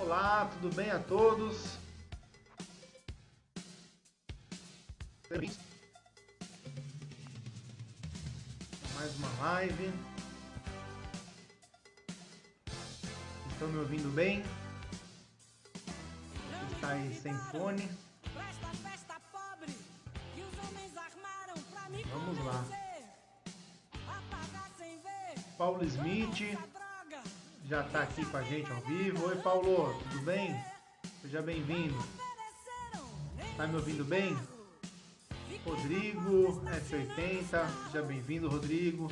Olá, 0.00 0.50
tudo 0.54 0.74
bem 0.74 0.90
a 0.90 0.98
todos? 0.98 1.78
Mais 8.94 9.16
uma 9.16 9.28
live. 9.42 9.92
Estão 13.52 13.68
me 13.68 13.78
ouvindo 13.78 14.12
bem? 14.14 14.42
Está 16.74 16.90
aí 16.90 17.14
sem 17.14 17.34
fone. 17.50 17.88
Vamos 22.12 22.44
lá. 22.44 22.64
Paulo 25.56 25.84
Smith 25.84 26.58
já 27.70 27.82
está 27.82 28.02
aqui 28.02 28.24
com 28.24 28.36
a 28.36 28.42
gente 28.42 28.68
ao 28.72 28.80
vivo. 28.80 29.28
Oi, 29.28 29.36
Paulo, 29.36 29.96
tudo 30.10 30.24
bem? 30.24 30.60
Seja 31.22 31.40
bem-vindo. 31.40 31.96
Está 33.48 33.64
me 33.68 33.76
ouvindo 33.76 34.04
bem? 34.04 34.36
Rodrigo, 35.64 36.60
F80, 36.66 37.68
seja 37.86 38.02
bem-vindo, 38.02 38.48
Rodrigo. 38.48 39.08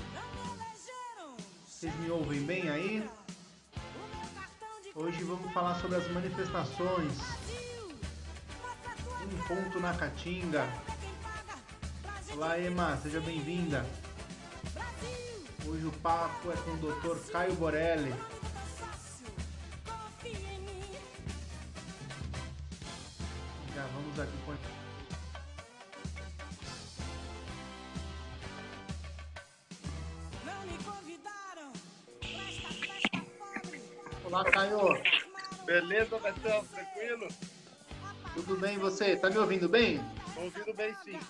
Vocês 1.69 1.95
me 2.01 2.11
ouvem 2.11 2.41
bem 2.41 2.69
aí? 2.69 3.09
Hoje 4.93 5.23
vamos 5.23 5.53
falar 5.53 5.81
sobre 5.81 5.99
as 5.99 6.11
manifestações. 6.11 7.13
Um 9.23 9.47
ponto 9.47 9.79
na 9.79 9.95
Caatinga. 9.95 10.67
Olá, 12.33 12.59
Ema, 12.59 12.97
seja 12.97 13.21
bem-vinda. 13.21 13.87
Hoje 15.65 15.87
o 15.87 15.93
papo 16.03 16.51
é 16.51 16.57
com 16.57 16.73
o 16.73 16.77
Dr. 16.77 17.31
Caio 17.31 17.55
Borelli. 17.55 18.13
Aqui 24.21 24.33
com 24.45 24.53
Olá, 34.27 34.45
Caio. 34.45 35.01
Beleza, 35.65 36.19
Betão? 36.19 36.65
Tranquilo? 36.65 37.29
Tudo 38.35 38.57
bem 38.57 38.75
e 38.75 38.79
você? 38.79 39.15
Tá 39.17 39.31
me 39.31 39.39
ouvindo 39.39 39.69
bem? 39.69 40.01
Tô 40.35 40.41
ouvindo 40.41 40.75
bem 40.75 40.97
sim. 41.05 41.21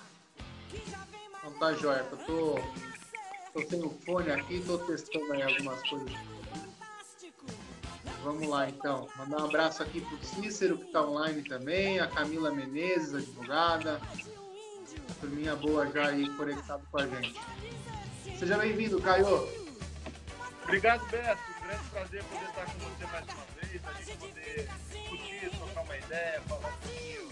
Então 0.73 1.59
tá 1.59 1.75
jóia. 1.75 2.07
Eu 2.11 2.17
tô, 2.17 2.59
tô 3.53 3.69
sem 3.69 3.85
o 3.85 3.91
fone 4.07 4.31
aqui, 4.31 4.63
tô 4.67 4.79
testando 4.79 5.31
aí 5.35 5.43
algumas 5.43 5.87
coisas. 5.91 6.38
Vamos 8.29 8.47
lá 8.47 8.69
então. 8.69 9.09
Mandar 9.17 9.39
um 9.39 9.45
abraço 9.47 9.83
aqui 9.83 10.03
pro 10.03 10.23
Cícero 10.23 10.77
que 10.77 10.93
tá 10.93 11.01
online 11.01 11.43
também, 11.43 11.99
a 11.99 12.07
Camila 12.07 12.51
Menezes, 12.51 13.15
advogada. 13.15 13.99
A 13.99 15.15
turminha 15.19 15.57
boa 15.57 15.91
já 15.91 16.09
aí 16.09 16.29
conectado 16.37 16.87
com 16.93 16.99
a 16.99 17.07
gente. 17.07 17.41
Seja 18.39 18.59
bem-vindo, 18.59 19.01
Caio. 19.01 19.49
Obrigado, 20.63 21.07
Beto. 21.07 21.41
Um 21.57 21.67
grande 21.67 21.85
prazer 21.91 22.25
poder 22.25 22.45
estar 22.45 22.65
com 22.67 22.79
você 22.81 23.07
mais 23.07 23.25
uma 23.25 23.47
vez, 23.63 23.83
a 23.87 23.93
gente 23.95 24.17
poder 24.19 24.69
discutir, 24.91 25.51
trocar 25.57 25.81
uma 25.81 25.97
ideia, 25.97 26.43
falar 26.43 26.69
um 26.69 26.73
pouquinho 26.73 27.29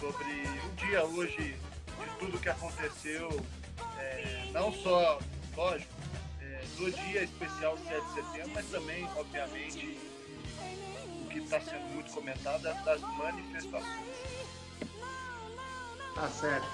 sobre 0.00 0.48
o 0.66 0.74
dia 0.74 1.04
hoje, 1.04 1.56
de 1.56 2.18
tudo 2.18 2.40
que 2.40 2.48
aconteceu, 2.48 3.40
é, 4.00 4.48
não 4.52 4.72
só, 4.72 5.20
lógico, 5.56 5.94
é, 6.40 6.64
no 6.76 6.90
dia 6.90 7.22
especial 7.22 7.78
7 7.78 8.04
de 8.04 8.14
setembro, 8.14 8.50
mas 8.52 8.66
também, 8.66 9.08
obviamente, 9.14 9.96
o 11.22 11.28
que 11.28 11.38
está 11.38 11.60
sendo 11.60 11.84
muito 11.94 12.12
comentado 12.12 12.66
é 12.66 12.74
das 12.84 13.00
manifestações. 13.00 14.14
Tá 16.14 16.28
certo. 16.28 16.66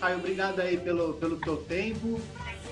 Caio, 0.00 0.18
obrigado 0.18 0.60
aí 0.60 0.76
pelo, 0.76 1.14
pelo 1.14 1.36
teu 1.36 1.56
tempo. 1.58 2.20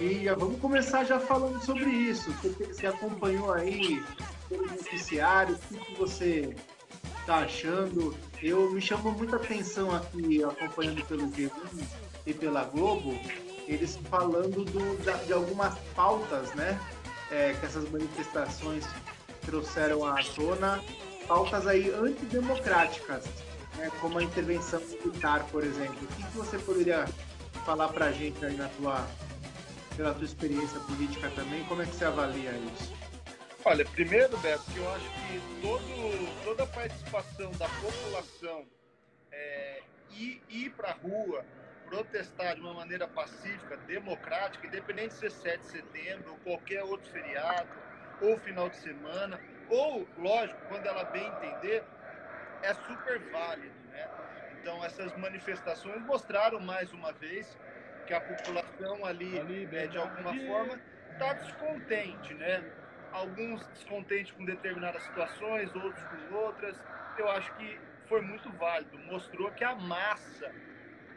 E 0.00 0.26
vamos 0.30 0.58
começar 0.60 1.04
já 1.04 1.20
falando 1.20 1.64
sobre 1.64 1.84
isso. 1.84 2.32
Você, 2.32 2.64
você 2.64 2.86
acompanhou 2.86 3.52
aí 3.52 4.02
pelo 4.48 4.66
noticiário, 4.66 5.58
o 5.70 5.76
que 5.76 5.94
você 5.94 6.56
está 7.20 7.38
achando? 7.38 8.16
Eu 8.42 8.72
me 8.72 8.80
chamou 8.80 9.12
muita 9.12 9.36
atenção 9.36 9.94
aqui, 9.94 10.42
acompanhando 10.42 11.04
pelo 11.06 11.30
G1 11.30 11.50
e 12.26 12.34
pela 12.34 12.64
Globo, 12.64 13.16
eles 13.68 13.96
falando 14.10 14.64
do, 14.64 15.04
da, 15.04 15.12
de 15.12 15.32
algumas 15.32 15.78
pautas, 15.94 16.52
né? 16.54 16.80
É, 17.30 17.54
que 17.60 17.64
essas 17.64 17.88
manifestações 17.90 18.84
trouxeram 19.40 20.04
à 20.04 20.22
tona, 20.34 20.82
pautas 21.26 21.66
aí 21.66 21.90
antidemocráticas, 21.90 23.24
né? 23.76 23.90
como 24.00 24.18
a 24.18 24.22
intervenção 24.22 24.80
militar, 24.80 25.44
por 25.50 25.64
exemplo. 25.64 25.98
O 26.02 26.06
que, 26.06 26.22
que 26.22 26.36
você 26.36 26.58
poderia 26.58 27.06
falar 27.64 27.88
para 27.88 28.06
a 28.06 28.12
gente 28.12 28.44
aí 28.44 28.56
na 28.56 28.68
tua 28.68 29.06
pela 29.96 30.14
tua 30.14 30.24
experiência 30.24 30.80
política 30.80 31.30
também, 31.30 31.62
como 31.64 31.82
é 31.82 31.84
que 31.84 31.94
você 31.94 32.06
avalia 32.06 32.52
isso? 32.52 32.92
Olha, 33.64 33.84
primeiro, 33.84 34.34
Beto, 34.38 34.64
que 34.70 34.78
eu 34.78 34.90
acho 34.94 35.04
que 35.04 35.60
todo, 35.60 36.44
toda 36.44 36.62
a 36.62 36.66
participação 36.66 37.50
da 37.52 37.68
população 37.68 38.66
é, 39.30 39.82
ir, 40.12 40.42
ir 40.48 40.70
para 40.70 40.90
a 40.90 40.94
rua, 40.94 41.44
protestar 41.84 42.54
de 42.54 42.62
uma 42.62 42.72
maneira 42.72 43.06
pacífica, 43.06 43.76
democrática, 43.86 44.66
independente 44.66 45.14
de 45.14 45.20
ser 45.20 45.30
7 45.30 45.60
de 45.60 45.66
setembro 45.66 46.30
ou 46.32 46.38
qualquer 46.38 46.82
outro 46.84 47.10
feriado, 47.10 47.68
ou 48.20 48.38
final 48.38 48.68
de 48.68 48.76
semana, 48.76 49.40
ou, 49.68 50.06
lógico, 50.16 50.60
quando 50.68 50.86
ela 50.86 51.04
bem 51.04 51.28
entender, 51.28 51.84
é 52.62 52.74
super 52.74 53.18
válido, 53.30 53.74
né? 53.88 54.10
Então, 54.60 54.84
essas 54.84 55.14
manifestações 55.16 56.02
mostraram 56.02 56.60
mais 56.60 56.92
uma 56.92 57.12
vez 57.12 57.58
que 58.06 58.12
a 58.12 58.20
população 58.20 59.04
ali, 59.04 59.38
ali 59.38 59.68
é, 59.74 59.86
de 59.86 59.96
alguma 59.96 60.34
forma, 60.34 60.80
está 61.12 61.32
descontente, 61.32 62.34
né? 62.34 62.64
Alguns 63.12 63.66
descontentes 63.68 64.32
com 64.32 64.44
determinadas 64.44 65.02
situações, 65.04 65.74
outros 65.74 66.04
com 66.04 66.34
outras. 66.34 66.82
Eu 67.16 67.28
acho 67.30 67.54
que 67.54 67.80
foi 68.06 68.20
muito 68.20 68.52
válido. 68.52 68.98
Mostrou 68.98 69.52
que 69.52 69.64
a 69.64 69.74
massa 69.74 70.54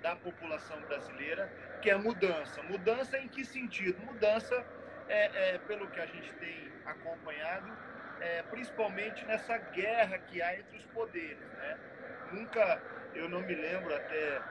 da 0.01 0.15
população 0.15 0.81
brasileira 0.83 1.51
quer 1.81 1.97
mudança. 1.97 2.61
Mudança 2.63 3.17
em 3.17 3.27
que 3.27 3.43
sentido? 3.45 4.01
Mudança, 4.01 4.65
é, 5.07 5.55
é 5.55 5.57
pelo 5.59 5.89
que 5.89 5.99
a 5.99 6.05
gente 6.05 6.33
tem 6.35 6.72
acompanhado, 6.85 7.71
é, 8.19 8.43
principalmente 8.43 9.25
nessa 9.25 9.57
guerra 9.57 10.17
que 10.17 10.41
há 10.41 10.55
entre 10.57 10.77
os 10.77 10.85
poderes, 10.85 11.51
né? 11.57 11.77
Nunca, 12.31 12.81
eu 13.13 13.29
não 13.29 13.41
me 13.41 13.53
lembro 13.53 13.93
até 13.95 14.41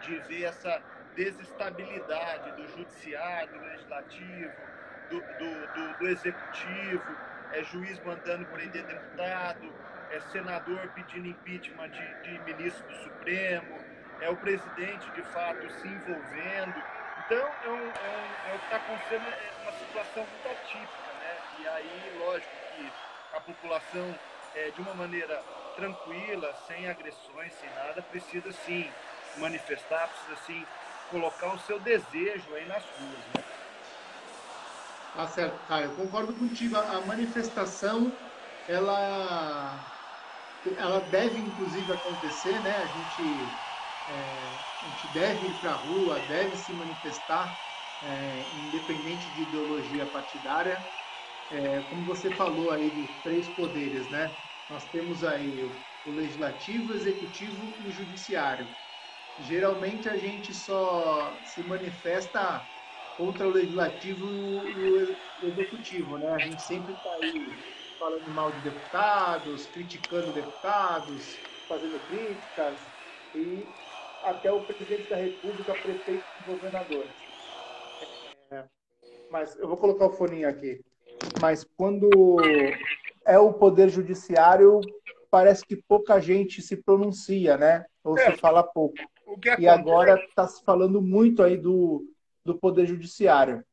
de 0.00 0.18
ver 0.20 0.44
essa 0.44 0.82
desestabilidade 1.14 2.52
do 2.52 2.68
judiciário, 2.68 3.58
do 3.58 3.64
legislativo, 3.64 4.52
do, 5.08 5.20
do, 5.20 5.66
do, 5.72 5.98
do 5.98 6.08
executivo, 6.08 7.16
é 7.52 7.62
juiz 7.64 7.98
mandando 8.00 8.44
prender 8.46 8.84
deputado, 8.84 9.72
é 10.10 10.20
senador 10.20 10.88
pedindo 10.94 11.28
impeachment 11.28 11.88
de, 11.90 12.22
de 12.22 12.38
ministro 12.40 12.86
do 12.86 12.94
Supremo, 12.96 13.78
é 14.20 14.28
o 14.28 14.36
presidente 14.36 15.10
de 15.12 15.22
fato 15.22 15.70
se 15.70 15.88
envolvendo. 15.88 16.82
Então 17.24 17.38
é, 17.38 18.50
é, 18.50 18.52
é 18.52 18.54
o 18.54 18.58
que 18.58 18.64
está 18.64 18.76
acontecendo, 18.76 19.24
é 19.26 19.62
uma 19.62 19.72
situação 19.72 20.26
muito 20.26 20.48
atípica? 20.48 21.05
E 21.58 21.66
aí, 21.66 22.10
lógico 22.10 22.54
que 22.70 22.92
a 23.32 23.40
população, 23.40 24.18
é, 24.54 24.70
de 24.70 24.80
uma 24.80 24.94
maneira 24.94 25.42
tranquila, 25.74 26.54
sem 26.54 26.86
agressões, 26.86 27.52
sem 27.54 27.70
nada, 27.70 28.02
precisa 28.02 28.50
sim 28.52 28.92
manifestar, 29.38 30.08
precisa 30.08 30.36
sim 30.36 30.66
colocar 31.08 31.54
o 31.54 31.58
seu 31.58 31.78
desejo 31.80 32.54
aí 32.54 32.66
nas 32.66 32.84
ruas. 32.90 33.26
Né? 33.26 33.42
Tá 35.12 35.26
certo, 35.26 35.64
Caio. 35.66 35.96
Concordo 35.96 36.34
contigo. 36.34 36.76
A 36.76 37.00
manifestação, 37.06 38.18
ela, 38.66 39.82
ela 40.76 41.00
deve 41.00 41.40
inclusive 41.40 41.92
acontecer, 41.92 42.60
né? 42.60 42.76
A 42.76 42.86
gente, 42.86 43.58
é, 44.06 44.58
a 44.82 44.86
gente 44.88 45.08
deve 45.08 45.48
ir 45.48 45.58
para 45.58 45.72
a 45.72 45.76
rua, 45.76 46.20
deve 46.20 46.56
se 46.56 46.72
manifestar, 46.74 47.58
é, 48.02 48.46
independente 48.52 49.30
de 49.30 49.42
ideologia 49.42 50.06
partidária. 50.06 50.86
É, 51.50 51.80
como 51.82 52.04
você 52.04 52.30
falou 52.30 52.70
aí 52.70 52.90
dos 52.90 53.20
três 53.22 53.48
poderes, 53.48 54.08
né? 54.08 54.34
Nós 54.68 54.88
temos 54.88 55.22
aí 55.22 55.64
o 56.04 56.10
legislativo, 56.10 56.92
o 56.92 56.96
executivo 56.96 57.74
e 57.78 57.86
o 57.86 57.90
judiciário 57.90 58.74
geralmente 59.38 60.08
a 60.08 60.16
gente 60.16 60.54
só 60.54 61.38
se 61.44 61.62
manifesta 61.62 62.66
contra 63.16 63.46
o 63.46 63.50
legislativo 63.50 64.66
e 64.66 64.90
o 65.42 65.46
executivo, 65.48 66.18
né? 66.18 66.28
A 66.28 66.38
gente 66.38 66.62
sempre 66.62 66.94
está 66.94 67.10
aí 67.14 67.58
falando 67.98 68.30
mal 68.30 68.52
de 68.52 68.60
deputados, 68.70 69.66
criticando 69.66 70.32
deputados, 70.32 71.22
fazendo 71.68 71.98
críticas 72.00 72.80
e 73.34 73.66
até 74.22 74.50
o 74.52 74.64
presidente 74.64 75.08
da 75.08 75.16
República, 75.16 75.74
prefeito 75.74 76.26
e 76.40 76.44
governador. 76.44 77.06
É, 78.52 78.64
mas 79.30 79.56
eu 79.58 79.68
vou 79.68 79.76
colocar 79.76 80.06
o 80.06 80.12
foninho 80.12 80.48
aqui. 80.48 80.82
Mas 81.40 81.64
quando 81.76 82.10
é 83.24 83.38
o 83.38 83.52
Poder 83.52 83.88
Judiciário, 83.88 84.80
parece 85.30 85.64
que 85.64 85.76
pouca 85.76 86.20
gente 86.20 86.62
se 86.62 86.76
pronuncia, 86.76 87.56
né? 87.56 87.84
Ou 88.02 88.18
é, 88.18 88.30
se 88.30 88.38
fala 88.38 88.62
pouco. 88.62 88.96
E 89.58 89.68
agora 89.68 90.14
está 90.28 90.46
se 90.46 90.62
falando 90.64 91.02
muito 91.02 91.42
aí 91.42 91.56
do, 91.56 92.04
do 92.44 92.56
Poder 92.56 92.86
Judiciário. 92.86 93.64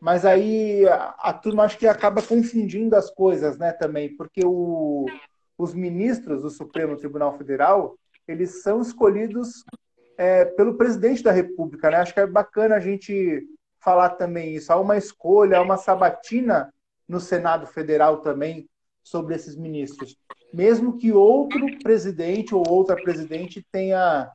Mas 0.00 0.24
aí 0.24 0.86
a, 0.88 1.14
a 1.18 1.32
turma 1.32 1.64
acho 1.64 1.78
que 1.78 1.86
acaba 1.86 2.20
confundindo 2.20 2.96
as 2.96 3.08
coisas, 3.08 3.56
né, 3.56 3.72
também, 3.72 4.16
porque 4.16 4.44
o, 4.44 5.06
os 5.56 5.72
ministros 5.72 6.42
do 6.42 6.50
Supremo 6.50 6.96
Tribunal 6.96 7.38
Federal, 7.38 7.96
eles 8.26 8.62
são 8.62 8.80
escolhidos 8.80 9.64
é, 10.18 10.44
pelo 10.44 10.74
presidente 10.74 11.22
da 11.22 11.32
República, 11.32 11.90
né? 11.90 11.96
Acho 11.98 12.14
que 12.14 12.20
é 12.20 12.26
bacana 12.26 12.76
a 12.76 12.80
gente 12.80 13.46
falar 13.82 14.10
também 14.10 14.54
isso. 14.54 14.72
Há 14.72 14.80
uma 14.80 14.96
escolha, 14.96 15.58
há 15.58 15.62
uma 15.62 15.76
sabatina 15.76 16.72
no 17.08 17.20
Senado 17.20 17.66
Federal 17.66 18.20
também 18.20 18.68
sobre 19.02 19.34
esses 19.34 19.56
ministros. 19.56 20.16
Mesmo 20.52 20.96
que 20.96 21.12
outro 21.12 21.66
presidente 21.82 22.54
ou 22.54 22.62
outra 22.68 22.94
presidente 22.94 23.64
tenha, 23.72 24.30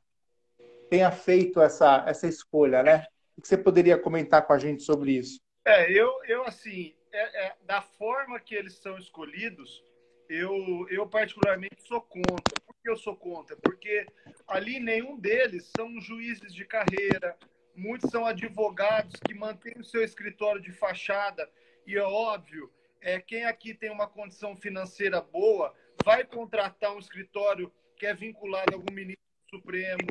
tenha 0.89 1.11
feito 1.11 1.61
essa, 1.61 2.03
essa 2.07 2.27
escolha, 2.27 2.83
né? 2.83 3.05
O 3.37 3.41
que 3.41 3.47
você 3.47 3.57
poderia 3.57 3.97
comentar 3.97 4.45
com 4.45 4.53
a 4.53 4.57
gente 4.57 4.83
sobre 4.83 5.11
isso? 5.11 5.39
É, 5.63 5.91
eu, 5.91 6.11
eu 6.27 6.43
assim, 6.43 6.93
é, 7.11 7.47
é, 7.47 7.55
da 7.65 7.81
forma 7.81 8.39
que 8.39 8.55
eles 8.55 8.77
são 8.79 8.97
escolhidos, 8.97 9.83
eu, 10.29 10.87
eu 10.89 11.07
particularmente 11.07 11.81
sou 11.87 12.01
contra. 12.01 12.59
Por 12.65 12.75
que 12.81 12.89
eu 12.89 12.97
sou 12.97 13.15
contra? 13.15 13.55
Porque 13.57 14.05
ali 14.47 14.79
nenhum 14.79 15.17
deles 15.17 15.71
são 15.75 16.01
juízes 16.01 16.53
de 16.53 16.65
carreira, 16.65 17.37
muitos 17.77 18.09
são 18.09 18.25
advogados 18.25 19.19
que 19.25 19.33
mantêm 19.33 19.75
o 19.77 19.83
seu 19.83 20.03
escritório 20.03 20.59
de 20.59 20.71
fachada, 20.71 21.49
e 21.85 21.95
é 21.95 22.03
óbvio, 22.03 22.71
é, 22.99 23.19
quem 23.19 23.45
aqui 23.45 23.73
tem 23.73 23.91
uma 23.91 24.07
condição 24.07 24.55
financeira 24.55 25.21
boa 25.21 25.73
vai 26.03 26.25
contratar 26.25 26.93
um 26.93 26.99
escritório 26.99 27.71
que 27.95 28.05
é 28.05 28.13
vinculado 28.13 28.73
a 28.73 28.75
algum 28.75 28.93
ministro 28.93 29.27
Supremo. 29.49 30.01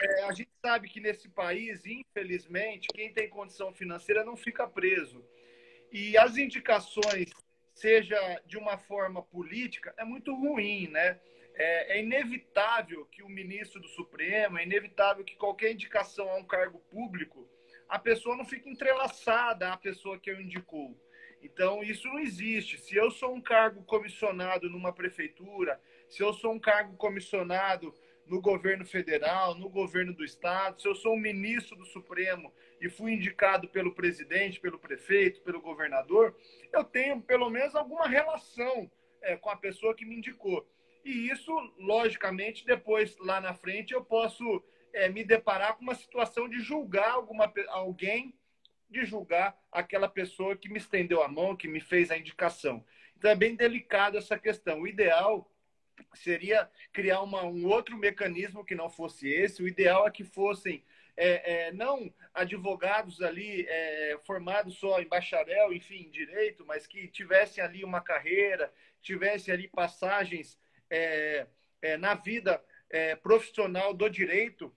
É, 0.00 0.24
a 0.24 0.32
gente 0.32 0.50
sabe 0.64 0.88
que 0.88 1.00
nesse 1.00 1.28
país, 1.28 1.84
infelizmente, 1.84 2.88
quem 2.88 3.12
tem 3.12 3.28
condição 3.28 3.72
financeira 3.72 4.24
não 4.24 4.36
fica 4.36 4.66
preso. 4.66 5.22
E 5.92 6.16
as 6.16 6.36
indicações 6.36 7.30
seja 7.74 8.42
de 8.46 8.56
uma 8.56 8.76
forma 8.76 9.22
política, 9.22 9.94
é 9.96 10.04
muito 10.04 10.34
ruim, 10.34 10.88
né? 10.88 11.20
É, 11.60 11.98
é, 11.98 12.00
inevitável 12.00 13.04
que 13.06 13.20
o 13.20 13.28
ministro 13.28 13.80
do 13.80 13.88
Supremo, 13.88 14.58
é 14.58 14.62
inevitável 14.62 15.24
que 15.24 15.34
qualquer 15.34 15.72
indicação 15.72 16.30
a 16.30 16.36
um 16.36 16.44
cargo 16.44 16.78
público, 16.88 17.48
a 17.88 17.98
pessoa 17.98 18.36
não 18.36 18.44
fique 18.44 18.70
entrelaçada 18.70 19.72
à 19.72 19.76
pessoa 19.76 20.20
que 20.20 20.30
eu 20.30 20.40
indicou. 20.40 20.96
Então, 21.42 21.82
isso 21.82 22.06
não 22.06 22.20
existe. 22.20 22.78
Se 22.78 22.94
eu 22.94 23.10
sou 23.10 23.34
um 23.34 23.40
cargo 23.40 23.82
comissionado 23.82 24.70
numa 24.70 24.92
prefeitura, 24.92 25.80
se 26.08 26.22
eu 26.22 26.32
sou 26.32 26.52
um 26.52 26.60
cargo 26.60 26.96
comissionado 26.96 27.92
no 28.24 28.40
governo 28.40 28.84
federal, 28.84 29.56
no 29.56 29.68
governo 29.68 30.12
do 30.14 30.24
estado, 30.24 30.80
se 30.80 30.86
eu 30.86 30.94
sou 30.94 31.14
um 31.14 31.20
ministro 31.20 31.76
do 31.76 31.86
Supremo 31.86 32.52
e 32.80 32.88
fui 32.88 33.12
indicado 33.14 33.66
pelo 33.68 33.94
presidente, 33.94 34.60
pelo 34.60 34.78
prefeito, 34.78 35.40
pelo 35.40 35.60
governador, 35.60 36.36
eu 36.72 36.84
tenho 36.84 37.20
pelo 37.20 37.50
menos 37.50 37.74
alguma 37.74 38.06
relação 38.06 38.88
é, 39.22 39.36
com 39.36 39.50
a 39.50 39.56
pessoa 39.56 39.94
que 39.94 40.04
me 40.04 40.16
indicou. 40.16 40.64
E 41.04 41.30
isso, 41.30 41.52
logicamente, 41.78 42.64
depois 42.64 43.16
lá 43.18 43.40
na 43.40 43.54
frente 43.54 43.92
eu 43.92 44.04
posso 44.04 44.62
é, 44.92 45.08
me 45.08 45.24
deparar 45.24 45.76
com 45.76 45.82
uma 45.82 45.94
situação 45.94 46.48
de 46.48 46.60
julgar 46.60 47.10
alguma, 47.10 47.52
alguém, 47.68 48.34
de 48.90 49.04
julgar 49.04 49.58
aquela 49.70 50.08
pessoa 50.08 50.56
que 50.56 50.68
me 50.68 50.78
estendeu 50.78 51.22
a 51.22 51.28
mão, 51.28 51.56
que 51.56 51.68
me 51.68 51.80
fez 51.80 52.10
a 52.10 52.18
indicação. 52.18 52.84
Então 53.16 53.30
é 53.30 53.34
bem 53.34 53.54
delicado 53.54 54.16
essa 54.16 54.38
questão. 54.38 54.80
O 54.80 54.86
ideal 54.86 55.50
seria 56.14 56.70
criar 56.92 57.22
uma, 57.22 57.44
um 57.44 57.66
outro 57.66 57.96
mecanismo 57.96 58.64
que 58.64 58.74
não 58.74 58.88
fosse 58.88 59.28
esse. 59.28 59.62
O 59.62 59.68
ideal 59.68 60.06
é 60.06 60.10
que 60.10 60.24
fossem 60.24 60.84
é, 61.16 61.66
é, 61.66 61.72
não 61.72 62.12
advogados 62.32 63.20
ali 63.20 63.66
é, 63.68 64.18
formados 64.24 64.78
só 64.78 65.00
em 65.00 65.08
bacharel, 65.08 65.72
enfim, 65.72 66.04
em 66.04 66.10
direito, 66.10 66.64
mas 66.64 66.86
que 66.86 67.08
tivessem 67.08 67.62
ali 67.62 67.82
uma 67.82 68.00
carreira, 68.00 68.72
tivessem 69.02 69.52
ali 69.52 69.66
passagens 69.66 70.56
é, 70.90 71.46
é, 71.82 71.96
na 71.96 72.14
vida 72.14 72.62
é, 72.90 73.16
profissional 73.16 73.92
do 73.94 74.08
direito 74.08 74.74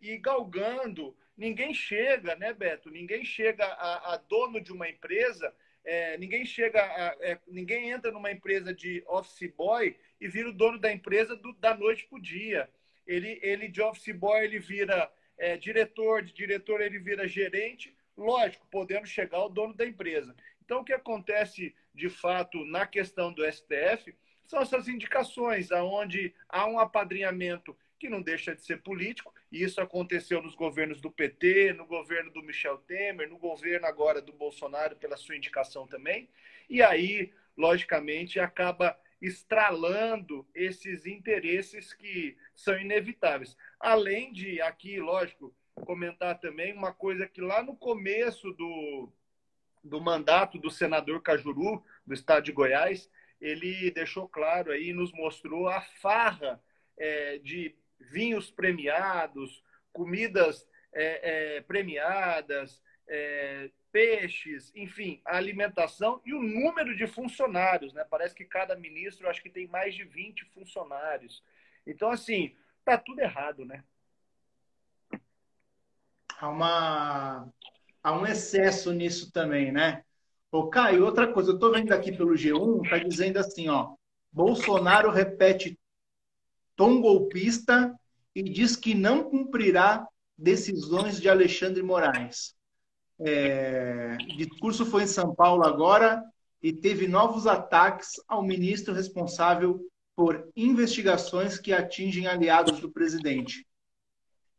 e 0.00 0.18
galgando. 0.18 1.16
Ninguém 1.36 1.72
chega, 1.72 2.34
né, 2.34 2.52
Beto? 2.52 2.90
Ninguém 2.90 3.24
chega 3.24 3.64
a, 3.64 4.14
a 4.14 4.16
dono 4.16 4.60
de 4.60 4.72
uma 4.72 4.88
empresa 4.88 5.54
é, 5.84 6.16
ninguém 6.16 6.44
chega, 6.44 6.80
a, 6.80 7.16
é, 7.20 7.38
ninguém 7.46 7.90
entra 7.90 8.12
numa 8.12 8.30
empresa 8.30 8.72
de 8.72 9.02
office 9.06 9.50
boy 9.56 9.96
e 10.20 10.28
vira 10.28 10.48
o 10.48 10.52
dono 10.52 10.78
da 10.78 10.92
empresa 10.92 11.34
do, 11.36 11.52
da 11.54 11.76
noite 11.76 12.06
para 12.06 12.18
o 12.18 12.22
dia. 12.22 12.70
Ele, 13.06 13.38
ele 13.42 13.68
de 13.68 13.82
office 13.82 14.14
boy 14.14 14.44
ele 14.44 14.60
vira 14.60 15.10
é, 15.36 15.56
diretor, 15.56 16.22
de 16.22 16.32
diretor 16.32 16.80
ele 16.80 16.98
vira 16.98 17.26
gerente, 17.26 17.96
lógico, 18.16 18.66
podendo 18.70 19.06
chegar 19.06 19.38
ao 19.38 19.48
dono 19.48 19.74
da 19.74 19.84
empresa. 19.84 20.36
Então, 20.64 20.80
o 20.80 20.84
que 20.84 20.92
acontece 20.92 21.74
de 21.92 22.08
fato 22.08 22.64
na 22.64 22.86
questão 22.86 23.32
do 23.32 23.44
STF 23.50 24.14
são 24.52 24.60
essas 24.60 24.86
indicações, 24.86 25.72
aonde 25.72 26.34
há 26.46 26.66
um 26.66 26.78
apadrinhamento 26.78 27.74
que 27.98 28.10
não 28.10 28.20
deixa 28.20 28.54
de 28.54 28.60
ser 28.60 28.82
político, 28.82 29.32
e 29.50 29.62
isso 29.62 29.80
aconteceu 29.80 30.42
nos 30.42 30.54
governos 30.54 31.00
do 31.00 31.10
PT, 31.10 31.72
no 31.72 31.86
governo 31.86 32.30
do 32.30 32.42
Michel 32.42 32.76
Temer, 32.76 33.30
no 33.30 33.38
governo 33.38 33.86
agora 33.86 34.20
do 34.20 34.30
Bolsonaro, 34.30 34.94
pela 34.96 35.16
sua 35.16 35.36
indicação 35.36 35.86
também. 35.86 36.28
E 36.68 36.82
aí, 36.82 37.32
logicamente, 37.56 38.38
acaba 38.38 38.94
estralando 39.22 40.46
esses 40.54 41.06
interesses 41.06 41.94
que 41.94 42.36
são 42.54 42.78
inevitáveis. 42.78 43.56
Além 43.80 44.34
de 44.34 44.60
aqui, 44.60 45.00
lógico, 45.00 45.54
comentar 45.86 46.38
também 46.40 46.74
uma 46.74 46.92
coisa 46.92 47.26
que 47.26 47.40
lá 47.40 47.62
no 47.62 47.74
começo 47.74 48.52
do, 48.52 49.10
do 49.82 49.98
mandato 49.98 50.58
do 50.58 50.70
senador 50.70 51.22
Cajuru, 51.22 51.82
do 52.06 52.12
estado 52.12 52.44
de 52.44 52.52
Goiás, 52.52 53.08
ele 53.42 53.90
deixou 53.90 54.28
claro 54.28 54.70
aí, 54.70 54.92
nos 54.92 55.12
mostrou 55.12 55.68
a 55.68 55.80
farra 55.80 56.62
é, 56.96 57.38
de 57.38 57.74
vinhos 57.98 58.50
premiados, 58.52 59.62
comidas 59.92 60.66
é, 60.92 61.56
é, 61.56 61.60
premiadas, 61.62 62.80
é, 63.08 63.68
peixes, 63.90 64.72
enfim, 64.76 65.20
a 65.24 65.36
alimentação 65.36 66.22
e 66.24 66.32
o 66.32 66.40
número 66.40 66.96
de 66.96 67.06
funcionários, 67.08 67.92
né? 67.92 68.06
Parece 68.08 68.34
que 68.34 68.44
cada 68.44 68.76
ministro, 68.76 69.28
acho 69.28 69.42
que 69.42 69.50
tem 69.50 69.66
mais 69.66 69.94
de 69.94 70.04
20 70.04 70.44
funcionários. 70.46 71.42
Então, 71.84 72.10
assim, 72.10 72.56
tá 72.84 72.96
tudo 72.96 73.20
errado, 73.20 73.64
né? 73.64 73.82
Há, 76.38 76.48
uma... 76.48 77.52
Há 78.02 78.12
um 78.12 78.24
excesso 78.24 78.92
nisso 78.92 79.32
também, 79.32 79.72
né? 79.72 80.04
Ô, 80.52 80.68
Caio, 80.68 81.06
outra 81.06 81.32
coisa, 81.32 81.50
eu 81.50 81.54
estou 81.54 81.72
vendo 81.72 81.90
aqui 81.92 82.12
pelo 82.12 82.34
G1, 82.34 82.86
tá 82.86 82.98
dizendo 82.98 83.38
assim, 83.38 83.70
ó, 83.70 83.94
Bolsonaro 84.30 85.10
repete 85.10 85.78
tom 86.76 87.00
golpista 87.00 87.98
e 88.34 88.42
diz 88.42 88.76
que 88.76 88.94
não 88.94 89.24
cumprirá 89.24 90.06
decisões 90.36 91.18
de 91.18 91.26
Alexandre 91.30 91.82
Moraes. 91.82 92.54
É, 93.18 94.18
discurso 94.36 94.84
foi 94.84 95.04
em 95.04 95.06
São 95.06 95.34
Paulo 95.34 95.64
agora 95.64 96.22
e 96.62 96.70
teve 96.70 97.08
novos 97.08 97.46
ataques 97.46 98.20
ao 98.28 98.42
ministro 98.42 98.92
responsável 98.92 99.80
por 100.14 100.50
investigações 100.54 101.58
que 101.58 101.72
atingem 101.72 102.26
aliados 102.26 102.78
do 102.78 102.90
presidente. 102.90 103.66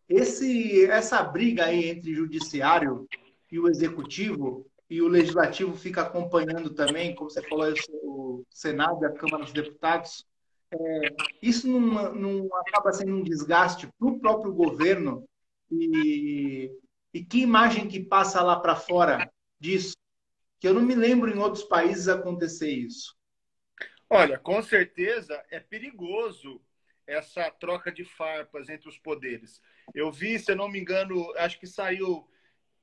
Esse, 0.10 0.86
essa 0.86 1.22
briga 1.22 1.66
aí 1.66 1.90
entre 1.90 2.16
judiciário 2.16 3.08
e 3.52 3.60
o 3.60 3.70
executivo 3.70 4.66
e 4.94 5.02
o 5.02 5.08
legislativo 5.08 5.76
fica 5.76 6.02
acompanhando 6.02 6.70
também, 6.74 7.16
como 7.16 7.30
você 7.30 7.42
falou, 7.42 7.74
o 8.04 8.46
Senado 8.50 9.04
e 9.04 9.08
a 9.08 9.12
Câmara 9.12 9.44
dos 9.44 9.54
Deputados. 9.54 10.26
É, 10.72 11.16
isso 11.42 11.68
não, 11.68 12.14
não 12.14 12.56
acaba 12.58 12.92
sendo 12.92 13.14
um 13.14 13.24
desgaste 13.24 13.88
para 13.98 14.08
o 14.08 14.20
próprio 14.20 14.54
governo 14.54 15.28
e 15.72 16.72
e 17.14 17.24
que 17.24 17.42
imagem 17.42 17.88
que 17.88 18.00
passa 18.00 18.42
lá 18.42 18.60
para 18.60 18.76
fora 18.76 19.32
disso? 19.60 19.96
Que 20.60 20.68
eu 20.68 20.74
não 20.74 20.82
me 20.82 20.96
lembro 20.96 21.30
em 21.30 21.38
outros 21.38 21.64
países 21.64 22.08
acontecer 22.08 22.72
isso. 22.72 23.16
Olha, 24.10 24.40
com 24.40 24.62
certeza 24.64 25.44
é 25.52 25.60
perigoso 25.60 26.60
essa 27.06 27.52
troca 27.52 27.92
de 27.92 28.04
farpas 28.04 28.68
entre 28.68 28.90
os 28.90 28.98
poderes. 28.98 29.62
Eu 29.94 30.12
vi, 30.12 30.40
se 30.40 30.52
eu 30.52 30.56
não 30.56 30.68
me 30.68 30.80
engano, 30.80 31.32
acho 31.38 31.60
que 31.60 31.68
saiu, 31.68 32.28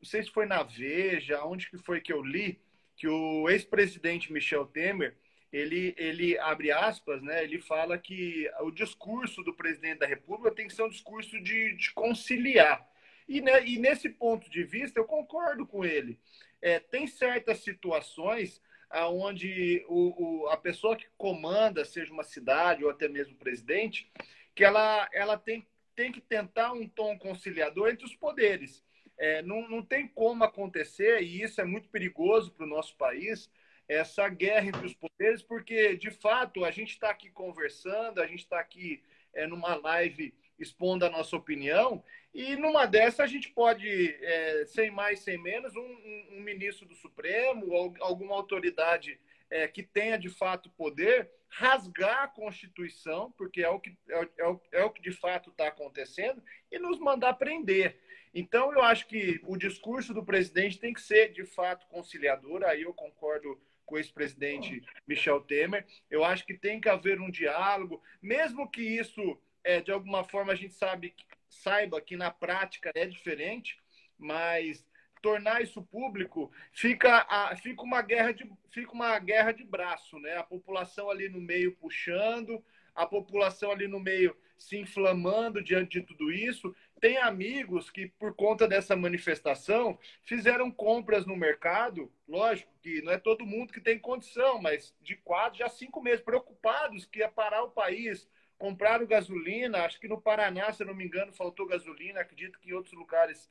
não 0.00 0.08
sei 0.08 0.22
se 0.22 0.30
foi 0.30 0.46
na 0.46 0.62
Veja, 0.62 1.44
onde 1.44 1.68
que 1.68 1.76
foi 1.76 2.00
que 2.00 2.12
eu 2.12 2.22
li, 2.22 2.60
que 2.96 3.06
o 3.06 3.48
ex-presidente 3.48 4.32
Michel 4.32 4.66
Temer, 4.66 5.16
ele, 5.52 5.94
ele 5.98 6.38
abre 6.38 6.70
aspas, 6.70 7.22
né? 7.22 7.42
Ele 7.42 7.58
fala 7.58 7.98
que 7.98 8.48
o 8.60 8.70
discurso 8.70 9.42
do 9.42 9.54
presidente 9.54 9.98
da 9.98 10.06
República 10.06 10.54
tem 10.54 10.66
que 10.66 10.74
ser 10.74 10.82
um 10.82 10.88
discurso 10.88 11.40
de, 11.40 11.76
de 11.76 11.92
conciliar. 11.92 12.88
E, 13.28 13.40
né, 13.40 13.64
e 13.66 13.78
nesse 13.78 14.08
ponto 14.08 14.50
de 14.50 14.64
vista, 14.64 14.98
eu 14.98 15.04
concordo 15.04 15.66
com 15.66 15.84
ele. 15.84 16.18
É, 16.62 16.78
tem 16.78 17.06
certas 17.06 17.58
situações 17.58 18.60
aonde 18.88 19.84
o, 19.88 20.42
o, 20.42 20.48
a 20.48 20.56
pessoa 20.56 20.96
que 20.96 21.06
comanda, 21.16 21.84
seja 21.84 22.12
uma 22.12 22.24
cidade 22.24 22.84
ou 22.84 22.90
até 22.90 23.08
mesmo 23.08 23.34
o 23.34 23.38
presidente, 23.38 24.10
que 24.54 24.64
ela, 24.64 25.08
ela 25.12 25.38
tem, 25.38 25.66
tem 25.94 26.10
que 26.10 26.20
tentar 26.20 26.72
um 26.72 26.88
tom 26.88 27.16
conciliador 27.18 27.88
entre 27.88 28.04
os 28.04 28.16
poderes. 28.16 28.84
É, 29.20 29.42
não, 29.42 29.68
não 29.68 29.82
tem 29.82 30.08
como 30.08 30.42
acontecer, 30.44 31.22
e 31.22 31.42
isso 31.42 31.60
é 31.60 31.64
muito 31.64 31.90
perigoso 31.90 32.50
para 32.52 32.64
o 32.64 32.68
nosso 32.68 32.96
país, 32.96 33.50
essa 33.86 34.26
guerra 34.30 34.68
entre 34.68 34.86
os 34.86 34.94
poderes, 34.94 35.42
porque, 35.42 35.94
de 35.94 36.10
fato, 36.10 36.64
a 36.64 36.70
gente 36.70 36.92
está 36.92 37.10
aqui 37.10 37.28
conversando, 37.28 38.22
a 38.22 38.26
gente 38.26 38.40
está 38.40 38.58
aqui 38.58 39.02
é, 39.34 39.46
numa 39.46 39.74
live 39.74 40.34
expondo 40.58 41.04
a 41.04 41.10
nossa 41.10 41.36
opinião, 41.36 42.02
e 42.32 42.56
numa 42.56 42.86
dessa 42.86 43.22
a 43.22 43.26
gente 43.26 43.50
pode, 43.50 43.88
é, 44.22 44.64
sem 44.66 44.90
mais, 44.90 45.20
sem 45.20 45.36
menos, 45.36 45.76
um, 45.76 45.80
um, 45.80 46.28
um, 46.38 46.40
ministro 46.40 46.88
do 46.88 46.94
Supremo, 46.94 47.70
ou 47.70 47.94
alguma 48.00 48.34
autoridade 48.34 49.20
é, 49.50 49.68
que 49.68 49.82
tenha 49.82 50.16
de 50.16 50.30
fato 50.30 50.70
poder, 50.70 51.30
rasgar 51.50 52.22
a 52.22 52.28
Constituição, 52.28 53.32
porque 53.32 53.62
é 53.62 53.68
o 53.68 53.78
que, 53.78 53.94
é, 54.08 54.28
é 54.38 54.48
o, 54.48 54.60
é 54.72 54.84
o 54.84 54.90
que 54.90 55.02
de 55.02 55.12
fato 55.12 55.50
está 55.50 55.68
acontecendo, 55.68 56.42
e 56.72 56.78
nos 56.78 56.98
mandar 56.98 57.34
prender. 57.34 57.98
Então, 58.32 58.72
eu 58.72 58.82
acho 58.82 59.06
que 59.06 59.40
o 59.44 59.56
discurso 59.56 60.14
do 60.14 60.24
presidente 60.24 60.78
tem 60.78 60.92
que 60.92 61.02
ser 61.02 61.32
de 61.32 61.44
fato 61.44 61.86
conciliador, 61.88 62.62
aí 62.64 62.82
eu 62.82 62.94
concordo 62.94 63.60
com 63.84 63.96
o 63.96 63.98
ex-presidente 63.98 64.82
Michel 65.06 65.40
Temer. 65.40 65.84
Eu 66.08 66.24
acho 66.24 66.46
que 66.46 66.54
tem 66.54 66.80
que 66.80 66.88
haver 66.88 67.20
um 67.20 67.30
diálogo, 67.30 68.00
mesmo 68.22 68.70
que 68.70 68.82
isso, 68.82 69.40
é, 69.64 69.80
de 69.80 69.90
alguma 69.90 70.22
forma, 70.22 70.52
a 70.52 70.56
gente 70.56 70.74
sabe, 70.74 71.14
saiba 71.48 72.00
que 72.00 72.16
na 72.16 72.30
prática 72.30 72.92
é 72.94 73.04
diferente, 73.04 73.76
mas 74.16 74.86
tornar 75.20 75.62
isso 75.62 75.82
público 75.82 76.50
fica, 76.72 77.26
a, 77.28 77.54
fica, 77.56 77.82
uma 77.82 78.00
guerra 78.00 78.32
de, 78.32 78.50
fica 78.70 78.92
uma 78.92 79.18
guerra 79.18 79.52
de 79.52 79.64
braço, 79.64 80.18
né? 80.18 80.36
A 80.36 80.42
população 80.44 81.10
ali 81.10 81.28
no 81.28 81.40
meio 81.40 81.76
puxando, 81.76 82.64
a 82.94 83.06
população 83.06 83.70
ali 83.70 83.86
no 83.86 84.00
meio 84.00 84.36
se 84.56 84.76
inflamando 84.76 85.62
diante 85.62 86.00
de 86.00 86.06
tudo 86.06 86.30
isso. 86.30 86.74
Tem 87.00 87.16
amigos 87.16 87.88
que, 87.88 88.06
por 88.06 88.34
conta 88.34 88.68
dessa 88.68 88.94
manifestação, 88.94 89.98
fizeram 90.22 90.70
compras 90.70 91.24
no 91.24 91.34
mercado. 91.34 92.12
Lógico 92.28 92.70
que 92.82 93.00
não 93.00 93.12
é 93.12 93.18
todo 93.18 93.46
mundo 93.46 93.72
que 93.72 93.80
tem 93.80 93.98
condição, 93.98 94.60
mas 94.60 94.94
de 95.00 95.16
quatro, 95.16 95.58
já 95.58 95.68
cinco 95.68 96.02
meses, 96.02 96.20
preocupados 96.20 97.06
que 97.06 97.20
ia 97.20 97.28
parar 97.28 97.62
o 97.62 97.70
país. 97.70 98.28
Compraram 98.58 99.06
gasolina, 99.06 99.84
acho 99.84 99.98
que 99.98 100.08
no 100.08 100.20
Paraná, 100.20 100.70
se 100.72 100.84
não 100.84 100.94
me 100.94 101.04
engano, 101.04 101.32
faltou 101.32 101.66
gasolina, 101.66 102.20
acredito 102.20 102.58
que 102.58 102.68
em 102.70 102.74
outros 102.74 102.94
lugares 102.94 103.50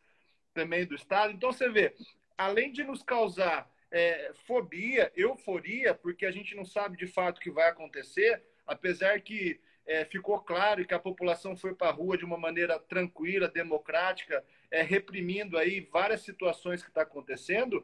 também 0.53 0.85
do 0.85 0.93
estado. 0.93 1.33
Então, 1.33 1.51
você 1.51 1.67
vê, 1.67 1.95
além 2.37 2.71
de 2.71 2.83
nos 2.83 3.01
causar 3.01 3.67
é, 3.91 4.31
fobia, 4.45 5.11
euforia, 5.15 5.95
porque 5.95 6.25
a 6.25 6.31
gente 6.31 6.55
não 6.55 6.65
sabe 6.65 6.97
de 6.97 7.07
fato 7.07 7.37
o 7.37 7.41
que 7.41 7.49
vai 7.49 7.67
acontecer, 7.69 8.43
apesar 8.67 9.19
que 9.21 9.59
é, 9.89 10.05
ficou 10.05 10.39
claro 10.39 10.85
que 10.85 10.93
a 10.93 10.99
população 10.99 11.57
foi 11.57 11.73
para 11.73 11.89
a 11.89 11.91
rua 11.91 12.15
de 12.15 12.23
uma 12.23 12.37
maneira 12.37 12.77
tranquila, 12.77 13.47
democrática, 13.47 14.45
é, 14.69 14.83
reprimindo 14.83 15.57
aí 15.57 15.81
várias 15.81 16.21
situações 16.21 16.83
que 16.83 16.89
está 16.89 17.01
acontecendo, 17.01 17.83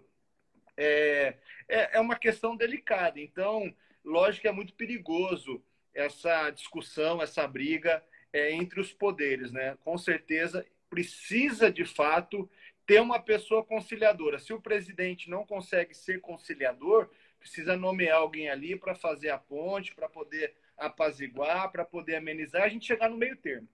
é, 0.78 1.36
é, 1.68 1.98
é, 1.98 2.00
uma 2.00 2.16
questão 2.16 2.56
delicada. 2.56 3.20
Então, 3.20 3.76
lógico 4.04 4.44
que 4.44 4.48
é 4.48 4.52
muito 4.52 4.76
perigoso 4.76 5.64
essa 5.96 6.52
discussão, 6.52 7.24
essa 7.24 7.48
briga 7.48 8.04
é, 8.32 8.52
entre 8.52 8.80
os 8.80 8.94
poderes, 8.94 9.52
né? 9.52 9.76
Com 9.84 9.98
certeza 9.98 10.64
precisa 10.88 11.72
de 11.72 11.86
fato 11.86 12.48
ter 12.86 13.02
uma 13.02 13.20
pessoa 13.20 13.66
conciliadora. 13.66 14.38
Se 14.38 14.54
o 14.54 14.62
presidente 14.62 15.28
não 15.28 15.44
consegue 15.44 15.96
ser 15.96 16.22
conciliador, 16.22 17.10
precisa 17.40 17.76
nomear 17.76 18.18
alguém 18.20 18.48
ali 18.48 18.76
para 18.76 18.94
fazer 18.94 19.32
a 19.32 19.40
ponte, 19.40 19.96
para 19.96 20.08
poder 20.08 20.54
apaziguar, 20.78 21.72
para 21.72 21.86
poder 21.86 22.16
amenizar, 22.16 22.64
a 22.64 22.70
gente 22.70 22.86
chegar 22.86 23.10
no 23.10 23.18
meio 23.18 23.38
termo. 23.38 23.68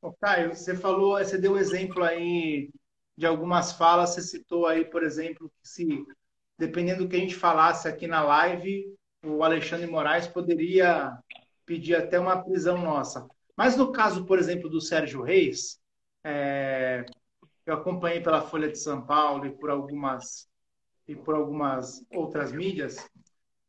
Ô, 0.00 0.12
Caio, 0.12 0.54
você 0.54 0.76
falou, 0.76 1.18
você 1.18 1.36
deu 1.36 1.52
um 1.52 1.58
exemplo 1.58 2.04
aí 2.04 2.70
de 3.16 3.26
algumas 3.26 3.72
falas, 3.72 4.10
você 4.10 4.22
citou 4.22 4.66
aí, 4.66 4.84
por 4.84 5.02
exemplo, 5.02 5.50
que 5.60 5.68
se, 5.68 6.06
dependendo 6.56 7.04
do 7.04 7.08
que 7.08 7.16
a 7.16 7.18
gente 7.18 7.34
falasse 7.34 7.88
aqui 7.88 8.06
na 8.06 8.22
live, 8.22 8.94
o 9.24 9.42
Alexandre 9.42 9.88
Moraes 9.88 10.28
poderia 10.28 11.18
pedir 11.66 11.96
até 11.96 12.18
uma 12.18 12.42
prisão 12.44 12.78
nossa. 12.78 13.26
Mas 13.56 13.76
no 13.76 13.90
caso, 13.90 14.24
por 14.24 14.38
exemplo, 14.38 14.70
do 14.70 14.80
Sérgio 14.80 15.22
Reis, 15.22 15.80
é, 16.22 17.04
eu 17.66 17.74
acompanhei 17.74 18.20
pela 18.20 18.40
Folha 18.40 18.70
de 18.70 18.78
São 18.78 19.04
Paulo 19.04 19.46
e 19.46 19.50
por 19.50 19.68
algumas 19.68 20.48
e 21.08 21.16
por 21.16 21.34
algumas 21.34 22.04
outras 22.10 22.52
mídias, 22.52 22.98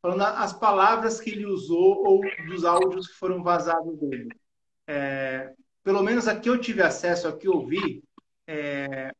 falando 0.02 0.22
as 0.22 0.52
palavras 0.52 1.20
que 1.20 1.30
ele 1.30 1.46
usou 1.46 2.06
ou 2.06 2.20
dos 2.46 2.64
áudios 2.64 3.08
que 3.08 3.14
foram 3.14 3.42
vazados 3.42 3.98
dele. 3.98 4.28
É, 4.86 5.52
pelo 5.82 6.02
menos 6.02 6.26
aqui 6.26 6.48
eu 6.48 6.60
tive 6.60 6.82
acesso, 6.82 7.28
aqui 7.28 7.46
eu 7.46 7.66
vi, 7.66 8.02
é, 8.46 9.12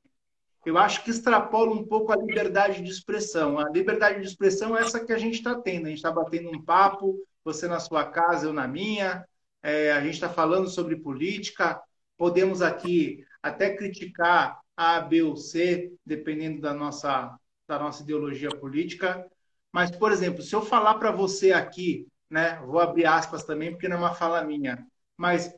eu 0.64 0.76
acho 0.76 1.02
que 1.04 1.10
extrapola 1.10 1.72
um 1.72 1.86
pouco 1.86 2.12
a 2.12 2.16
liberdade 2.16 2.82
de 2.82 2.90
expressão. 2.90 3.58
A 3.58 3.68
liberdade 3.70 4.20
de 4.20 4.26
expressão 4.26 4.76
é 4.76 4.82
essa 4.82 5.04
que 5.04 5.12
a 5.12 5.18
gente 5.18 5.36
está 5.36 5.54
tendo. 5.54 5.86
A 5.86 5.88
gente 5.88 5.98
está 5.98 6.10
batendo 6.10 6.50
um 6.50 6.62
papo, 6.62 7.16
você 7.42 7.66
na 7.66 7.80
sua 7.80 8.04
casa, 8.04 8.46
eu 8.46 8.52
na 8.52 8.68
minha. 8.68 9.24
É, 9.62 9.92
a 9.92 10.00
gente 10.00 10.14
está 10.14 10.28
falando 10.28 10.68
sobre 10.68 10.96
política. 10.96 11.80
Podemos 12.16 12.60
aqui 12.60 13.24
até 13.42 13.74
criticar 13.74 14.60
A, 14.76 15.00
B 15.00 15.22
ou 15.22 15.36
C, 15.36 15.92
dependendo 16.04 16.60
da 16.60 16.74
nossa, 16.74 17.34
da 17.66 17.78
nossa 17.78 18.02
ideologia 18.02 18.50
política. 18.50 19.26
Mas, 19.72 19.90
por 19.90 20.10
exemplo, 20.10 20.42
se 20.42 20.54
eu 20.54 20.62
falar 20.62 20.94
para 20.94 21.12
você 21.12 21.52
aqui, 21.52 22.06
né, 22.28 22.60
vou 22.66 22.80
abrir 22.80 23.06
aspas 23.06 23.44
também, 23.44 23.70
porque 23.70 23.88
não 23.88 23.96
é 23.96 24.00
uma 24.00 24.14
fala 24.14 24.42
minha, 24.42 24.86
mas, 25.16 25.54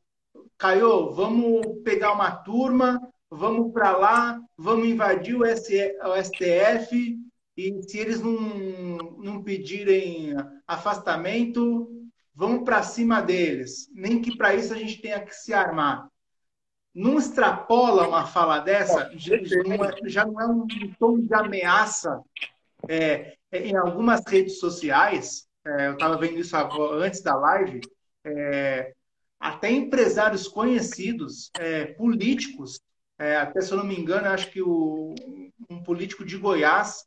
Caio, 0.58 1.10
vamos 1.10 1.82
pegar 1.82 2.12
uma 2.12 2.30
turma, 2.30 3.00
vamos 3.30 3.72
para 3.72 3.96
lá, 3.96 4.40
vamos 4.56 4.86
invadir 4.86 5.36
o, 5.36 5.44
STF, 5.44 7.18
e 7.56 7.82
se 7.82 7.98
eles 7.98 8.20
não, 8.20 8.38
não 9.18 9.42
pedirem 9.42 10.34
afastamento, 10.66 11.88
vamos 12.34 12.64
para 12.64 12.82
cima 12.82 13.20
deles. 13.20 13.88
Nem 13.94 14.20
que 14.20 14.36
para 14.36 14.54
isso 14.54 14.72
a 14.72 14.76
gente 14.76 15.00
tenha 15.00 15.20
que 15.20 15.34
se 15.34 15.52
armar. 15.52 16.08
Não 16.94 17.18
extrapola 17.18 18.06
uma 18.06 18.26
fala 18.26 18.58
dessa? 18.58 19.10
Já 19.14 19.36
não 19.64 19.84
é, 19.84 20.08
já 20.08 20.26
não 20.26 20.40
é 20.40 20.46
um 20.46 20.66
tom 20.98 21.18
de 21.20 21.34
ameaça 21.34 22.22
é, 22.88 23.36
em 23.52 23.76
algumas 23.76 24.22
redes 24.26 24.58
sociais, 24.58 25.46
é, 25.64 25.88
eu 25.88 25.92
estava 25.92 26.16
vendo 26.16 26.38
isso 26.38 26.56
antes 26.94 27.22
da 27.22 27.34
live, 27.34 27.80
é, 28.24 28.92
até 29.38 29.70
empresários 29.70 30.48
conhecidos, 30.48 31.50
é, 31.58 31.86
políticos, 31.86 32.80
é, 33.18 33.36
até 33.36 33.60
se 33.60 33.72
eu 33.72 33.78
não 33.78 33.84
me 33.84 33.98
engano, 33.98 34.28
acho 34.28 34.50
que 34.50 34.62
o, 34.62 35.14
um 35.68 35.82
político 35.82 36.24
de 36.24 36.36
Goiás 36.36 37.04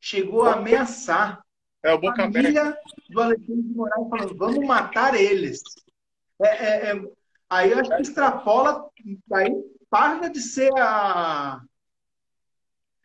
chegou 0.00 0.44
a 0.44 0.54
ameaçar 0.54 1.42
é, 1.82 1.94
o 1.94 2.08
a 2.08 2.14
família 2.14 2.76
do 3.08 3.20
Alexandre 3.20 3.62
de 3.62 3.74
Moraes, 3.74 4.08
falando, 4.08 4.36
vamos 4.36 4.66
matar 4.66 5.14
eles. 5.14 5.60
É, 6.40 6.92
aí 7.50 7.70
eu 7.70 7.78
acho 7.78 7.90
que 7.90 8.02
extrapola, 8.02 8.88
aí 9.32 9.50
para 9.90 10.28
de 10.28 10.40
ser 10.40 10.72
a, 10.78 11.60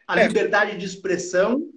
a 0.08 0.16
liberdade 0.16 0.78
de 0.78 0.86
expressão 0.86 1.70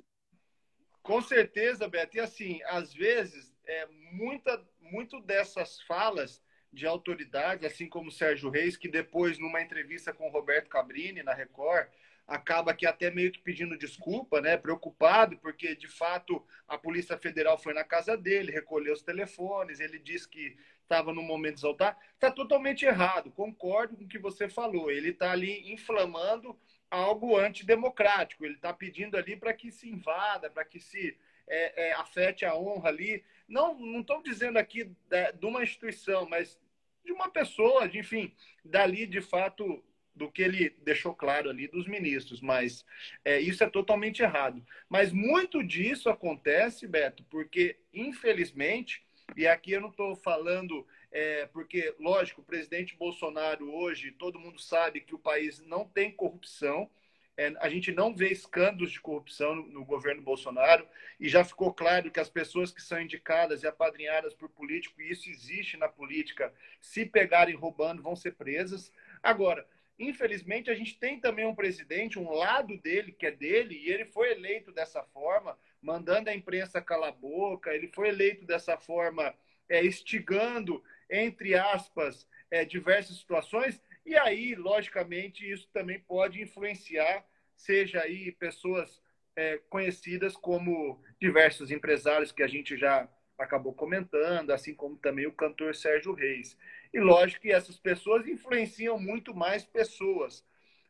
com 1.02 1.20
certeza, 1.20 1.88
Beto. 1.88 2.16
E 2.16 2.20
assim, 2.20 2.60
às 2.64 2.92
vezes, 2.92 3.52
é, 3.66 3.86
muita, 4.12 4.62
muito 4.80 5.20
dessas 5.20 5.80
falas 5.82 6.42
de 6.72 6.86
autoridade, 6.86 7.66
assim 7.66 7.88
como 7.88 8.12
Sérgio 8.12 8.50
Reis, 8.50 8.76
que 8.76 8.88
depois, 8.88 9.38
numa 9.38 9.60
entrevista 9.60 10.12
com 10.12 10.30
Roberto 10.30 10.68
Cabrini 10.68 11.22
na 11.22 11.34
Record, 11.34 11.88
acaba 12.26 12.72
que 12.72 12.86
até 12.86 13.10
meio 13.10 13.32
que 13.32 13.40
pedindo 13.40 13.76
desculpa, 13.76 14.40
né? 14.40 14.56
Preocupado, 14.56 15.36
porque 15.38 15.74
de 15.74 15.88
fato 15.88 16.46
a 16.68 16.78
Polícia 16.78 17.18
Federal 17.18 17.58
foi 17.58 17.74
na 17.74 17.82
casa 17.82 18.16
dele, 18.16 18.52
recolheu 18.52 18.92
os 18.92 19.02
telefones, 19.02 19.80
ele 19.80 19.98
disse 19.98 20.28
que 20.28 20.56
estava 20.82 21.12
no 21.12 21.22
momento 21.22 21.54
de 21.54 21.60
exaltar. 21.60 21.98
Está 22.14 22.30
totalmente 22.30 22.84
errado, 22.84 23.32
concordo 23.32 23.96
com 23.96 24.04
o 24.04 24.08
que 24.08 24.18
você 24.18 24.48
falou. 24.48 24.90
Ele 24.90 25.10
está 25.10 25.32
ali 25.32 25.72
inflamando 25.72 26.56
algo 26.90 27.36
antidemocrático. 27.36 28.44
Ele 28.44 28.54
está 28.54 28.72
pedindo 28.72 29.16
ali 29.16 29.36
para 29.36 29.54
que 29.54 29.70
se 29.70 29.88
invada, 29.88 30.50
para 30.50 30.64
que 30.64 30.80
se 30.80 31.16
é, 31.46 31.88
é, 31.88 31.92
afete 31.94 32.44
a 32.44 32.54
honra 32.54 32.88
ali. 32.88 33.24
Não 33.48 34.00
estou 34.00 34.22
dizendo 34.22 34.58
aqui 34.58 34.84
de, 34.84 35.32
de, 35.32 35.46
uma 35.46 35.62
instituição, 35.62 36.28
mas 36.28 36.58
de 37.04 37.12
uma 37.12 37.30
pessoa, 37.30 37.88
de, 37.88 37.98
enfim, 37.98 38.34
dali 38.64 39.06
de 39.06 39.20
fato 39.20 39.82
do 40.14 40.30
que 40.30 40.42
ele 40.42 40.70
deixou 40.82 41.14
claro 41.14 41.48
ali 41.48 41.66
dos 41.68 41.86
ministros. 41.86 42.40
Mas 42.40 42.84
é, 43.24 43.40
isso 43.40 43.62
é 43.62 43.70
totalmente 43.70 44.22
errado. 44.22 44.64
Mas 44.88 45.12
muito 45.12 45.62
disso 45.62 46.08
acontece, 46.08 46.86
Beto, 46.86 47.24
porque 47.24 47.76
infelizmente, 47.92 49.02
e 49.36 49.46
aqui 49.46 49.72
eu 49.72 49.80
não 49.80 49.90
estou 49.90 50.14
falando 50.16 50.86
é, 51.12 51.46
porque, 51.46 51.94
lógico, 51.98 52.40
o 52.40 52.44
presidente 52.44 52.96
Bolsonaro 52.96 53.72
hoje, 53.74 54.12
todo 54.12 54.38
mundo 54.38 54.60
sabe 54.60 55.00
que 55.00 55.14
o 55.14 55.18
país 55.18 55.60
não 55.60 55.84
tem 55.84 56.12
corrupção. 56.12 56.88
É, 57.36 57.52
a 57.58 57.68
gente 57.68 57.90
não 57.90 58.14
vê 58.14 58.28
escândalos 58.28 58.92
de 58.92 59.00
corrupção 59.00 59.54
no, 59.56 59.66
no, 59.66 59.84
governo 59.84 60.22
Bolsonaro 60.22 60.86
e 61.18 61.28
já 61.28 61.44
ficou 61.44 61.72
claro 61.72 62.10
que 62.10 62.20
as 62.20 62.28
pessoas 62.28 62.70
que 62.70 62.82
são 62.82 63.00
indicadas 63.00 63.62
e 63.62 63.66
apadrinhadas 63.66 64.34
por 64.34 64.48
político, 64.50 65.00
e 65.00 65.10
isso 65.10 65.28
existe 65.28 65.76
na 65.76 65.88
política, 65.88 66.52
se 66.80 67.04
pegarem 67.06 67.56
roubando, 67.56 68.02
vão 68.02 68.14
ser 68.14 68.32
presas. 68.34 68.92
Agora, 69.22 69.66
infelizmente, 69.98 70.70
a 70.70 70.74
gente 70.74 70.98
tem 70.98 71.18
também 71.18 71.46
um 71.46 71.54
presidente, 71.54 72.18
um 72.18 72.30
lado 72.30 72.78
dele, 72.78 73.10
que 73.10 73.26
é 73.26 73.30
dele, 73.30 73.74
e 73.74 73.90
ele 73.90 74.04
foi 74.04 74.30
eleito 74.30 74.70
dessa 74.70 75.02
forma, 75.02 75.58
mandando 75.82 76.30
a 76.30 76.34
imprensa 76.34 76.80
calar 76.80 77.08
a 77.08 77.12
boca, 77.12 77.74
ele 77.74 77.88
foi 77.88 78.08
eleito 78.08 78.44
dessa 78.44 78.76
forma, 78.76 79.34
é, 79.68 79.82
estigando, 79.82 80.82
entre 81.10 81.54
aspas, 81.54 82.28
é, 82.50 82.64
diversas 82.64 83.16
situações, 83.16 83.80
e 84.06 84.16
aí, 84.16 84.54
logicamente, 84.54 85.50
isso 85.50 85.68
também 85.72 86.00
pode 86.00 86.40
influenciar 86.40 87.24
seja 87.60 88.00
aí 88.00 88.32
pessoas 88.32 89.02
é, 89.36 89.58
conhecidas 89.68 90.34
como 90.34 91.02
diversos 91.20 91.70
empresários 91.70 92.32
que 92.32 92.42
a 92.42 92.48
gente 92.48 92.76
já 92.76 93.08
acabou 93.38 93.72
comentando, 93.72 94.50
assim 94.50 94.74
como 94.74 94.96
também 94.96 95.26
o 95.26 95.32
cantor 95.32 95.74
Sérgio 95.74 96.12
Reis. 96.12 96.56
E 96.92 96.98
lógico 96.98 97.42
que 97.42 97.52
essas 97.52 97.78
pessoas 97.78 98.26
influenciam 98.26 98.98
muito 98.98 99.34
mais 99.34 99.64
pessoas. 99.64 100.44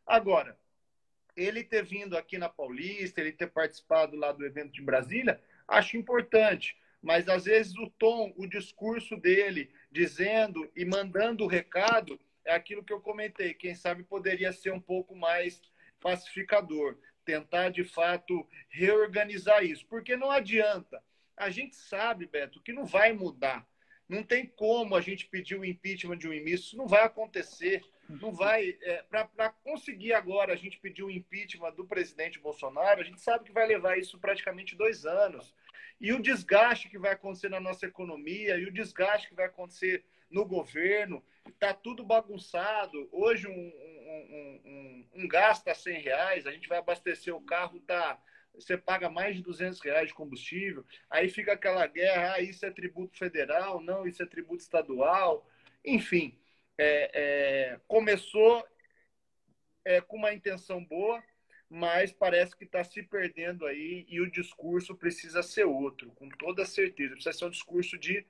Agora, 0.05 0.57
ele 1.35 1.63
ter 1.63 1.83
vindo 1.83 2.17
aqui 2.17 2.37
na 2.37 2.49
Paulista, 2.49 3.21
ele 3.21 3.31
ter 3.31 3.47
participado 3.47 4.17
lá 4.17 4.31
do 4.31 4.45
evento 4.45 4.71
de 4.71 4.81
Brasília, 4.81 5.41
acho 5.67 5.95
importante. 5.95 6.75
Mas 7.01 7.27
às 7.27 7.45
vezes 7.45 7.75
o 7.77 7.89
tom, 7.89 8.33
o 8.37 8.45
discurso 8.45 9.17
dele, 9.17 9.71
dizendo 9.91 10.69
e 10.75 10.85
mandando 10.85 11.43
o 11.43 11.47
recado, 11.47 12.19
é 12.45 12.53
aquilo 12.53 12.83
que 12.83 12.93
eu 12.93 13.01
comentei. 13.01 13.53
Quem 13.53 13.73
sabe 13.75 14.03
poderia 14.03 14.53
ser 14.53 14.71
um 14.71 14.79
pouco 14.79 15.15
mais 15.15 15.61
pacificador, 15.99 16.97
tentar 17.25 17.69
de 17.69 17.83
fato 17.83 18.47
reorganizar 18.69 19.63
isso, 19.63 19.85
porque 19.87 20.15
não 20.15 20.29
adianta. 20.29 21.01
A 21.35 21.49
gente 21.49 21.75
sabe, 21.75 22.27
Beto, 22.27 22.61
que 22.61 22.73
não 22.73 22.85
vai 22.85 23.13
mudar. 23.13 23.67
Não 24.07 24.23
tem 24.23 24.45
como 24.45 24.95
a 24.95 25.01
gente 25.01 25.25
pedir 25.27 25.55
o 25.55 25.63
impeachment 25.63 26.17
de 26.17 26.27
um 26.27 26.31
ministro, 26.31 26.67
isso 26.67 26.77
não 26.77 26.87
vai 26.87 27.03
acontecer. 27.03 27.81
Não 28.09 28.33
vai. 28.33 28.77
É, 28.81 29.03
Para 29.03 29.49
conseguir 29.63 30.13
agora 30.13 30.51
a 30.51 30.55
gente 30.57 30.77
pedir 30.79 31.01
o 31.01 31.09
impeachment 31.09 31.73
do 31.75 31.85
presidente 31.85 32.37
Bolsonaro, 32.39 32.99
a 32.99 33.03
gente 33.03 33.21
sabe 33.21 33.45
que 33.45 33.53
vai 33.53 33.65
levar 33.65 33.97
isso 33.97 34.19
praticamente 34.19 34.75
dois 34.75 35.05
anos. 35.05 35.55
E 36.01 36.11
o 36.11 36.21
desgaste 36.21 36.89
que 36.89 36.97
vai 36.97 37.11
acontecer 37.11 37.47
na 37.47 37.59
nossa 37.59 37.85
economia, 37.85 38.57
e 38.57 38.65
o 38.65 38.73
desgaste 38.73 39.29
que 39.29 39.35
vai 39.35 39.45
acontecer 39.45 40.03
no 40.31 40.43
governo, 40.43 41.23
está 41.47 41.75
tudo 41.75 42.03
bagunçado. 42.03 43.07
Hoje 43.11 43.47
um, 43.47 43.51
um, 43.51 44.61
um, 44.65 45.09
um 45.21 45.27
gasto 45.27 45.67
a 45.67 45.75
100 45.75 46.01
reais, 46.01 46.47
a 46.47 46.51
gente 46.51 46.67
vai 46.67 46.79
abastecer 46.79 47.35
o 47.35 47.41
carro, 47.41 47.79
tá, 47.81 48.19
você 48.55 48.75
paga 48.75 49.11
mais 49.11 49.35
de 49.35 49.43
200 49.43 49.79
reais 49.79 50.07
de 50.07 50.15
combustível, 50.15 50.83
aí 51.07 51.29
fica 51.29 51.53
aquela 51.53 51.85
guerra, 51.85 52.33
ah, 52.33 52.41
isso 52.41 52.65
é 52.65 52.71
tributo 52.71 53.15
federal, 53.15 53.79
não, 53.79 54.07
isso 54.07 54.23
é 54.23 54.25
tributo 54.25 54.63
estadual. 54.63 55.47
Enfim, 55.85 56.35
é, 56.79 57.11
é, 57.13 57.79
começou 57.87 58.67
é, 59.85 60.01
com 60.01 60.17
uma 60.17 60.33
intenção 60.33 60.83
boa, 60.83 61.23
mas 61.73 62.11
parece 62.11 62.53
que 62.53 62.65
está 62.65 62.83
se 62.83 63.01
perdendo 63.01 63.65
aí 63.65 64.05
e 64.09 64.19
o 64.19 64.29
discurso 64.29 64.93
precisa 64.93 65.41
ser 65.41 65.63
outro, 65.63 66.11
com 66.11 66.27
toda 66.27 66.65
certeza. 66.65 67.13
Precisa 67.13 67.31
ser 67.31 67.45
um 67.45 67.49
discurso 67.49 67.97
de 67.97 68.25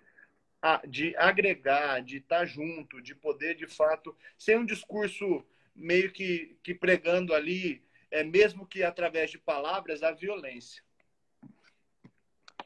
de 0.87 1.15
agregar, 1.17 2.03
de 2.03 2.17
estar 2.17 2.45
junto, 2.45 3.01
de 3.01 3.15
poder 3.15 3.55
de 3.55 3.65
fato 3.65 4.15
ser 4.37 4.59
um 4.59 4.65
discurso 4.65 5.43
meio 5.75 6.11
que, 6.11 6.55
que 6.61 6.75
pregando 6.75 7.33
ali, 7.33 7.83
é 8.11 8.23
mesmo 8.23 8.63
que 8.63 8.83
através 8.83 9.31
de 9.31 9.39
palavras, 9.39 10.03
a 10.03 10.11
violência. 10.11 10.83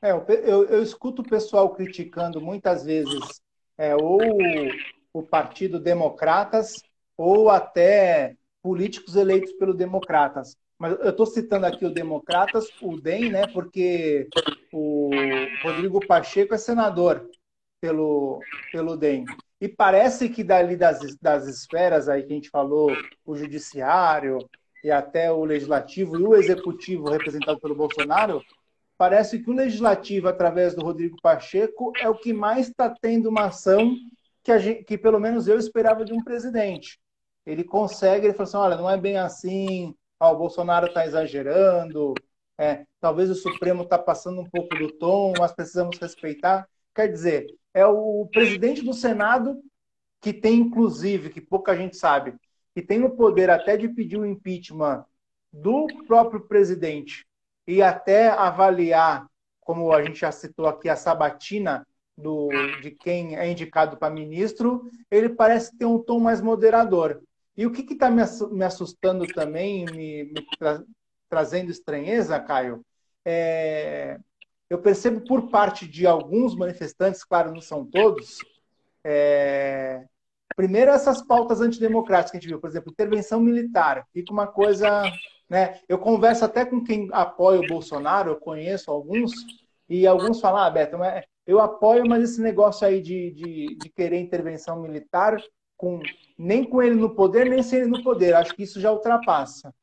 É, 0.02 0.12
eu, 0.12 0.26
eu, 0.28 0.66
eu 0.66 0.84
escuto 0.84 1.22
o 1.22 1.30
pessoal 1.30 1.74
criticando 1.74 2.42
muitas 2.42 2.84
vezes 2.84 3.42
é, 3.78 3.96
ou 3.96 4.20
o 5.14 5.24
Partido 5.24 5.80
Democratas 5.80 6.84
ou 7.16 7.50
até 7.50 8.36
políticos 8.62 9.16
eleitos 9.16 9.54
pelo 9.54 9.74
Democratas. 9.74 10.58
Mas 10.78 10.98
eu 11.00 11.10
estou 11.10 11.26
citando 11.26 11.66
aqui 11.66 11.86
o 11.86 11.94
Democratas, 11.94 12.68
o 12.82 13.00
DEM, 13.00 13.32
né, 13.32 13.48
porque 13.48 14.28
o 14.74 15.10
Rodrigo 15.64 16.06
Pacheco 16.06 16.54
é 16.54 16.58
senador 16.58 17.30
pelo, 17.80 18.42
pelo 18.72 18.98
DEM. 18.98 19.26
E 19.60 19.70
parece 19.70 20.28
que 20.30 20.44
dali 20.44 20.76
das, 20.76 21.00
das 21.22 21.48
esferas 21.48 22.10
aí 22.10 22.24
que 22.24 22.34
a 22.34 22.36
gente 22.36 22.50
falou, 22.50 22.92
o 23.26 23.36
judiciário 23.36 24.38
e 24.84 24.92
até 24.92 25.32
o 25.32 25.46
legislativo 25.46 26.20
e 26.20 26.24
o 26.24 26.36
executivo 26.36 27.10
representado 27.10 27.60
pelo 27.60 27.74
Bolsonaro, 27.74 28.44
parece 28.98 29.40
que 29.40 29.50
o 29.50 29.56
legislativo, 29.56 30.28
através 30.28 30.76
do 30.76 30.84
Rodrigo 30.84 31.18
Pacheco, 31.22 31.92
é 31.98 32.08
o 32.10 32.16
que 32.16 32.34
mais 32.34 32.68
está 32.68 32.90
tendo 32.90 33.30
uma 33.30 33.46
ação 33.46 33.96
que, 34.44 34.60
gente, 34.60 34.84
que 34.84 34.98
pelo 34.98 35.20
menos 35.20 35.48
eu 35.48 35.58
esperava 35.58 36.06
de 36.06 36.14
um 36.14 36.24
presidente. 36.24 37.00
Ele 37.46 37.64
consegue, 37.64 38.28
ele 38.28 38.34
fala 38.34 38.44
assim, 38.48 38.58
olha, 38.58 38.76
não 38.76 38.90
é 38.90 38.98
bem 38.98 39.18
assim, 39.18 39.96
ó, 40.20 40.34
o 40.34 40.38
Bolsonaro 40.38 40.88
está 40.88 41.06
exagerando, 41.06 42.14
é, 42.58 42.86
talvez 43.00 43.30
o 43.30 43.36
Supremo 43.36 43.84
está 43.84 43.98
passando 43.98 44.42
um 44.42 44.50
pouco 44.50 44.76
do 44.76 44.92
tom, 44.92 45.34
mas 45.38 45.52
precisamos 45.52 45.98
respeitar. 45.98 46.68
Quer 46.94 47.12
dizer, 47.12 47.48
é 47.74 47.86
o 47.86 48.28
presidente 48.32 48.82
do 48.82 48.94
Senado 48.94 49.62
que 50.22 50.34
tem, 50.34 50.60
inclusive, 50.60 51.30
que 51.30 51.42
pouca 51.42 51.76
gente 51.76 51.98
sabe, 51.98 52.34
que 52.74 52.82
tem 52.82 53.04
o 53.04 53.16
poder 53.16 53.50
até 53.50 53.78
de 53.78 53.90
pedir 53.90 54.18
o 54.18 54.26
impeachment 54.26 55.06
do 55.52 55.88
próprio 56.08 56.42
presidente 56.42 57.26
e 57.68 57.82
até 57.82 58.30
avaliar, 58.30 59.28
como 59.62 59.92
a 59.92 60.04
gente 60.04 60.20
já 60.20 60.32
citou 60.32 60.68
aqui, 60.68 60.90
a 60.90 60.96
sabatina 60.96 61.86
do, 62.18 62.50
de 62.82 62.92
quem 62.92 63.38
é 63.38 63.50
indicado 63.50 63.98
para 63.98 64.14
ministro, 64.14 64.90
ele 65.12 65.30
parece 65.30 65.78
ter 65.78 65.86
um 65.86 66.00
tom 66.00 66.20
mais 66.20 66.42
moderador. 66.42 67.22
E 67.58 67.66
o 67.66 67.72
que 67.72 67.82
está 67.94 68.10
me 68.12 68.64
assustando 68.64 69.26
também, 69.28 69.86
me, 69.86 70.24
me 70.26 70.46
tra 70.58 70.84
trazendo 71.28 71.72
estranheza, 71.72 72.40
Caio, 72.40 72.86
é 73.26 74.18
eu 74.70 74.80
percebo 74.80 75.22
por 75.22 75.50
parte 75.50 75.88
de 75.88 76.08
alguns 76.08 76.56
manifestantes, 76.56 77.24
claro, 77.24 77.52
não 77.52 77.62
são 77.62 77.86
todos, 77.86 78.40
é... 79.04 80.04
primeiro 80.56 80.92
essas 80.92 81.22
pautas 81.22 81.62
antidemocráticas 81.62 82.32
que 82.32 82.38
a 82.38 82.40
gente 82.40 82.50
viu, 82.50 82.60
por 82.60 82.70
exemplo, 82.70 82.92
intervenção 82.92 83.40
militar, 83.40 84.06
fica 84.12 84.34
uma 84.34 84.48
coisa, 84.48 85.04
né? 85.50 85.80
Eu 85.88 86.00
converso 86.00 86.46
até 86.46 86.66
com 86.66 86.84
quem 86.84 87.08
apoia 87.12 87.60
o 87.60 87.68
Bolsonaro, 87.68 88.32
eu 88.32 88.36
conheço 88.38 88.90
alguns, 88.90 89.32
e 89.88 90.08
alguns 90.08 90.42
falam, 90.42 90.62
ah, 90.62 90.70
Beto, 90.70 90.98
eu 91.46 91.60
apoio, 91.60 92.08
mas 92.08 92.24
esse 92.24 92.42
negócio 92.42 92.88
aí 92.88 93.02
de, 93.02 93.32
de, 93.32 93.78
de 93.78 93.90
querer 93.90 94.20
intervenção 94.20 94.82
militar, 94.82 95.40
com, 95.78 96.00
nem 96.38 96.64
com 96.64 96.82
ele 96.82 96.96
no 96.96 97.16
poder, 97.16 97.50
nem 97.50 97.64
sem 97.64 97.80
ele 97.80 97.90
no 97.90 98.04
poder, 98.04 98.34
acho 98.34 98.56
que 98.56 98.64
isso 98.64 98.80
já 98.80 98.92
ultrapassa. 98.92 99.74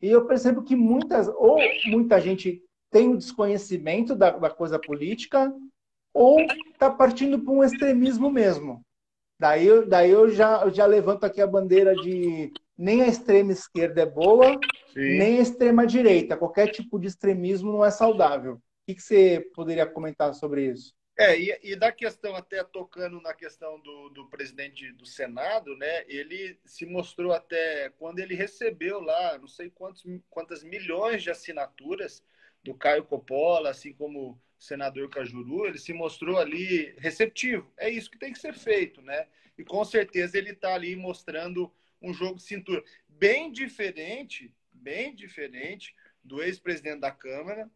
E 0.00 0.08
eu 0.08 0.26
percebo 0.26 0.62
que 0.62 0.76
muitas, 0.76 1.28
ou 1.28 1.58
muita 1.86 2.20
gente 2.20 2.62
tem 2.90 3.12
o 3.12 3.16
desconhecimento 3.16 4.14
da, 4.14 4.30
da 4.30 4.50
coisa 4.50 4.78
política 4.78 5.52
ou 6.14 6.40
está 6.40 6.90
partindo 6.90 7.38
para 7.40 7.52
um 7.52 7.62
extremismo 7.62 8.30
mesmo. 8.30 8.82
Daí, 9.38 9.66
eu, 9.66 9.86
daí 9.86 10.10
eu, 10.10 10.28
já, 10.28 10.62
eu 10.62 10.70
já 10.70 10.86
levanto 10.86 11.24
aqui 11.24 11.40
a 11.40 11.46
bandeira 11.46 11.94
de 11.94 12.52
nem 12.76 13.02
a 13.02 13.08
extrema 13.08 13.52
esquerda 13.52 14.02
é 14.02 14.06
boa, 14.06 14.58
Sim. 14.92 15.18
nem 15.18 15.38
a 15.38 15.42
extrema 15.42 15.86
direita. 15.86 16.36
Qualquer 16.36 16.68
tipo 16.68 16.98
de 16.98 17.06
extremismo 17.06 17.70
não 17.70 17.84
é 17.84 17.90
saudável. 17.90 18.54
O 18.54 18.60
que, 18.86 18.94
que 18.94 19.02
você 19.02 19.48
poderia 19.54 19.86
comentar 19.86 20.34
sobre 20.34 20.70
isso? 20.70 20.94
É, 21.20 21.36
e, 21.36 21.58
e, 21.64 21.74
da 21.74 21.90
questão, 21.90 22.36
até 22.36 22.62
tocando 22.62 23.20
na 23.20 23.34
questão 23.34 23.80
do, 23.80 24.08
do 24.10 24.30
presidente 24.30 24.92
do 24.92 25.04
Senado, 25.04 25.76
né? 25.76 26.04
Ele 26.06 26.56
se 26.64 26.86
mostrou 26.86 27.32
até 27.32 27.90
quando 27.98 28.20
ele 28.20 28.36
recebeu 28.36 29.00
lá, 29.00 29.36
não 29.36 29.48
sei 29.48 29.68
quantos, 29.68 30.04
quantas 30.30 30.62
milhões 30.62 31.24
de 31.24 31.30
assinaturas 31.30 32.22
do 32.62 32.72
Caio 32.72 33.04
Coppola, 33.04 33.70
assim 33.70 33.92
como 33.92 34.30
o 34.30 34.38
senador 34.56 35.10
Cajuru, 35.10 35.66
ele 35.66 35.78
se 35.78 35.92
mostrou 35.92 36.38
ali 36.38 36.94
receptivo. 36.98 37.68
É 37.76 37.90
isso 37.90 38.10
que 38.10 38.18
tem 38.18 38.32
que 38.32 38.38
ser 38.38 38.54
feito, 38.54 39.02
né? 39.02 39.26
E 39.58 39.64
com 39.64 39.84
certeza 39.84 40.38
ele 40.38 40.50
está 40.50 40.74
ali 40.74 40.94
mostrando 40.94 41.72
um 42.00 42.14
jogo 42.14 42.36
de 42.36 42.44
cintura 42.44 42.84
bem 43.08 43.50
diferente, 43.50 44.54
bem 44.72 45.12
diferente 45.12 45.96
do 46.22 46.40
ex-presidente 46.40 47.00
da 47.00 47.10
Câmara, 47.10 47.68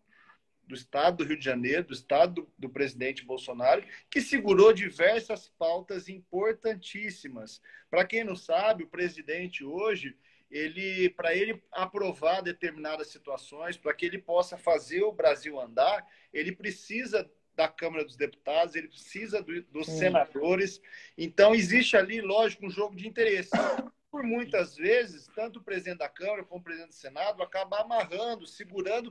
do 0.73 0.77
Estado 0.77 1.19
do 1.19 1.25
Rio 1.25 1.39
de 1.39 1.45
Janeiro, 1.45 1.85
do 1.85 1.93
Estado 1.93 2.35
do, 2.35 2.53
do, 2.59 2.69
presidente 2.71 3.25
Bolsonaro, 3.25 3.85
que 4.11 4.21
segurou 4.21 4.73
diversas 4.73 5.49
pautas 5.59 6.09
importantíssimas. 6.09 7.61
Para 7.91 8.07
quem 8.07 8.25
não 8.25 8.35
sabe, 8.35 8.85
o 8.85 8.89
presidente 8.89 9.65
hoje 9.65 10.17
ele 10.51 11.09
para 11.11 11.35
ele 11.35 11.63
aprovar 11.73 12.43
determinadas 12.43 13.09
situações, 13.09 13.77
para 13.77 13.95
que 13.95 14.05
ele 14.05 14.19
possa 14.19 14.57
fazer 14.59 15.03
o 15.03 15.13
Brasil 15.13 15.61
andar, 15.61 16.07
ele 16.33 16.53
precisa 16.53 17.31
da 17.55 17.69
Câmara 17.69 18.05
dos 18.05 18.17
Deputados, 18.17 18.75
ele 18.75 18.89
precisa 18.89 19.43
do, 19.43 19.63
dos 19.65 19.87
senadores. 19.87 20.81
Então 21.17 21.55
existe 21.55 21.97
ali, 21.97 22.21
lógico, 22.21 22.67
um 22.67 22.71
jogo 22.71 22.97
de 22.97 23.07
interesse. 23.07 23.51
Por 24.13 24.23
muitas 24.23 24.77
vezes, 24.77 25.27
tanto 25.35 25.59
o 25.59 25.63
presidente 25.63 26.01
da 26.01 26.09
Câmara 26.09 26.45
como 26.45 26.61
o 26.61 26.63
presidente 26.63 26.91
do 26.91 26.95
Senado 26.95 27.43
acaba 27.43 27.81
amarrando, 27.81 28.47
segurando 28.47 29.11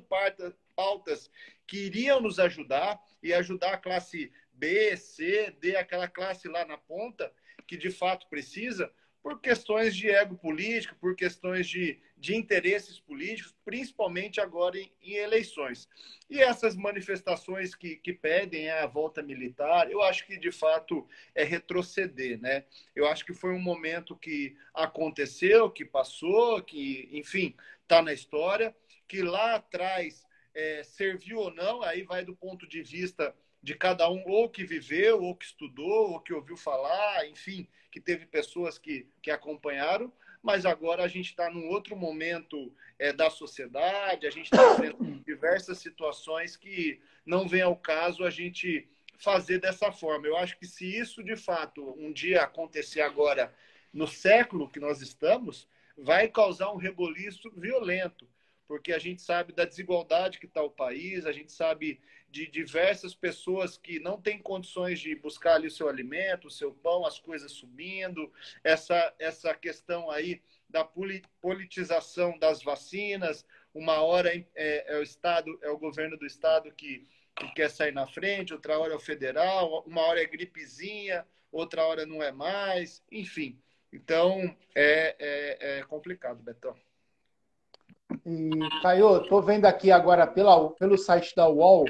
pautas 0.75 1.31
que 1.65 1.87
iriam 1.87 2.21
nos 2.21 2.37
ajudar 2.37 3.01
e 3.23 3.33
ajudar 3.33 3.73
a 3.73 3.77
classe 3.79 4.31
B, 4.53 4.95
C, 4.95 5.55
D, 5.59 5.75
aquela 5.75 6.07
classe 6.07 6.47
lá 6.47 6.63
na 6.65 6.77
ponta, 6.77 7.33
que 7.65 7.75
de 7.75 7.89
fato 7.89 8.27
precisa, 8.29 8.93
por 9.21 9.39
questões 9.39 9.95
de 9.95 10.09
ego 10.09 10.35
político, 10.35 10.95
por 10.99 11.15
questões 11.15 11.67
de, 11.67 11.99
de 12.17 12.35
interesses 12.35 12.99
políticos, 12.99 13.55
principalmente 13.63 14.41
agora 14.41 14.79
em, 14.79 14.91
em 15.01 15.13
eleições. 15.13 15.87
E 16.29 16.39
essas 16.39 16.75
manifestações 16.75 17.75
que, 17.75 17.95
que 17.97 18.13
pedem 18.13 18.69
a 18.69 18.87
volta 18.87 19.21
militar, 19.21 19.91
eu 19.91 20.01
acho 20.01 20.25
que 20.25 20.37
de 20.37 20.51
fato 20.51 21.07
é 21.35 21.43
retroceder, 21.43 22.39
né? 22.41 22.65
Eu 22.95 23.07
acho 23.07 23.25
que 23.25 23.33
foi 23.33 23.51
um 23.51 23.61
momento 23.61 24.15
que 24.15 24.55
aconteceu, 24.73 25.69
que 25.69 25.85
passou, 25.85 26.61
que, 26.61 27.09
enfim, 27.11 27.55
está 27.83 28.01
na 28.01 28.13
história, 28.13 28.75
que 29.07 29.21
lá 29.21 29.55
atrás 29.55 30.25
é, 30.53 30.83
serviu 30.83 31.39
ou 31.39 31.53
não, 31.53 31.83
aí 31.83 32.03
vai 32.03 32.25
do 32.25 32.35
ponto 32.35 32.67
de 32.67 32.81
vista 32.81 33.35
de 33.61 33.75
cada 33.75 34.09
um, 34.09 34.23
ou 34.27 34.49
que 34.49 34.63
viveu, 34.63 35.21
ou 35.21 35.35
que 35.35 35.45
estudou, 35.45 36.13
ou 36.13 36.19
que 36.19 36.33
ouviu 36.33 36.57
falar, 36.57 37.27
enfim, 37.27 37.67
que 37.91 37.99
teve 37.99 38.25
pessoas 38.25 38.77
que, 38.77 39.07
que 39.21 39.29
acompanharam, 39.29 40.11
mas 40.41 40.65
agora 40.65 41.03
a 41.03 41.07
gente 41.07 41.29
está 41.29 41.49
num 41.49 41.67
outro 41.69 41.95
momento 41.95 42.73
é, 42.97 43.13
da 43.13 43.29
sociedade, 43.29 44.25
a 44.25 44.31
gente 44.31 44.45
está 44.45 44.73
vendo 44.73 45.03
diversas 45.23 45.77
situações 45.77 46.55
que 46.55 46.99
não 47.25 47.47
vem 47.47 47.61
ao 47.61 47.75
caso 47.75 48.23
a 48.23 48.29
gente 48.29 48.87
fazer 49.17 49.59
dessa 49.59 49.91
forma. 49.91 50.25
Eu 50.25 50.37
acho 50.37 50.57
que 50.57 50.65
se 50.65 50.85
isso 50.85 51.23
de 51.23 51.35
fato 51.35 51.95
um 51.99 52.11
dia 52.11 52.41
acontecer 52.41 53.01
agora 53.01 53.53
no 53.93 54.07
século 54.07 54.69
que 54.69 54.79
nós 54.79 55.01
estamos, 55.01 55.67
vai 55.97 56.27
causar 56.27 56.71
um 56.71 56.77
reboliço 56.77 57.51
violento, 57.55 58.27
porque 58.67 58.93
a 58.93 58.99
gente 58.99 59.21
sabe 59.21 59.53
da 59.53 59.65
desigualdade 59.65 60.39
que 60.39 60.45
está 60.45 60.63
o 60.63 60.71
país, 60.71 61.25
a 61.25 61.31
gente 61.31 61.51
sabe 61.51 61.99
de 62.31 62.47
diversas 62.47 63.13
pessoas 63.13 63.77
que 63.77 63.99
não 63.99 64.19
têm 64.19 64.39
condições 64.39 64.99
de 64.99 65.13
buscar 65.15 65.55
ali 65.55 65.67
o 65.67 65.71
seu 65.71 65.89
alimento, 65.89 66.47
o 66.47 66.51
seu 66.51 66.71
pão, 66.73 67.05
as 67.05 67.19
coisas 67.19 67.51
subindo, 67.51 68.31
essa, 68.63 69.13
essa 69.19 69.53
questão 69.53 70.09
aí 70.09 70.41
da 70.69 70.87
politização 71.41 72.39
das 72.39 72.63
vacinas, 72.63 73.45
uma 73.73 74.01
hora 74.01 74.29
é, 74.55 74.95
é 74.95 74.97
o 74.97 75.03
Estado, 75.03 75.59
é 75.61 75.69
o 75.69 75.77
governo 75.77 76.17
do 76.17 76.25
Estado 76.25 76.71
que, 76.71 77.05
que 77.35 77.53
quer 77.53 77.69
sair 77.69 77.91
na 77.91 78.07
frente, 78.07 78.53
outra 78.53 78.79
hora 78.79 78.93
é 78.93 78.95
o 78.95 78.99
federal, 78.99 79.83
uma 79.85 80.01
hora 80.01 80.21
é 80.21 80.25
gripezinha, 80.25 81.27
outra 81.51 81.85
hora 81.85 82.05
não 82.05 82.23
é 82.23 82.31
mais, 82.31 83.03
enfim. 83.11 83.59
Então, 83.91 84.55
é, 84.73 85.15
é, 85.19 85.79
é 85.79 85.83
complicado, 85.83 86.41
Betão. 86.41 86.75
E, 88.25 88.49
Caio, 88.81 89.21
estou 89.21 89.41
vendo 89.41 89.65
aqui 89.65 89.91
agora 89.91 90.25
pela, 90.25 90.69
pelo 90.71 90.97
site 90.97 91.35
da 91.35 91.49
UOL 91.49 91.85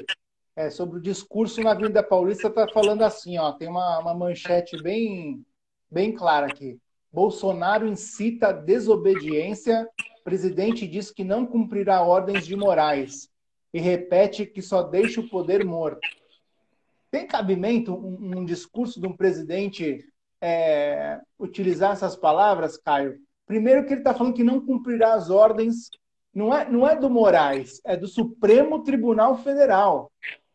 é, 0.56 0.70
sobre 0.70 0.98
o 0.98 1.02
discurso 1.02 1.62
na 1.62 1.72
Avenida 1.72 2.02
Paulista, 2.02 2.48
está 2.48 2.68
falando 2.68 3.02
assim, 3.02 3.38
ó, 3.38 3.52
tem 3.52 3.68
uma, 3.68 3.98
uma 3.98 4.14
manchete 4.14 4.80
bem, 4.82 5.44
bem 5.90 6.12
clara 6.12 6.46
aqui. 6.46 6.78
Bolsonaro 7.10 7.86
incita 7.86 8.52
desobediência, 8.52 9.88
presidente 10.24 10.86
diz 10.86 11.10
que 11.10 11.24
não 11.24 11.44
cumprirá 11.44 12.02
ordens 12.02 12.46
de 12.46 12.56
Moraes 12.56 13.28
e 13.72 13.80
repete 13.80 14.46
que 14.46 14.62
só 14.62 14.82
deixa 14.82 15.20
o 15.20 15.28
poder 15.28 15.64
morto. 15.64 16.06
Tem 17.10 17.26
cabimento 17.26 17.94
um, 17.94 18.38
um 18.38 18.44
discurso 18.44 19.00
de 19.00 19.06
um 19.06 19.16
presidente 19.16 20.04
é, 20.40 21.20
utilizar 21.38 21.92
essas 21.92 22.16
palavras, 22.16 22.76
Caio? 22.76 23.18
Primeiro 23.46 23.84
que 23.84 23.92
ele 23.92 24.00
está 24.00 24.14
falando 24.14 24.34
que 24.34 24.44
não 24.44 24.64
cumprirá 24.64 25.14
as 25.14 25.28
ordens, 25.28 25.90
não 26.34 26.54
é, 26.54 26.68
não 26.70 26.88
é 26.88 26.96
do 26.96 27.10
Moraes, 27.10 27.80
é 27.84 27.96
do 27.96 28.08
Supremo 28.08 28.82
Tribunal 28.82 29.36
Federal. 29.38 30.10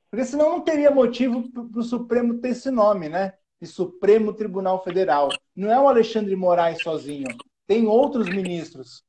Porque 0.10 0.26
senão 0.26 0.50
não 0.50 0.62
teria 0.62 0.92
motivo 0.92 1.50
para 1.52 1.80
o 1.80 1.84
Supremo 1.84 2.40
ter 2.40 2.50
esse 2.50 2.72
nome, 2.72 3.10
né? 3.10 3.34
De 3.62 3.68
Supremo 3.68 4.34
Tribunal 4.34 4.84
Federal. 4.84 5.30
Não 5.56 5.72
é 5.72 5.80
o 5.80 5.88
Alexandre 5.88 6.36
Moraes 6.36 6.82
sozinho. 6.82 7.28
Tem 7.66 7.88
outros 7.88 8.28
ministros. 8.30 9.04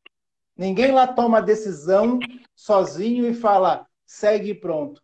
Ninguém 0.57 0.91
lá 0.91 1.07
toma 1.07 1.41
decisão 1.41 2.19
sozinho 2.57 3.29
e 3.29 3.35
fala, 3.35 3.87
segue 4.05 4.55
pronto. 4.55 5.01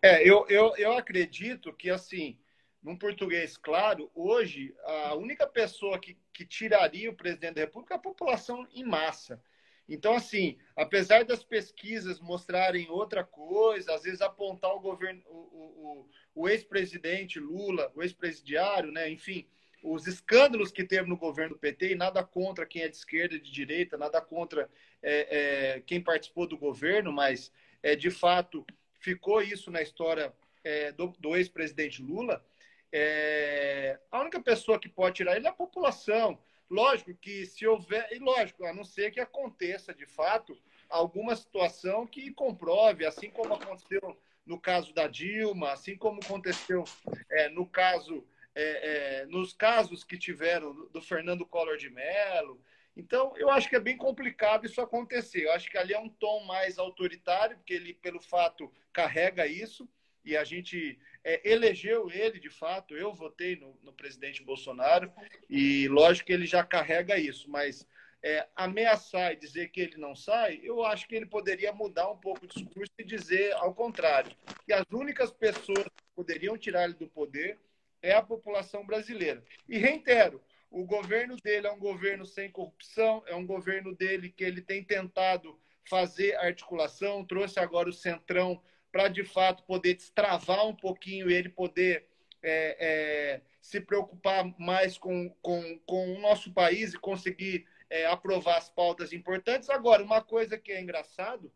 É, 0.00 0.22
eu, 0.22 0.46
eu, 0.48 0.72
eu 0.76 0.96
acredito 0.96 1.72
que, 1.72 1.90
assim, 1.90 2.38
num 2.80 2.96
português 2.96 3.56
claro, 3.56 4.08
hoje, 4.14 4.72
a 4.84 5.16
única 5.16 5.44
pessoa 5.44 5.98
que, 5.98 6.16
que 6.32 6.46
tiraria 6.46 7.10
o 7.10 7.16
presidente 7.16 7.54
da 7.54 7.62
República 7.62 7.94
é 7.94 7.96
a 7.96 8.00
população 8.00 8.64
em 8.72 8.84
massa. 8.84 9.42
Então, 9.88 10.14
assim, 10.14 10.58
apesar 10.74 11.24
das 11.24 11.44
pesquisas 11.44 12.20
mostrarem 12.20 12.90
outra 12.90 13.22
coisa, 13.22 13.94
às 13.94 14.02
vezes 14.02 14.20
apontar 14.20 14.74
o 14.74 14.80
governo, 14.80 15.22
o, 15.26 16.06
o, 16.34 16.42
o 16.42 16.48
ex-presidente 16.48 17.38
Lula, 17.38 17.92
o 17.94 18.02
ex-presidiário, 18.02 18.90
né, 18.90 19.08
enfim, 19.08 19.46
os 19.82 20.06
escândalos 20.06 20.72
que 20.72 20.82
teve 20.82 21.08
no 21.08 21.16
governo 21.16 21.54
do 21.54 21.60
PT, 21.60 21.92
e 21.92 21.94
nada 21.94 22.24
contra 22.24 22.66
quem 22.66 22.82
é 22.82 22.88
de 22.88 22.96
esquerda, 22.96 23.38
de 23.38 23.50
direita, 23.50 23.96
nada 23.96 24.20
contra 24.20 24.68
é, 25.02 25.74
é, 25.76 25.80
quem 25.80 26.00
participou 26.00 26.46
do 26.46 26.58
governo, 26.58 27.12
mas 27.12 27.52
é, 27.82 27.94
de 27.94 28.10
fato 28.10 28.66
ficou 28.98 29.40
isso 29.40 29.70
na 29.70 29.80
história 29.80 30.34
é, 30.64 30.90
do, 30.90 31.14
do 31.18 31.36
ex-presidente 31.36 32.02
Lula. 32.02 32.44
É, 32.90 33.98
a 34.10 34.20
única 34.20 34.40
pessoa 34.40 34.78
que 34.78 34.88
pode 34.88 35.16
tirar 35.16 35.36
ele 35.36 35.46
é 35.46 35.50
a 35.50 35.52
população. 35.52 36.38
Lógico 36.68 37.14
que 37.14 37.46
se 37.46 37.66
houver, 37.66 38.08
e 38.12 38.18
lógico, 38.18 38.64
a 38.64 38.72
não 38.72 38.84
ser 38.84 39.10
que 39.12 39.20
aconteça 39.20 39.94
de 39.94 40.06
fato 40.06 40.56
alguma 40.88 41.34
situação 41.36 42.06
que 42.06 42.32
comprove, 42.32 43.06
assim 43.06 43.30
como 43.30 43.54
aconteceu 43.54 44.16
no 44.44 44.60
caso 44.60 44.92
da 44.94 45.08
Dilma, 45.08 45.72
assim 45.72 45.96
como 45.96 46.20
aconteceu 46.22 46.84
é, 47.30 47.48
no 47.48 47.66
caso, 47.66 48.24
é, 48.54 49.22
é, 49.22 49.26
nos 49.26 49.52
casos 49.52 50.04
que 50.04 50.16
tiveram 50.16 50.88
do 50.88 51.02
Fernando 51.02 51.44
Collor 51.44 51.76
de 51.76 51.90
Mello. 51.90 52.60
Então, 52.96 53.36
eu 53.36 53.50
acho 53.50 53.68
que 53.68 53.76
é 53.76 53.80
bem 53.80 53.96
complicado 53.96 54.64
isso 54.64 54.80
acontecer. 54.80 55.44
Eu 55.44 55.52
acho 55.52 55.70
que 55.70 55.76
ali 55.76 55.92
é 55.92 55.98
um 55.98 56.08
tom 56.08 56.44
mais 56.44 56.78
autoritário, 56.78 57.56
porque 57.58 57.74
ele, 57.74 57.92
pelo 57.92 58.20
fato, 58.20 58.72
carrega 58.92 59.46
isso 59.46 59.88
e 60.26 60.36
a 60.36 60.42
gente 60.42 60.98
é, 61.22 61.40
elegeu 61.48 62.10
ele 62.10 62.40
de 62.40 62.50
fato. 62.50 62.96
Eu 62.96 63.14
votei 63.14 63.54
no, 63.54 63.78
no, 63.82 63.92
presidente 63.92 64.42
Bolsonaro 64.42 65.10
e 65.48 65.86
lógico 65.86 66.26
que 66.26 66.32
ele 66.32 66.46
já 66.46 66.64
carrega 66.64 67.16
isso, 67.16 67.48
mas 67.48 67.86
é, 68.22 68.44
ameaçar 68.56 69.32
e 69.32 69.36
dizer 69.36 69.68
que 69.68 69.80
ele 69.80 69.96
não 69.96 70.16
sai, 70.16 70.58
eu 70.62 70.84
acho 70.84 71.06
que 71.06 71.14
ele 71.14 71.26
poderia 71.26 71.72
mudar 71.72 72.10
um 72.10 72.16
pouco 72.18 72.44
o 72.44 72.48
discurso 72.48 72.92
e 72.98 73.04
dizer 73.04 73.52
ao 73.54 73.72
contrário, 73.72 74.36
que 74.64 74.72
as 74.72 74.84
únicas 74.90 75.30
pessoas 75.30 75.84
que 75.84 76.04
poderiam 76.14 76.58
tirar 76.58 76.84
ele 76.84 76.94
do 76.94 77.06
poder 77.06 77.56
é 78.02 78.12
a 78.12 78.22
população 78.22 78.84
brasileira. 78.84 79.44
E 79.68 79.78
reitero, 79.78 80.42
o 80.70 80.84
governo 80.84 81.36
dele 81.36 81.68
é 81.68 81.72
um 81.72 81.78
governo 81.78 82.26
sem 82.26 82.50
corrupção, 82.50 83.22
é 83.26 83.34
um 83.34 83.46
governo 83.46 83.94
dele 83.94 84.28
que 84.28 84.42
ele 84.42 84.60
tem 84.60 84.82
tentado 84.82 85.56
fazer 85.88 86.34
articulação, 86.36 87.24
trouxe 87.24 87.60
agora 87.60 87.88
o 87.88 87.92
Centrão 87.92 88.60
para 88.92 89.08
de 89.08 89.24
fato 89.24 89.62
poder 89.64 89.94
destravar 89.94 90.66
um 90.66 90.74
pouquinho 90.74 91.30
e 91.30 91.34
ele 91.34 91.48
poder 91.48 92.06
é, 92.42 92.76
é, 92.78 93.40
se 93.60 93.80
preocupar 93.80 94.44
mais 94.58 94.96
com, 94.96 95.30
com, 95.42 95.78
com 95.80 96.14
o 96.14 96.20
nosso 96.20 96.52
país 96.52 96.94
e 96.94 96.98
conseguir 96.98 97.66
é, 97.90 98.06
aprovar 98.06 98.58
as 98.58 98.68
pautas 98.68 99.12
importantes. 99.12 99.68
Agora, 99.68 100.02
uma 100.02 100.22
coisa 100.22 100.56
que 100.56 100.72
é 100.72 100.80
engraçado 100.80 101.52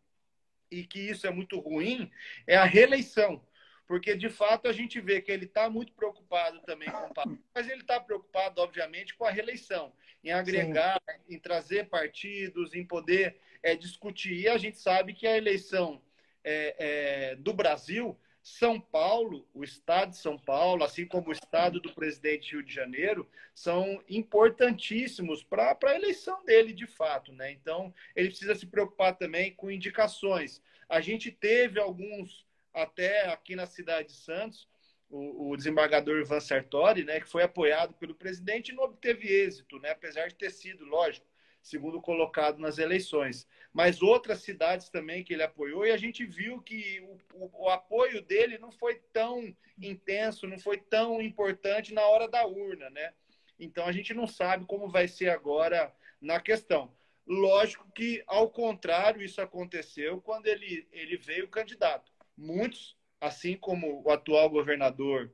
e 0.70 0.84
que 0.84 0.98
isso 0.98 1.26
é 1.26 1.30
muito 1.30 1.58
ruim 1.58 2.10
é 2.46 2.56
a 2.56 2.64
reeleição. 2.64 3.44
Porque, 3.86 4.14
de 4.14 4.28
fato, 4.28 4.68
a 4.68 4.72
gente 4.72 5.00
vê 5.00 5.20
que 5.20 5.32
ele 5.32 5.46
está 5.46 5.68
muito 5.68 5.92
preocupado 5.92 6.60
também 6.60 6.88
com 6.88 7.06
o 7.06 7.14
país, 7.14 7.38
mas 7.52 7.68
ele 7.68 7.80
está 7.80 7.98
preocupado, 7.98 8.60
obviamente, 8.60 9.16
com 9.16 9.24
a 9.24 9.32
reeleição, 9.32 9.92
em 10.22 10.30
agregar, 10.30 11.00
Sim. 11.10 11.34
em 11.34 11.38
trazer 11.40 11.88
partidos, 11.88 12.72
em 12.72 12.84
poder 12.84 13.40
é, 13.62 13.74
discutir. 13.74 14.34
E 14.34 14.48
a 14.48 14.56
gente 14.58 14.78
sabe 14.78 15.12
que 15.12 15.26
a 15.26 15.36
eleição 15.36 16.00
é, 16.44 16.76
é, 16.79 17.37
do 17.37 17.53
Brasil, 17.53 18.18
São 18.42 18.81
Paulo, 18.81 19.46
o 19.53 19.62
estado 19.62 20.11
de 20.11 20.16
São 20.16 20.38
Paulo, 20.38 20.83
assim 20.85 21.07
como 21.07 21.29
o 21.29 21.33
estado 21.33 21.81
do 21.81 21.92
presidente 21.94 22.53
Rio 22.53 22.62
de 22.62 22.72
Janeiro, 22.72 23.29
são 23.55 24.03
importantíssimos 24.09 25.42
para 25.42 25.76
a 25.83 25.94
eleição 25.94 26.44
dele, 26.44 26.72
de 26.72 26.87
fato. 26.87 27.33
Né? 27.33 27.53
Então, 27.53 27.92
ele 28.16 28.29
precisa 28.29 28.55
se 28.55 28.66
preocupar 28.66 29.16
também 29.16 29.55
com 29.55 29.70
indicações. 29.70 30.62
A 30.88 31.00
gente 31.00 31.31
teve 31.31 31.79
alguns, 31.79 32.46
até 32.72 33.26
aqui 33.29 33.55
na 33.55 33.66
cidade 33.66 34.09
de 34.09 34.14
Santos, 34.14 34.68
o, 35.11 35.50
o 35.50 35.57
desembargador 35.57 36.20
Ivan 36.20 36.40
Sartori, 36.40 37.05
né, 37.05 37.20
que 37.20 37.29
foi 37.29 37.42
apoiado 37.42 37.92
pelo 37.94 38.14
presidente 38.14 38.70
e 38.70 38.74
não 38.74 38.85
obteve 38.85 39.26
êxito, 39.29 39.79
né, 39.81 39.90
apesar 39.90 40.29
de 40.29 40.37
ter 40.37 40.50
sido, 40.50 40.85
lógico, 40.85 41.26
segundo 41.62 42.00
colocado 42.00 42.58
nas 42.58 42.78
eleições. 42.78 43.46
Mas 43.72 44.02
outras 44.02 44.40
cidades 44.40 44.88
também 44.88 45.22
que 45.22 45.32
ele 45.32 45.42
apoiou, 45.42 45.86
e 45.86 45.92
a 45.92 45.96
gente 45.96 46.24
viu 46.24 46.60
que 46.60 47.00
o, 47.00 47.44
o, 47.44 47.64
o, 47.64 47.68
apoio 47.68 48.22
dele 48.22 48.58
não 48.58 48.72
foi 48.72 48.96
tão 49.12 49.54
intenso, 49.80 50.46
não 50.46 50.58
foi 50.58 50.78
tão 50.78 51.20
importante 51.22 51.94
na 51.94 52.02
hora 52.02 52.28
da 52.28 52.44
urna, 52.46 52.90
né? 52.90 53.12
Então 53.58 53.86
a 53.86 53.92
gente 53.92 54.12
não 54.14 54.26
sabe 54.26 54.64
como 54.64 54.88
vai 54.88 55.06
ser 55.06 55.28
agora 55.28 55.94
na 56.20 56.40
questão. 56.40 56.92
Lógico 57.26 57.88
que, 57.94 58.24
ao 58.26 58.50
contrário, 58.50 59.22
isso 59.22 59.40
aconteceu 59.40 60.20
quando 60.20 60.46
ele, 60.46 60.88
ele 60.90 61.16
veio 61.16 61.46
candidato. 61.46 62.10
Muitos, 62.36 62.96
assim 63.20 63.56
como 63.56 64.02
o 64.04 64.10
atual 64.10 64.50
governador 64.50 65.32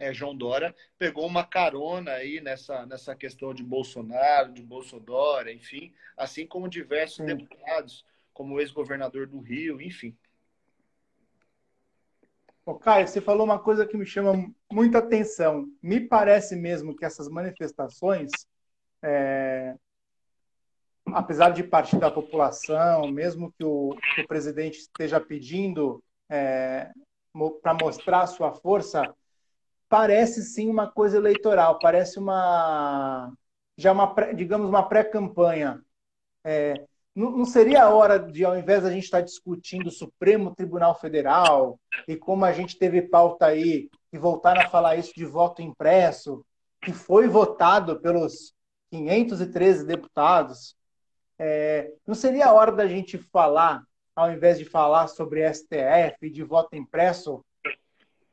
é, 0.00 0.12
João 0.12 0.34
Dória, 0.34 0.74
pegou 0.98 1.26
uma 1.26 1.44
carona 1.44 2.12
aí 2.12 2.40
nessa, 2.40 2.84
nessa 2.86 3.14
questão 3.14 3.54
de 3.54 3.62
Bolsonaro, 3.62 4.52
de 4.52 4.62
Bolsonaro, 4.62 5.50
enfim, 5.50 5.94
assim 6.16 6.46
como 6.46 6.68
diversos 6.68 7.18
Sim. 7.18 7.26
deputados, 7.26 8.04
como 8.32 8.54
o 8.54 8.60
ex-governador 8.60 9.26
do 9.26 9.38
Rio, 9.38 9.80
enfim. 9.80 10.16
Ô, 12.64 12.74
Caio, 12.74 13.06
você 13.06 13.20
falou 13.20 13.44
uma 13.44 13.58
coisa 13.58 13.86
que 13.86 13.96
me 13.96 14.06
chama 14.06 14.50
muita 14.70 14.98
atenção. 14.98 15.66
Me 15.82 16.00
parece 16.00 16.56
mesmo 16.56 16.96
que 16.96 17.04
essas 17.04 17.28
manifestações 17.28 18.30
é, 19.02 19.74
apesar 21.06 21.50
de 21.50 21.62
partir 21.62 21.98
da 21.98 22.10
população, 22.10 23.08
mesmo 23.08 23.52
que 23.52 23.64
o, 23.64 23.96
que 24.14 24.22
o 24.22 24.28
presidente 24.28 24.78
esteja 24.78 25.20
pedindo 25.20 26.02
é, 26.28 26.90
para 27.62 27.74
mostrar 27.74 28.26
sua 28.26 28.52
força, 28.52 29.14
parece 29.90 30.44
sim 30.44 30.70
uma 30.70 30.88
coisa 30.90 31.18
eleitoral, 31.18 31.78
parece 31.80 32.18
uma 32.18 33.32
já 33.76 33.92
uma 33.92 34.14
digamos 34.34 34.68
uma 34.68 34.88
pré-campanha. 34.88 35.82
É, 36.44 36.74
não, 37.14 37.44
seria 37.44 37.82
a 37.84 37.90
hora 37.90 38.18
de, 38.18 38.44
ao 38.44 38.56
invés 38.56 38.84
da 38.84 38.90
gente 38.90 39.04
estar 39.04 39.20
discutindo 39.20 39.88
o 39.88 39.90
Supremo 39.90 40.54
Tribunal 40.54 40.94
Federal 40.98 41.78
e 42.06 42.16
como 42.16 42.44
a 42.44 42.52
gente 42.52 42.78
teve 42.78 43.02
pauta 43.02 43.46
aí 43.46 43.90
e 44.12 44.18
voltar 44.18 44.58
a 44.58 44.70
falar 44.70 44.96
isso 44.96 45.12
de 45.14 45.24
voto 45.24 45.60
impresso, 45.60 46.44
que 46.80 46.92
foi 46.92 47.26
votado 47.26 48.00
pelos 48.00 48.54
513 48.90 49.84
deputados, 49.84 50.76
é, 51.38 51.92
não 52.06 52.14
seria 52.14 52.46
a 52.46 52.52
hora 52.52 52.70
da 52.70 52.86
gente 52.86 53.18
falar, 53.18 53.82
ao 54.14 54.30
invés 54.32 54.58
de 54.58 54.64
falar 54.64 55.08
sobre 55.08 55.42
STF 55.52 56.30
de 56.30 56.44
voto 56.44 56.76
impresso, 56.76 57.44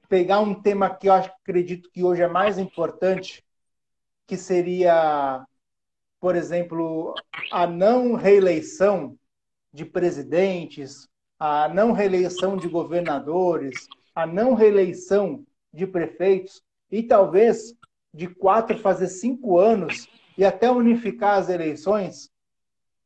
pegar 0.07 0.39
um 0.39 0.61
tema 0.61 0.89
que 0.89 1.07
eu 1.07 1.13
acredito 1.13 1.89
que 1.91 2.03
hoje 2.03 2.21
é 2.21 2.27
mais 2.27 2.57
importante, 2.57 3.43
que 4.25 4.37
seria, 4.37 5.45
por 6.19 6.35
exemplo, 6.35 7.13
a 7.51 7.67
não 7.67 8.15
reeleição 8.15 9.17
de 9.71 9.85
presidentes, 9.85 11.07
a 11.39 11.67
não 11.69 11.91
reeleição 11.91 12.57
de 12.57 12.67
governadores, 12.67 13.87
a 14.15 14.25
não 14.25 14.53
reeleição 14.53 15.45
de 15.71 15.85
prefeitos, 15.85 16.61
e 16.89 17.03
talvez 17.03 17.75
de 18.13 18.27
quatro 18.27 18.77
fazer 18.79 19.07
cinco 19.07 19.59
anos 19.59 20.07
e 20.37 20.45
até 20.45 20.71
unificar 20.71 21.37
as 21.37 21.49
eleições, 21.49 22.31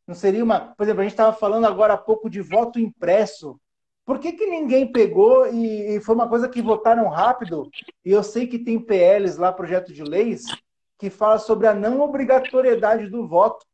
não 0.07 0.15
seria 0.15 0.43
uma. 0.43 0.59
Por 0.59 0.83
exemplo, 0.83 1.01
a 1.01 1.03
gente 1.03 1.13
estava 1.13 1.35
falando 1.35 1.65
agora 1.65 1.93
há 1.93 1.97
pouco 1.97 2.29
de 2.29 2.41
voto 2.41 2.79
impresso. 2.79 3.59
Por 4.05 4.19
que, 4.19 4.33
que 4.33 4.45
ninguém 4.45 4.91
pegou 4.91 5.47
e, 5.47 5.95
e 5.95 6.01
foi 6.01 6.15
uma 6.15 6.27
coisa 6.27 6.49
que 6.49 6.61
votaram 6.61 7.07
rápido? 7.07 7.69
E 8.03 8.11
eu 8.11 8.23
sei 8.23 8.47
que 8.47 8.59
tem 8.59 8.79
PLs 8.79 9.37
lá, 9.37 9.51
projeto 9.51 9.93
de 9.93 10.03
leis, 10.03 10.43
que 10.97 11.09
fala 11.09 11.37
sobre 11.37 11.67
a 11.67 11.73
não 11.73 12.01
obrigatoriedade 12.01 13.09
do 13.09 13.27
voto. 13.27 13.65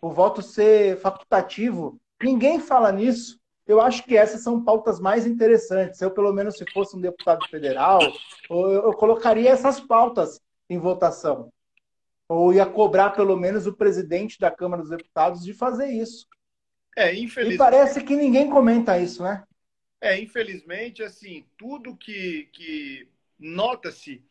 O 0.00 0.10
voto 0.10 0.40
ser 0.40 0.96
facultativo. 0.98 1.98
Ninguém 2.22 2.60
fala 2.60 2.92
nisso. 2.92 3.38
Eu 3.66 3.80
acho 3.80 4.04
que 4.04 4.16
essas 4.16 4.42
são 4.42 4.64
pautas 4.64 4.98
mais 4.98 5.26
interessantes. 5.26 6.00
Eu, 6.00 6.10
pelo 6.10 6.32
menos, 6.32 6.56
se 6.56 6.64
fosse 6.72 6.96
um 6.96 7.00
deputado 7.00 7.46
federal, 7.48 8.00
eu, 8.48 8.92
colocaria 8.94 9.50
essas 9.50 9.78
pautas 9.78 10.40
em 10.70 10.78
votação 10.78 11.50
ou 12.28 12.52
ia 12.52 12.66
cobrar 12.66 13.10
pelo 13.10 13.36
menos 13.36 13.66
o 13.66 13.72
presidente 13.72 14.38
da 14.38 14.50
Câmara 14.50 14.82
dos 14.82 14.90
Deputados 14.90 15.42
de 15.42 15.54
fazer 15.54 15.88
isso. 15.88 16.26
É, 16.96 17.14
infelizmente. 17.14 17.54
E 17.54 17.58
parece 17.58 18.02
que 18.02 18.16
ninguém 18.16 18.48
comenta 18.50 18.98
isso, 18.98 19.22
né? 19.22 19.44
É, 20.00 20.18
infelizmente, 20.18 21.02
assim, 21.02 21.44
tudo 21.56 21.96
que, 21.96 22.48
que 22.52 23.08
nota-se 23.38 24.24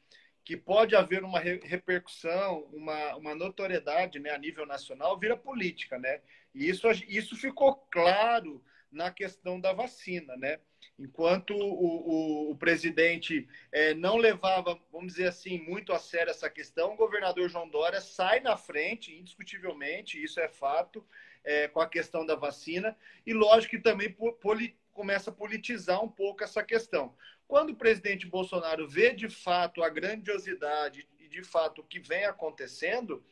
que 0.44 0.56
pode 0.56 0.96
haver 0.96 1.26
uma 1.26 1.40
repercussão, 1.40 2.70
uma, 2.72 3.18
uma 3.18 3.36
notoriedade 3.36 4.18
né, 4.18 4.30
a 4.30 4.38
nível 4.38 4.66
nacional, 4.66 5.20
vira 5.20 5.36
política, 5.36 6.00
né? 6.00 6.22
E 6.56 6.70
isso, 6.70 6.88
isso 7.10 7.36
ficou 7.36 7.76
claro 7.92 8.64
na 8.90 9.12
questão 9.12 9.60
da 9.60 9.74
vacina, 9.74 10.38
né? 10.38 10.60
Enquanto 10.98 11.54
o, 11.54 12.50
o, 12.50 12.52
o 12.52 12.58
presidente 12.58 13.46
é, 13.74 13.94
não 13.94 14.16
levava, 14.16 14.80
vamos 14.90 15.14
dizer 15.14 15.28
assim, 15.28 15.60
muito 15.60 15.92
a 15.92 16.00
sério 16.00 16.32
essa 16.32 16.50
questão, 16.50 16.94
o 16.94 16.98
governador 16.98 17.50
João 17.50 17.68
Dória 17.68 18.00
sai 18.00 18.40
na 18.40 18.56
frente, 18.56 19.14
indiscutivelmente, 19.14 20.24
isso 20.24 20.40
é 20.40 20.48
fato, 20.48 21.06
é, 21.44 21.68
com 21.68 21.80
a 21.80 21.88
questão 21.88 22.26
da 22.26 22.36
vacina, 22.36 22.98
e 23.26 23.34
lógico 23.34 23.76
que 23.76 23.82
também 23.82 24.12
poli, 24.12 24.78
começa 24.94 25.30
a 25.30 25.34
politizar 25.34 26.04
um 26.04 26.10
pouco 26.10 26.44
essa 26.44 26.64
questão. 26.64 27.16
Quando 27.48 27.70
o 27.70 27.76
presidente 27.76 28.28
Bolsonaro 28.28 28.88
vê 28.88 29.14
de 29.14 29.30
fato 29.30 29.84
a 29.84 29.90
grandiosidade 29.90 31.08
e 31.20 31.28
de 31.28 31.44
fato 31.44 31.82
o 31.82 31.84
que 31.84 32.00
vem 32.00 32.26
acontecendo, 32.26 33.24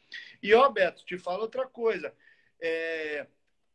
e 0.41 0.54
ó, 0.54 0.70
Beto, 0.70 1.04
te 1.06 1.18
falo 1.18 1.41
outra 1.41 1.65
coisa. 1.65 2.13
É, 2.62 3.28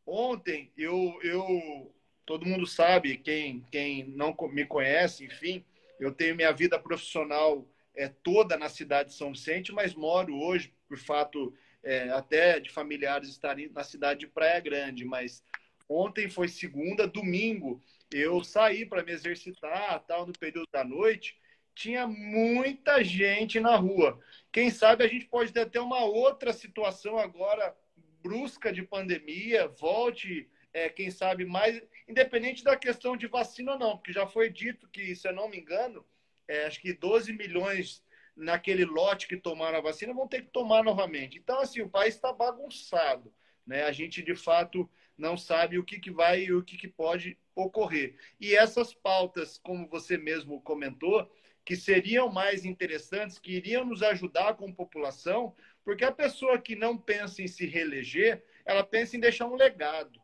ontem 0.05 0.71
eu, 0.77 1.19
eu 1.21 1.93
todo 2.25 2.45
mundo 2.45 2.65
sabe, 2.65 3.17
quem, 3.17 3.65
quem 3.71 4.05
não 4.05 4.35
me 4.51 4.65
conhece, 4.65 5.25
enfim, 5.25 5.65
eu 5.99 6.11
tenho 6.11 6.35
minha 6.35 6.51
vida 6.51 6.79
profissional 6.79 7.67
é, 7.93 8.07
toda 8.07 8.57
na 8.57 8.69
cidade 8.69 9.09
de 9.09 9.15
São 9.15 9.33
Vicente, 9.33 9.71
mas 9.71 9.93
moro 9.93 10.39
hoje, 10.39 10.73
por 10.87 10.97
fato 10.97 11.53
é, 11.83 12.09
até 12.09 12.59
de 12.59 12.69
familiares 12.69 13.29
estarem 13.29 13.69
na 13.69 13.83
cidade 13.83 14.21
de 14.21 14.27
Praia 14.27 14.59
Grande. 14.59 15.05
Mas 15.05 15.43
ontem 15.87 16.29
foi 16.29 16.47
segunda, 16.47 17.07
domingo, 17.07 17.81
eu 18.11 18.43
saí 18.43 18.85
para 18.85 19.03
me 19.03 19.11
exercitar, 19.11 20.03
tal, 20.05 20.25
no 20.25 20.33
período 20.33 20.67
da 20.71 20.83
noite, 20.83 21.37
tinha 21.73 22.05
muita 22.05 23.03
gente 23.03 23.59
na 23.59 23.75
rua. 23.75 24.19
Quem 24.51 24.69
sabe 24.69 25.03
a 25.03 25.07
gente 25.07 25.25
pode 25.25 25.51
ter 25.51 25.61
até 25.61 25.79
uma 25.79 26.03
outra 26.03 26.53
situação 26.53 27.17
agora 27.17 27.75
brusca 28.21 28.71
de 28.71 28.83
pandemia, 28.83 29.67
volte, 29.67 30.49
é, 30.73 30.89
quem 30.89 31.09
sabe, 31.09 31.45
mais 31.45 31.81
independente 32.07 32.63
da 32.63 32.77
questão 32.77 33.17
de 33.17 33.27
vacina 33.27 33.73
ou 33.73 33.79
não, 33.79 33.97
porque 33.97 34.13
já 34.13 34.27
foi 34.27 34.49
dito 34.49 34.87
que, 34.89 35.15
se 35.15 35.27
eu 35.27 35.33
não 35.33 35.49
me 35.49 35.57
engano, 35.57 36.05
é, 36.47 36.65
acho 36.65 36.79
que 36.79 36.93
12 36.93 37.33
milhões 37.33 38.03
naquele 38.35 38.85
lote 38.85 39.27
que 39.27 39.37
tomaram 39.37 39.77
a 39.77 39.81
vacina 39.81 40.13
vão 40.13 40.27
ter 40.27 40.41
que 40.43 40.51
tomar 40.51 40.83
novamente. 40.83 41.37
Então, 41.37 41.59
assim, 41.59 41.81
o 41.81 41.89
país 41.89 42.15
está 42.15 42.31
bagunçado. 42.31 43.33
Né? 43.65 43.83
A 43.83 43.91
gente, 43.91 44.21
de 44.21 44.35
fato, 44.35 44.89
não 45.17 45.37
sabe 45.37 45.77
o 45.77 45.83
que, 45.83 45.99
que 45.99 46.11
vai 46.11 46.43
e 46.43 46.53
o 46.53 46.63
que, 46.63 46.77
que 46.77 46.87
pode 46.87 47.37
ocorrer. 47.55 48.15
E 48.39 48.55
essas 48.55 48.93
pautas, 48.93 49.57
como 49.57 49.87
você 49.87 50.17
mesmo 50.17 50.61
comentou, 50.61 51.31
que 51.63 51.75
seriam 51.75 52.31
mais 52.31 52.65
interessantes, 52.65 53.37
que 53.37 53.53
iriam 53.53 53.85
nos 53.85 54.01
ajudar 54.01 54.55
como 54.55 54.73
população, 54.73 55.55
porque 55.83 56.03
a 56.03 56.11
pessoa 56.11 56.57
que 56.59 56.75
não 56.75 56.97
pensa 56.97 57.41
em 57.41 57.47
se 57.47 57.65
reeleger, 57.65 58.43
ela 58.65 58.83
pensa 58.83 59.15
em 59.15 59.19
deixar 59.19 59.45
um 59.45 59.55
legado 59.55 60.21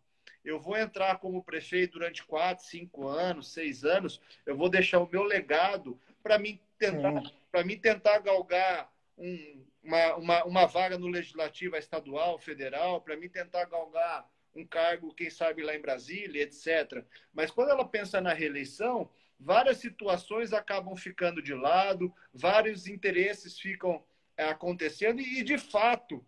eu 0.47 0.59
vou 0.59 0.77
entrar 0.77 1.19
como 1.19 1.43
prefeito 1.43 1.93
durante 1.93 2.23
quatro, 2.23 2.65
cinco 2.65 3.07
anos, 3.07 3.51
seis 3.51 3.83
anos, 3.83 4.21
eu 4.45 4.55
vou 4.55 4.69
deixar 4.69 4.99
o 4.99 5.09
meu 5.11 5.23
legado 5.23 5.99
para 6.27 6.37
mim 6.37 6.59
tentar, 6.77 7.23
para 7.49 7.63
mim 7.63 7.77
tentar 7.77 8.19
galgar 8.19 8.91
um, 9.17 9.65
uma, 9.81 10.15
uma, 10.15 10.43
uma 10.43 10.65
vaga 10.65 10.97
no 10.97 11.07
legislativo 11.07 11.77
estadual, 11.77 12.37
federal, 12.37 12.99
para 12.99 13.15
mim 13.15 13.29
tentar 13.29 13.63
galgar 13.65 14.29
um 14.53 14.65
cargo, 14.65 15.13
quem 15.13 15.29
sabe 15.29 15.63
lá 15.63 15.73
em 15.73 15.81
Brasília, 15.81 16.43
etc. 16.43 17.05
Mas 17.33 17.49
quando 17.49 17.69
ela 17.69 17.87
pensa 17.87 18.19
na 18.19 18.33
reeleição, 18.33 19.09
várias 19.39 19.77
situações 19.77 20.51
acabam 20.51 20.95
ficando 20.97 21.41
de 21.41 21.53
lado, 21.53 22.13
vários 22.33 22.87
interesses 22.87 23.57
ficam 23.57 24.03
é, 24.35 24.45
acontecendo 24.45 25.21
e, 25.21 25.43
de 25.43 25.57
fato, 25.57 26.25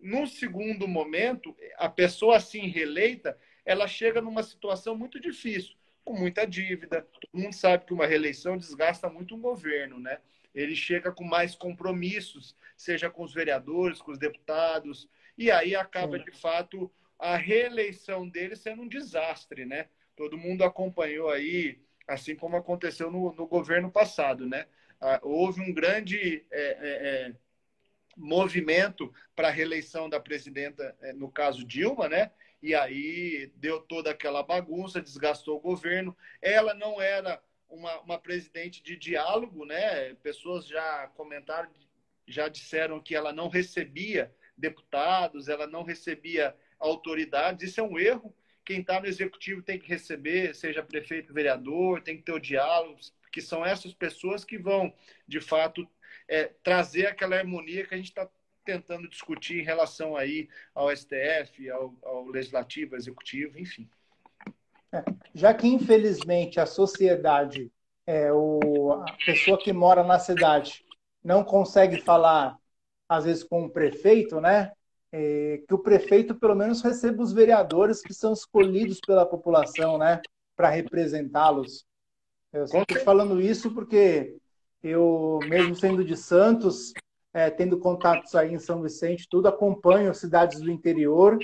num 0.00 0.26
segundo 0.26 0.86
momento, 0.86 1.56
a 1.76 1.88
pessoa 1.88 2.36
assim 2.36 2.68
reeleita, 2.68 3.36
ela 3.64 3.88
chega 3.88 4.20
numa 4.20 4.42
situação 4.42 4.96
muito 4.96 5.18
difícil, 5.18 5.74
com 6.10 6.18
muita 6.18 6.44
dívida. 6.44 7.02
Todo 7.02 7.28
mundo 7.32 7.54
sabe 7.54 7.84
que 7.84 7.94
uma 7.94 8.04
reeleição 8.04 8.56
desgasta 8.56 9.08
muito 9.08 9.36
um 9.36 9.40
governo, 9.40 10.00
né? 10.00 10.18
Ele 10.52 10.74
chega 10.74 11.12
com 11.12 11.22
mais 11.22 11.54
compromissos, 11.54 12.56
seja 12.76 13.08
com 13.08 13.22
os 13.22 13.32
vereadores, 13.32 14.02
com 14.02 14.10
os 14.10 14.18
deputados, 14.18 15.08
e 15.38 15.52
aí 15.52 15.76
acaba, 15.76 16.18
de 16.18 16.32
fato, 16.32 16.90
a 17.16 17.36
reeleição 17.36 18.28
dele 18.28 18.56
sendo 18.56 18.82
um 18.82 18.88
desastre, 18.88 19.64
né? 19.64 19.86
Todo 20.16 20.36
mundo 20.36 20.64
acompanhou 20.64 21.30
aí, 21.30 21.80
assim 22.08 22.34
como 22.34 22.56
aconteceu 22.56 23.08
no, 23.08 23.32
no 23.32 23.46
governo 23.46 23.88
passado, 23.88 24.48
né? 24.48 24.66
Ah, 25.00 25.20
houve 25.22 25.60
um 25.60 25.72
grande 25.72 26.44
é, 26.50 26.60
é, 26.60 27.28
é 27.28 27.34
movimento 28.16 29.14
para 29.36 29.46
a 29.46 29.52
reeleição 29.52 30.08
da 30.08 30.18
presidenta, 30.18 30.96
é, 31.00 31.12
no 31.12 31.30
caso 31.30 31.64
Dilma, 31.64 32.08
né? 32.08 32.32
E 32.62 32.74
aí 32.74 33.50
deu 33.56 33.80
toda 33.80 34.10
aquela 34.10 34.42
bagunça, 34.42 35.00
desgastou 35.00 35.56
o 35.56 35.60
governo. 35.60 36.16
Ela 36.42 36.74
não 36.74 37.00
era 37.00 37.42
uma, 37.68 38.00
uma 38.00 38.18
presidente 38.18 38.82
de 38.82 38.96
diálogo, 38.96 39.64
né? 39.64 40.14
Pessoas 40.16 40.66
já 40.66 41.06
comentaram, 41.08 41.70
já 42.26 42.48
disseram 42.48 43.00
que 43.00 43.14
ela 43.14 43.32
não 43.32 43.48
recebia 43.48 44.34
deputados, 44.56 45.48
ela 45.48 45.66
não 45.66 45.82
recebia 45.82 46.54
autoridades. 46.78 47.70
Isso 47.70 47.80
é 47.80 47.82
um 47.82 47.98
erro. 47.98 48.34
Quem 48.64 48.80
está 48.80 49.00
no 49.00 49.06
executivo 49.06 49.62
tem 49.62 49.78
que 49.78 49.88
receber, 49.88 50.54
seja 50.54 50.82
prefeito, 50.82 51.32
vereador, 51.32 52.02
tem 52.02 52.16
que 52.16 52.22
ter 52.22 52.32
o 52.32 52.38
diálogo, 52.38 53.00
que 53.32 53.40
são 53.40 53.64
essas 53.64 53.94
pessoas 53.94 54.44
que 54.44 54.58
vão, 54.58 54.92
de 55.26 55.40
fato, 55.40 55.88
é, 56.28 56.44
trazer 56.62 57.06
aquela 57.06 57.36
harmonia 57.36 57.86
que 57.86 57.94
a 57.94 57.96
gente 57.96 58.10
está 58.10 58.28
tentando 58.70 59.08
discutir 59.08 59.60
em 59.60 59.64
relação 59.64 60.16
aí 60.16 60.48
ao 60.72 60.94
STF, 60.94 61.68
ao, 61.70 61.92
ao 62.04 62.26
Legislativo, 62.26 62.94
Executivo, 62.94 63.58
enfim. 63.58 63.88
É, 64.92 65.02
já 65.34 65.52
que, 65.52 65.66
infelizmente, 65.66 66.60
a 66.60 66.66
sociedade, 66.66 67.70
é, 68.06 68.32
o, 68.32 68.92
a 68.92 69.16
pessoa 69.26 69.58
que 69.58 69.72
mora 69.72 70.04
na 70.04 70.20
cidade, 70.20 70.84
não 71.22 71.42
consegue 71.42 72.00
falar, 72.00 72.56
às 73.08 73.24
vezes, 73.24 73.42
com 73.42 73.64
o 73.64 73.70
prefeito, 73.70 74.40
né? 74.40 74.70
É, 75.12 75.60
que 75.66 75.74
o 75.74 75.78
prefeito, 75.78 76.36
pelo 76.36 76.54
menos, 76.54 76.80
receba 76.80 77.20
os 77.20 77.32
vereadores 77.32 78.00
que 78.00 78.14
são 78.14 78.32
escolhidos 78.32 79.00
pela 79.04 79.26
população, 79.26 79.98
né? 79.98 80.22
Para 80.54 80.70
representá-los. 80.70 81.84
Eu 82.52 82.64
estou 82.64 82.84
falando 83.04 83.40
isso 83.40 83.72
porque 83.74 84.36
eu, 84.82 85.40
mesmo 85.48 85.74
sendo 85.74 86.04
de 86.04 86.16
Santos, 86.16 86.92
é, 87.32 87.50
tendo 87.50 87.78
contatos 87.78 88.34
aí 88.34 88.52
em 88.52 88.58
São 88.58 88.82
Vicente, 88.82 89.28
tudo, 89.28 89.48
acompanho 89.48 90.14
cidades 90.14 90.60
do 90.60 90.70
interior 90.70 91.38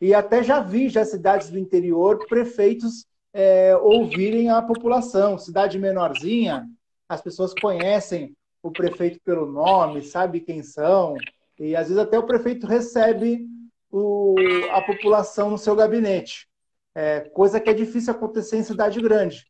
e 0.00 0.14
até 0.14 0.42
já 0.42 0.60
vi 0.60 0.88
já 0.88 1.04
cidades 1.04 1.50
do 1.50 1.58
interior 1.58 2.24
prefeitos 2.28 3.06
é, 3.32 3.76
ouvirem 3.76 4.50
a 4.50 4.62
população. 4.62 5.38
Cidade 5.38 5.78
menorzinha, 5.78 6.68
as 7.08 7.20
pessoas 7.20 7.54
conhecem 7.54 8.36
o 8.62 8.70
prefeito 8.70 9.20
pelo 9.24 9.46
nome, 9.46 10.02
sabe 10.02 10.40
quem 10.40 10.62
são, 10.62 11.16
e 11.58 11.74
às 11.76 11.88
vezes 11.88 12.02
até 12.02 12.18
o 12.18 12.26
prefeito 12.26 12.66
recebe 12.66 13.46
o, 13.90 14.34
a 14.70 14.82
população 14.82 15.50
no 15.50 15.58
seu 15.58 15.74
gabinete. 15.74 16.48
É, 16.94 17.20
coisa 17.20 17.60
que 17.60 17.70
é 17.70 17.74
difícil 17.74 18.12
acontecer 18.12 18.56
em 18.56 18.64
cidade 18.64 19.00
grande. 19.00 19.46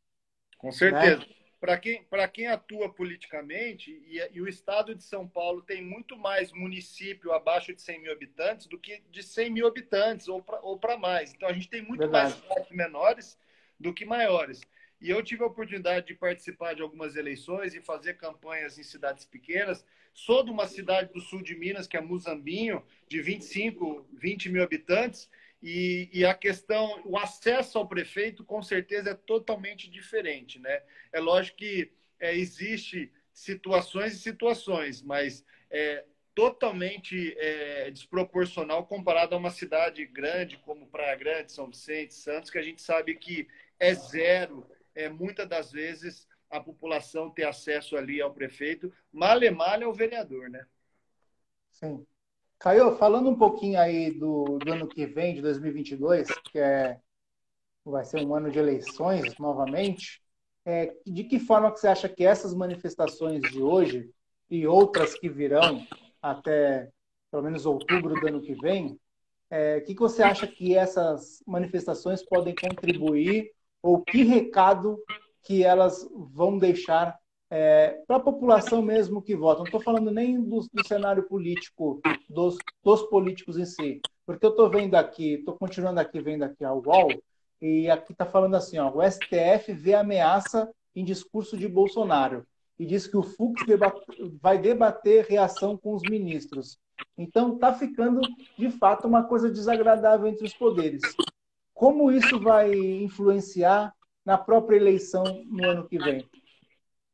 Com 0.59 0.71
certeza. 0.71 1.19
Né? 1.19 1.38
Para 1.61 1.77
quem, 1.77 2.07
quem 2.33 2.47
atua 2.47 2.89
politicamente, 2.89 3.91
e, 4.07 4.19
e, 4.33 4.41
o 4.41 4.47
estado 4.47 4.95
de 4.95 5.03
São 5.03 5.27
Paulo 5.27 5.61
tem 5.61 5.83
muito 5.83 6.17
mais 6.17 6.53
município 6.53 7.33
abaixo 7.33 7.75
de 7.75 7.83
100 7.83 8.03
mil 8.03 8.13
habitantes 8.13 8.67
do 8.67 8.79
que 8.79 9.03
de 9.11 9.23
100 9.23 9.51
mil 9.51 9.67
habitantes 9.67 10.29
ou 10.29 10.79
para 10.79 10.97
mais. 10.97 11.35
Então, 11.35 11.49
a 11.49 11.53
gente 11.53 11.69
tem 11.69 11.83
muito 11.83 12.01
Verdade. 12.01 12.31
mais 12.31 12.43
cidades 12.43 12.71
menores 12.71 13.39
do 13.79 13.93
que 13.93 14.05
maiores. 14.05 14.61
E 15.01 15.11
eu 15.11 15.23
tive 15.23 15.43
a 15.45 15.47
oportunidade 15.47 16.07
de 16.07 16.15
participar 16.15 16.75
de 16.75 16.83
algumas 16.83 17.15
eleições 17.15 17.75
e 17.75 17.81
fazer 17.81 18.15
campanhas 18.15 18.79
em 18.79 18.83
cidades 18.83 19.25
pequenas. 19.25 19.85
Sou 20.13 20.45
de 20.45 20.51
uma 20.51 20.67
cidade 20.67 21.13
do 21.13 21.21
sul 21.21 21.43
de 21.43 21.57
Minas, 21.57 21.87
que 21.87 21.97
é 21.97 22.01
Muzambinho, 22.01 22.85
de 23.07 23.23
25, 23.23 24.09
20 24.13 24.49
mil 24.49 24.63
habitantes, 24.63 25.31
e, 25.63 26.09
e, 26.13 26.25
a 26.25 26.35
questão, 26.35 27.03
o 27.05 27.19
acesso 27.19 27.79
ao 27.79 27.89
prefeito, 27.89 28.45
com 28.45 28.63
certeza, 28.63 29.11
é 29.11 29.15
totalmente 29.15 29.91
diferente. 29.91 30.59
Né? 30.61 30.83
É 31.13 31.19
lógico 31.19 31.59
que 31.59 31.93
é, 32.21 32.35
existe 32.35 33.13
situações 33.33 34.15
e 34.15 34.19
situações, 34.19 35.03
mas 35.03 35.45
é 35.71 36.05
totalmente 36.35 37.35
é, 37.37 37.91
desproporcional 37.91 38.87
comparado 38.87 39.35
a 39.35 39.39
uma 39.39 39.51
cidade 39.51 40.07
grande 40.07 40.57
como 40.59 40.87
Praia 40.87 41.17
Grande, 41.17 41.51
São 41.51 41.67
Vicente, 41.67 42.15
Santos, 42.15 42.51
que 42.51 42.59
a 42.59 42.63
gente 42.63 42.81
sabe 42.81 43.17
que 43.17 43.49
é 43.79 43.93
zero, 43.93 44.65
é, 44.95 45.09
muitas 45.09 45.49
das 45.49 45.73
vezes 45.73 46.29
a 46.49 46.61
população 46.61 47.31
ter 47.31 47.45
acesso 47.45 47.97
ali 47.97 48.21
ao 48.21 48.33
prefeito, 48.33 48.93
mal 49.13 49.43
e 49.43 49.51
mal 49.51 49.83
é 49.83 49.87
o 49.87 49.93
vereador, 49.93 50.49
né? 50.49 50.65
Sim. 51.73 52.07
Caio, 52.59 52.97
falando 52.97 53.31
um 53.31 53.37
pouquinho 53.37 53.79
aí 53.79 54.11
do, 54.11 54.59
do, 54.59 54.73
ano 54.73 54.89
que 54.89 55.07
vem, 55.07 55.35
de 55.35 55.41
2022, 55.41 56.29
que 56.51 56.59
é, 56.59 56.99
vai 57.85 58.05
ser 58.05 58.25
um 58.27 58.35
ano 58.35 58.51
de 58.51 58.59
eleições 58.59 59.39
novamente, 59.39 60.21
é, 60.65 60.93
de 61.07 61.25
que 61.25 61.39
forma 61.39 61.73
que 61.73 61.79
você 61.79 61.87
acha 61.87 62.09
que 62.09 62.25
essas 62.25 62.53
manifestações 62.55 63.43
de 63.43 63.63
hoje 63.63 64.11
e 64.51 64.67
outras 64.67 65.15
que 65.15 65.29
virão 65.29 65.87
até 66.21 66.91
pelo 67.31 67.45
menos 67.45 67.65
outubro 67.65 68.19
do 68.21 68.27
ano 68.27 68.41
que 68.41 68.55
vem, 68.55 68.99
é, 69.51 69.81
que, 69.81 69.95
que 69.95 70.01
você 70.01 70.23
acha 70.23 70.47
que 70.47 70.75
essas 70.75 71.43
manifestações 71.47 72.25
podem 72.25 72.55
contribuir 72.55 73.53
ou 73.81 74.03
que 74.03 74.25
recado 74.25 74.99
que 75.43 75.63
elas 75.63 76.07
vão 76.13 76.59
deixar 76.59 77.17
é, 77.51 78.03
para 78.07 78.17
a 78.17 78.21
população 78.21 78.83
mesmo 78.83 79.23
que 79.23 79.35
vota. 79.35 79.59
Não 79.59 79.67
estou 79.67 79.81
falando 79.81 80.11
nem 80.11 80.41
do, 80.41 80.61
do 80.73 80.87
cenário 80.87 81.23
político, 81.25 82.01
dos, 82.29 82.57
dos, 82.83 83.03
políticos 83.05 83.59
em 83.59 83.65
si, 83.65 84.01
porque 84.27 84.45
eu 84.45 84.51
estou 84.51 84.69
vendo 84.69 84.95
aqui, 84.95 85.35
estou 85.35 85.55
continuando 85.55 86.01
aqui 86.01 86.21
vendo 86.21 86.43
aqui 86.43 86.65
a 86.65 86.73
UOL, 86.73 87.11
e 87.61 87.91
aqui 87.91 88.13
está 88.13 88.25
falando 88.25 88.55
assim, 88.55 88.79
ó, 88.79 88.91
o 88.91 89.03
STF 89.03 89.73
vê 89.73 89.95
ameaça 89.95 90.71
em 90.95 91.05
discurso 91.05 91.57
de 91.57 91.67
Bolsonaro 91.67 92.47
e 92.79 92.87
diz 92.87 93.07
que 93.07 93.17
o 93.17 93.23
Fux 93.23 93.63
vai 94.41 94.59
debater 94.59 95.27
reação 95.27 95.77
com 95.77 95.95
os 95.95 96.03
ministros. 96.03 96.79
Então 97.17 97.55
está 97.55 97.75
ficando 97.75 98.21
de 98.57 98.71
fato 98.71 99.09
uma 99.09 99.25
coisa 99.25 99.51
desagradável 99.51 100.29
entre 100.29 100.47
os 100.47 100.55
poderes. 100.55 101.03
Como 101.75 102.11
isso 102.11 102.39
vai 102.41 102.73
influenciar 102.73 103.93
na 104.25 104.39
própria 104.39 104.77
eleição 104.77 105.25
no 105.47 105.69
ano 105.69 105.89
que 105.89 105.99
vem? 105.99 106.25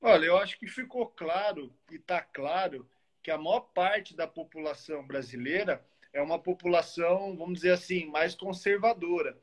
Olha, 0.06 0.26
eu 0.26 0.36
acho 0.36 0.58
que 0.58 0.66
ficou 0.66 1.06
claro 1.06 1.74
e 1.90 1.94
está 1.94 2.20
claro 2.20 2.86
que 3.22 3.30
a 3.30 3.38
maior 3.38 3.60
parte 3.60 4.14
da 4.14 4.26
população 4.26 5.02
brasileira 5.06 5.82
é 6.12 6.20
uma 6.20 6.38
população, 6.38 7.34
vamos 7.38 7.54
dizer 7.60 7.70
assim, 7.70 8.04
mais 8.10 8.34
conservadora. 8.34 9.34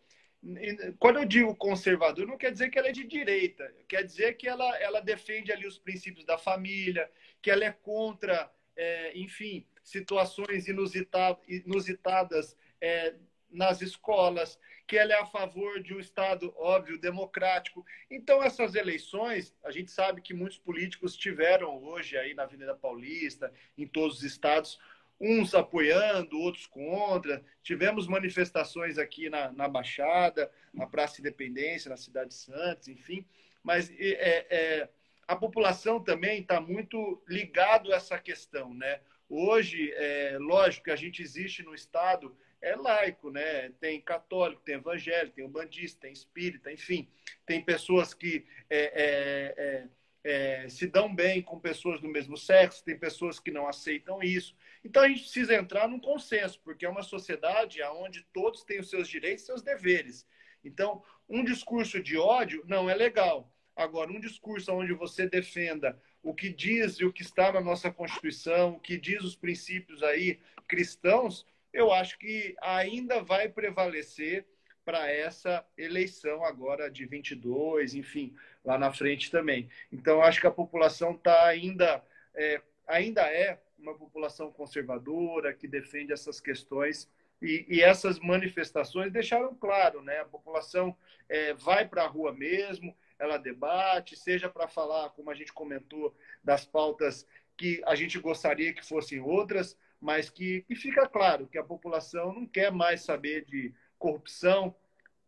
Quando 0.99 1.17
eu 1.17 1.25
digo 1.25 1.55
conservador, 1.55 2.27
não 2.27 2.37
quer 2.37 2.51
dizer 2.51 2.69
que 2.69 2.77
ela 2.77 2.89
é 2.89 2.91
de 2.91 3.03
direita, 3.05 3.73
quer 3.87 4.03
dizer 4.03 4.37
que 4.37 4.47
ela, 4.47 4.77
ela 4.77 4.99
defende 4.99 5.51
ali 5.51 5.65
os 5.65 5.79
princípios 5.79 6.25
da 6.25 6.37
família, 6.37 7.09
que 7.41 7.49
ela 7.49 7.65
é 7.65 7.71
contra, 7.71 8.47
é, 8.75 9.17
enfim, 9.17 9.65
situações 9.83 10.67
inusitadas, 10.67 11.43
inusitadas 11.47 12.55
é, 12.79 13.15
nas 13.51 13.81
escolas, 13.81 14.57
que 14.87 14.97
ela 14.97 15.13
é 15.13 15.19
a 15.19 15.25
favor 15.25 15.81
de 15.81 15.93
um 15.93 15.99
Estado, 15.99 16.53
óbvio, 16.57 16.99
democrático. 16.99 17.85
Então, 18.09 18.43
essas 18.43 18.75
eleições, 18.75 19.55
a 19.63 19.71
gente 19.71 19.91
sabe 19.91 20.21
que 20.21 20.33
muitos 20.33 20.57
políticos 20.57 21.15
tiveram 21.15 21.81
hoje 21.83 22.17
aí 22.17 22.33
na 22.33 22.43
Avenida 22.43 22.75
Paulista, 22.75 23.53
em 23.77 23.87
todos 23.87 24.17
os 24.17 24.23
estados, 24.23 24.79
uns 25.19 25.53
apoiando, 25.53 26.39
outros 26.39 26.65
contra. 26.65 27.43
Tivemos 27.61 28.07
manifestações 28.07 28.97
aqui 28.97 29.29
na, 29.29 29.51
na 29.51 29.67
Baixada, 29.67 30.51
na 30.73 30.87
Praça 30.87 31.21
Independência, 31.21 31.89
na 31.89 31.97
Cidade 31.97 32.29
de 32.29 32.35
Santos, 32.35 32.87
enfim. 32.87 33.25
Mas 33.63 33.91
é, 33.91 34.47
é, 34.49 34.89
a 35.27 35.35
população 35.35 36.03
também 36.03 36.41
está 36.41 36.59
muito 36.59 37.23
ligado 37.27 37.93
a 37.93 37.95
essa 37.95 38.17
questão, 38.17 38.73
né? 38.73 38.99
Hoje, 39.29 39.93
é 39.95 40.37
lógico 40.39 40.85
que 40.85 40.91
a 40.91 40.95
gente 40.97 41.21
existe 41.21 41.63
no 41.63 41.73
Estado 41.73 42.35
é 42.61 42.75
laico, 42.75 43.31
né? 43.31 43.69
Tem 43.79 43.99
católico, 43.99 44.61
tem 44.61 44.75
evangélico, 44.75 45.35
tem 45.35 45.45
umbandista, 45.45 46.01
tem 46.01 46.13
espírita, 46.13 46.71
enfim, 46.71 47.09
tem 47.45 47.63
pessoas 47.63 48.13
que 48.13 48.45
é, 48.69 48.77
é, 48.79 49.53
é, 49.57 50.63
é, 50.63 50.69
se 50.69 50.85
dão 50.87 51.13
bem 51.13 51.41
com 51.41 51.59
pessoas 51.59 51.99
do 51.99 52.07
mesmo 52.07 52.37
sexo, 52.37 52.83
tem 52.83 52.97
pessoas 52.97 53.39
que 53.39 53.51
não 53.51 53.67
aceitam 53.67 54.21
isso. 54.21 54.55
Então 54.83 55.03
a 55.03 55.07
gente 55.07 55.21
precisa 55.21 55.55
entrar 55.55 55.87
num 55.87 55.99
consenso, 55.99 56.59
porque 56.63 56.85
é 56.85 56.89
uma 56.89 57.03
sociedade 57.03 57.81
onde 57.83 58.23
todos 58.31 58.63
têm 58.63 58.79
os 58.79 58.89
seus 58.89 59.07
direitos 59.07 59.43
e 59.43 59.47
seus 59.47 59.61
deveres. 59.61 60.27
Então, 60.63 61.03
um 61.27 61.43
discurso 61.43 62.01
de 62.01 62.17
ódio 62.17 62.63
não 62.67 62.89
é 62.89 62.93
legal. 62.93 63.51
Agora, 63.75 64.11
um 64.11 64.19
discurso 64.19 64.71
onde 64.71 64.93
você 64.93 65.27
defenda 65.27 65.99
o 66.21 66.35
que 66.35 66.49
diz 66.49 66.99
e 66.99 67.05
o 67.05 67.11
que 67.11 67.23
está 67.23 67.51
na 67.51 67.61
nossa 67.61 67.89
Constituição, 67.89 68.73
o 68.73 68.79
que 68.79 68.97
diz 68.97 69.23
os 69.23 69.35
princípios 69.35 70.03
aí 70.03 70.39
cristãos, 70.67 71.45
eu 71.73 71.91
acho 71.91 72.17
que 72.17 72.55
ainda 72.61 73.21
vai 73.21 73.49
prevalecer 73.49 74.45
para 74.83 75.09
essa 75.09 75.65
eleição 75.77 76.43
agora 76.43 76.89
de 76.89 77.05
22, 77.05 77.93
enfim, 77.93 78.35
lá 78.65 78.77
na 78.77 78.91
frente 78.91 79.29
também. 79.29 79.69
Então, 79.91 80.21
acho 80.21 80.41
que 80.41 80.47
a 80.47 80.51
população 80.51 81.11
está 81.11 81.45
ainda, 81.45 82.03
é, 82.33 82.61
ainda 82.87 83.21
é 83.21 83.59
uma 83.77 83.95
população 83.95 84.51
conservadora 84.51 85.53
que 85.53 85.67
defende 85.67 86.11
essas 86.13 86.39
questões 86.39 87.09
e, 87.41 87.65
e 87.67 87.81
essas 87.81 88.19
manifestações 88.19 89.11
deixaram 89.11 89.55
claro, 89.55 90.01
né? 90.01 90.19
A 90.19 90.25
população 90.25 90.95
é, 91.27 91.53
vai 91.53 91.87
para 91.87 92.03
a 92.03 92.07
rua 92.07 92.31
mesmo, 92.31 92.95
ela 93.17 93.37
debate, 93.37 94.15
seja 94.15 94.49
para 94.49 94.67
falar, 94.67 95.09
como 95.11 95.31
a 95.31 95.35
gente 95.35 95.53
comentou, 95.53 96.15
das 96.43 96.65
pautas 96.65 97.25
que 97.57 97.81
a 97.85 97.95
gente 97.95 98.19
gostaria 98.19 98.73
que 98.73 98.85
fossem 98.85 99.19
outras, 99.19 99.77
mas 100.01 100.29
que, 100.29 100.63
que 100.63 100.75
fica 100.75 101.07
claro 101.07 101.47
que 101.47 101.57
a 101.57 101.63
população 101.63 102.33
não 102.33 102.47
quer 102.47 102.71
mais 102.71 103.01
saber 103.01 103.45
de 103.45 103.71
corrupção, 103.99 104.75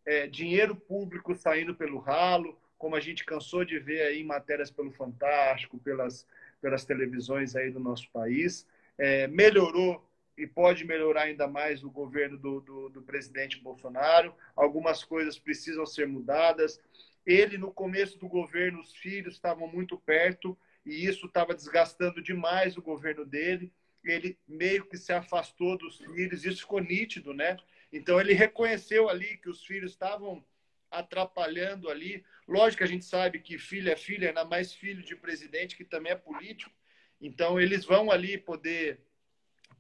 é, 0.05 0.28
dinheiro 0.28 0.76
público 0.76 1.36
saindo 1.36 1.76
pelo 1.76 1.99
ralo, 1.99 2.59
como 2.78 2.95
a 2.95 2.99
gente 2.99 3.24
cansou 3.24 3.63
de 3.63 3.80
ver 3.80 4.01
aí 4.01 4.19
em 4.19 4.26
matérias 4.26 4.71
pelo 4.71 4.91
Fantástico, 4.91 5.78
pelas, 5.78 6.28
pelas 6.59 6.84
televisões 6.84 7.55
aí 7.55 7.69
do 7.69 7.80
nosso 7.80 8.09
país. 8.11 8.67
É, 8.97 9.28
melhorou 9.28 10.03
e 10.38 10.47
pode 10.47 10.84
melhorar 10.84 11.24
ainda 11.24 11.47
mais 11.47 11.84
o 11.84 11.89
governo 11.89 12.38
do, 12.38 12.59
do, 12.59 12.89
do 12.89 13.01
presidente 13.01 13.59
Bolsonaro. 13.59 14.34
Algumas 14.55 15.03
coisas 15.03 15.38
precisam 15.38 15.86
ser 15.86 16.07
mudadas. 16.07 16.82
Ele, 17.26 17.57
no 17.57 17.71
começo 17.71 18.17
do 18.19 18.28
governo, 18.28 18.82
os 18.82 18.93
filhos 18.95 19.36
estavam 19.36 19.67
muito 19.67 19.97
perto 19.97 20.57
e 20.86 21.05
isso 21.05 21.28
estava 21.28 21.53
desgastando 21.53 22.21
demais 22.21 22.76
o 22.76 22.82
governo 22.82 23.24
dele. 23.24 23.71
Ele 24.04 24.38
meio 24.47 24.86
que 24.86 24.97
se 24.97 25.14
afastou 25.14 25.78
dos 25.78 25.97
filhos, 25.97 26.45
isso 26.45 26.62
ficou 26.62 26.80
nítido, 26.80 27.34
né? 27.34 27.58
Então 27.91 28.20
ele 28.20 28.34
reconheceu 28.34 29.10
ali 29.10 29.38
que 29.38 29.49
os 29.49 29.64
filhos 29.66 29.91
estavam 29.91 30.43
atrapalhando 30.89 31.89
ali. 31.89 32.24
Lógico 32.47 32.80
que 32.80 32.84
a 32.84 32.88
gente 32.88 33.06
sabe 33.06 33.39
que 33.39 33.58
filho 33.58 33.91
é 33.91 33.95
filho, 33.95 34.28
ainda 34.28 34.45
mais 34.45 34.74
filho 34.74 35.04
de 35.04 35.16
presidente 35.16 35.76
que 35.76 35.86
também 35.86 36.12
é 36.12 36.16
político. 36.16 36.72
Então 37.22 37.60
eles 37.60 37.86
vão 37.86 38.12
ali 38.12 38.38
poder 38.38 38.99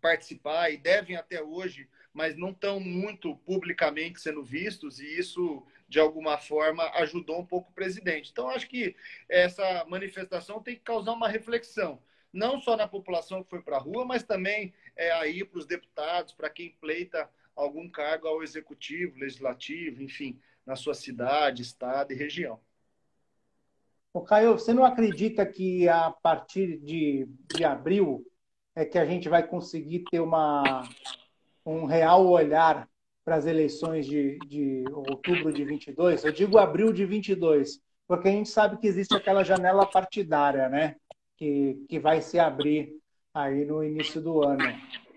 participar 0.01 0.69
e 0.69 0.77
devem 0.77 1.15
até 1.15 1.41
hoje, 1.41 1.87
mas 2.13 2.35
não 2.35 2.51
estão 2.51 2.79
muito 2.79 3.35
publicamente 3.37 4.19
sendo 4.19 4.43
vistos 4.43 4.99
e 4.99 5.17
isso 5.17 5.65
de 5.87 5.99
alguma 5.99 6.37
forma 6.37 6.83
ajudou 6.95 7.39
um 7.39 7.45
pouco 7.45 7.69
o 7.69 7.73
presidente. 7.73 8.29
Então 8.31 8.49
acho 8.49 8.67
que 8.67 8.95
essa 9.29 9.85
manifestação 9.85 10.61
tem 10.61 10.75
que 10.75 10.81
causar 10.81 11.13
uma 11.13 11.27
reflexão, 11.27 12.01
não 12.33 12.59
só 12.59 12.75
na 12.75 12.87
população 12.87 13.43
que 13.43 13.49
foi 13.49 13.61
para 13.61 13.77
a 13.77 13.79
rua, 13.79 14.03
mas 14.03 14.23
também 14.23 14.73
é, 14.95 15.11
aí 15.11 15.45
para 15.45 15.59
os 15.59 15.67
deputados, 15.67 16.33
para 16.33 16.49
quem 16.49 16.75
pleita 16.81 17.29
algum 17.55 17.87
cargo 17.87 18.27
ao 18.27 18.41
executivo, 18.41 19.19
legislativo, 19.19 20.01
enfim, 20.01 20.39
na 20.65 20.75
sua 20.75 20.95
cidade, 20.95 21.61
estado 21.61 22.11
e 22.11 22.15
região. 22.15 22.59
O 24.11 24.21
Caio, 24.21 24.53
você 24.53 24.73
não 24.73 24.83
acredita 24.83 25.45
que 25.45 25.87
a 25.87 26.11
partir 26.11 26.77
de, 26.79 27.27
de 27.55 27.63
abril 27.63 28.25
é 28.75 28.85
que 28.85 28.97
a 28.97 29.05
gente 29.05 29.29
vai 29.29 29.45
conseguir 29.45 30.03
ter 30.09 30.19
uma, 30.19 30.87
um 31.65 31.85
real 31.85 32.27
olhar 32.27 32.87
para 33.23 33.35
as 33.35 33.45
eleições 33.45 34.05
de, 34.05 34.37
de 34.47 34.83
outubro 34.91 35.51
de 35.51 35.63
22? 35.63 36.23
Eu 36.23 36.31
digo 36.31 36.57
abril 36.57 36.93
de 36.93 37.05
22, 37.05 37.81
porque 38.07 38.27
a 38.27 38.31
gente 38.31 38.49
sabe 38.49 38.77
que 38.77 38.87
existe 38.87 39.15
aquela 39.15 39.43
janela 39.43 39.85
partidária, 39.85 40.69
né? 40.69 40.95
Que, 41.37 41.85
que 41.89 41.99
vai 41.99 42.21
se 42.21 42.39
abrir 42.39 42.93
aí 43.33 43.65
no 43.65 43.83
início 43.83 44.21
do 44.21 44.43
ano. 44.43 44.63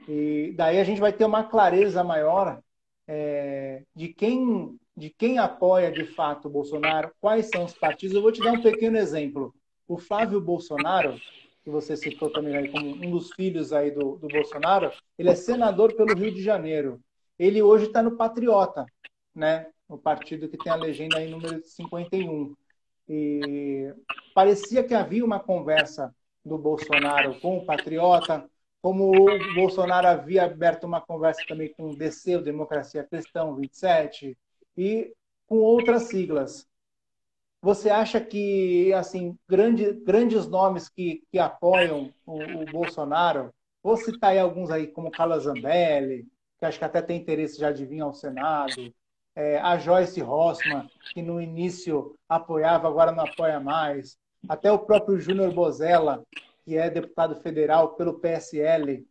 E 0.08 0.52
daí 0.56 0.80
a 0.80 0.84
gente 0.84 1.00
vai 1.00 1.12
ter 1.12 1.24
uma 1.24 1.44
clareza 1.44 2.02
maior 2.02 2.60
é, 3.06 3.82
de 3.94 4.08
quem 4.08 4.78
de 4.96 5.10
quem 5.10 5.38
apoia 5.38 5.92
de 5.92 6.04
fato 6.04 6.48
o 6.48 6.50
Bolsonaro, 6.50 7.12
quais 7.20 7.50
são 7.50 7.64
os 7.64 7.74
partidos. 7.74 8.16
Eu 8.16 8.22
vou 8.22 8.32
te 8.32 8.42
dar 8.42 8.52
um 8.52 8.62
pequeno 8.62 8.96
exemplo. 8.96 9.54
O 9.86 9.98
Flávio 9.98 10.40
Bolsonaro, 10.40 11.20
que 11.62 11.68
você 11.68 11.96
citou 11.96 12.30
também 12.30 12.56
aí 12.56 12.70
como 12.70 12.88
um 12.88 13.10
dos 13.10 13.30
filhos 13.32 13.72
aí 13.72 13.90
do, 13.90 14.16
do 14.16 14.26
Bolsonaro, 14.26 14.90
ele 15.18 15.28
é 15.28 15.34
senador 15.34 15.94
pelo 15.94 16.14
Rio 16.14 16.32
de 16.32 16.42
Janeiro. 16.42 16.98
Ele 17.38 17.60
hoje 17.60 17.86
está 17.86 18.02
no 18.02 18.16
Patriota, 18.16 18.86
né? 19.34 19.66
O 19.86 19.98
partido 19.98 20.48
que 20.48 20.56
tem 20.56 20.72
a 20.72 20.76
legenda 20.76 21.18
aí 21.18 21.30
número 21.30 21.62
51. 21.62 22.56
E 23.08 23.94
parecia 24.34 24.82
que 24.82 24.94
havia 24.94 25.24
uma 25.24 25.40
conversa 25.40 26.14
do 26.44 26.58
Bolsonaro 26.58 27.38
com 27.40 27.58
o 27.58 27.64
Patriota, 27.64 28.48
como 28.82 29.10
o 29.10 29.54
Bolsonaro 29.54 30.06
havia 30.06 30.44
aberto 30.44 30.84
uma 30.84 31.00
conversa 31.00 31.42
também 31.48 31.72
com 31.72 31.90
o 31.90 31.96
DC, 31.96 32.36
o 32.36 32.42
Democracia 32.42 33.04
Cristão 33.04 33.54
27, 33.56 34.36
e 34.76 35.12
com 35.46 35.58
outras 35.58 36.04
siglas. 36.04 36.66
Você 37.62 37.90
acha 37.90 38.20
que, 38.20 38.92
assim, 38.92 39.36
grande, 39.48 39.92
grandes 39.92 40.46
nomes 40.46 40.88
que, 40.88 41.24
que 41.32 41.38
apoiam 41.38 42.12
o, 42.24 42.40
o 42.40 42.64
Bolsonaro, 42.66 43.52
vou 43.82 43.96
citar 43.96 44.30
aí 44.30 44.38
alguns 44.38 44.70
aí, 44.70 44.86
como 44.86 45.10
Carla 45.10 45.38
Zambelli, 45.40 46.26
que 46.58 46.64
acho 46.64 46.78
que 46.78 46.84
até 46.84 47.02
tem 47.02 47.20
interesse 47.20 47.58
já 47.58 47.72
de 47.72 47.84
vir 47.84 48.00
ao 48.00 48.14
Senado, 48.14 48.94
é, 49.36 49.58
a 49.58 49.76
Joyce 49.76 50.20
Rossmann, 50.20 50.88
que 51.12 51.20
no 51.20 51.40
início 51.40 52.16
apoiava, 52.26 52.88
agora 52.88 53.12
não 53.12 53.24
apoia 53.24 53.60
mais, 53.60 54.16
até 54.48 54.72
o 54.72 54.78
próprio 54.78 55.20
Júnior 55.20 55.52
Bozella, 55.52 56.24
que 56.64 56.76
é 56.76 56.88
deputado 56.88 57.36
federal 57.42 57.90
pelo 57.90 58.18
PSL, 58.18 59.06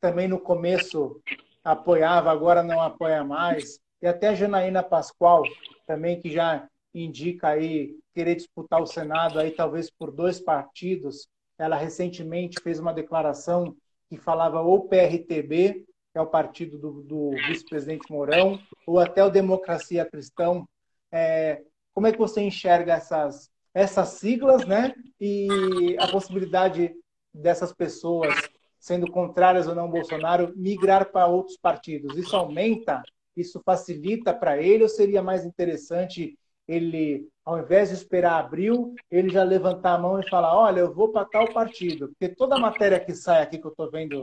também 0.00 0.26
no 0.26 0.40
começo 0.40 1.20
apoiava, 1.62 2.30
agora 2.30 2.62
não 2.62 2.80
apoia 2.80 3.22
mais, 3.22 3.78
e 4.00 4.06
até 4.06 4.28
a 4.28 4.34
Janaína 4.34 4.82
Pascoal, 4.82 5.42
também 5.86 6.18
que 6.18 6.30
já 6.30 6.66
indica 6.94 7.48
aí 7.48 7.96
querer 8.14 8.36
disputar 8.36 8.80
o 8.80 8.86
Senado 8.86 9.38
aí 9.38 9.50
talvez 9.50 9.90
por 9.90 10.10
dois 10.10 10.40
partidos. 10.40 11.28
Ela 11.58 11.76
recentemente 11.76 12.60
fez 12.62 12.78
uma 12.78 12.94
declaração 12.94 13.76
que 14.08 14.16
falava 14.16 14.62
ou 14.62 14.88
PRTB, 14.88 15.84
que 16.18 16.20
é 16.20 16.22
o 16.22 16.26
partido 16.26 16.76
do, 16.76 17.02
do 17.02 17.30
vice-presidente 17.46 18.10
Mourão, 18.10 18.58
ou 18.84 18.98
até 18.98 19.24
o 19.24 19.30
Democracia 19.30 20.04
Cristão. 20.04 20.68
É, 21.12 21.62
como 21.94 22.08
é 22.08 22.12
que 22.12 22.18
você 22.18 22.40
enxerga 22.40 22.94
essas, 22.94 23.48
essas 23.72 24.08
siglas, 24.08 24.66
né? 24.66 24.92
E 25.20 25.96
a 26.00 26.08
possibilidade 26.08 26.92
dessas 27.32 27.72
pessoas, 27.72 28.34
sendo 28.80 29.08
contrárias 29.10 29.68
ou 29.68 29.76
não 29.76 29.84
ao 29.84 29.90
Bolsonaro, 29.90 30.52
migrar 30.56 31.12
para 31.12 31.28
outros 31.28 31.56
partidos? 31.56 32.16
Isso 32.16 32.34
aumenta? 32.34 33.00
Isso 33.36 33.62
facilita 33.64 34.34
para 34.34 34.60
ele 34.60 34.82
ou 34.82 34.88
seria 34.88 35.22
mais 35.22 35.44
interessante 35.44 36.36
ele, 36.66 37.26
ao 37.46 37.60
invés 37.60 37.88
de 37.88 37.94
esperar 37.94 38.40
abril, 38.40 38.94
ele 39.10 39.30
já 39.30 39.42
levantar 39.42 39.94
a 39.94 39.98
mão 39.98 40.20
e 40.20 40.28
falar: 40.28 40.54
Olha, 40.54 40.80
eu 40.80 40.92
vou 40.92 41.10
para 41.10 41.24
tal 41.24 41.50
partido. 41.50 42.08
Porque 42.08 42.28
toda 42.34 42.56
a 42.56 42.60
matéria 42.60 43.00
que 43.00 43.14
sai 43.14 43.40
aqui, 43.40 43.56
que 43.56 43.66
eu 43.66 43.70
estou 43.70 43.90
vendo 43.90 44.22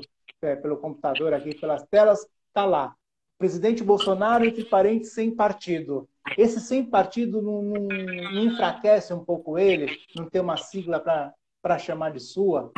pelo 0.53 0.75
computador, 0.75 1.33
aqui 1.33 1.55
pelas 1.55 1.83
telas, 1.87 2.27
está 2.49 2.65
lá. 2.65 2.93
Presidente 3.37 3.83
Bolsonaro 3.83 4.45
entre 4.45 4.65
parentes 4.65 5.13
sem 5.13 5.33
partido. 5.33 6.09
Esse 6.37 6.59
sem 6.59 6.83
partido 6.83 7.41
não, 7.41 7.61
não, 7.61 7.87
não 7.87 8.43
enfraquece 8.43 9.13
um 9.13 9.23
pouco 9.23 9.57
ele? 9.57 9.97
Não 10.15 10.29
tem 10.29 10.41
uma 10.41 10.57
sigla 10.57 10.99
para 11.61 11.79
chamar 11.79 12.11
de 12.11 12.19
sua? 12.19 12.73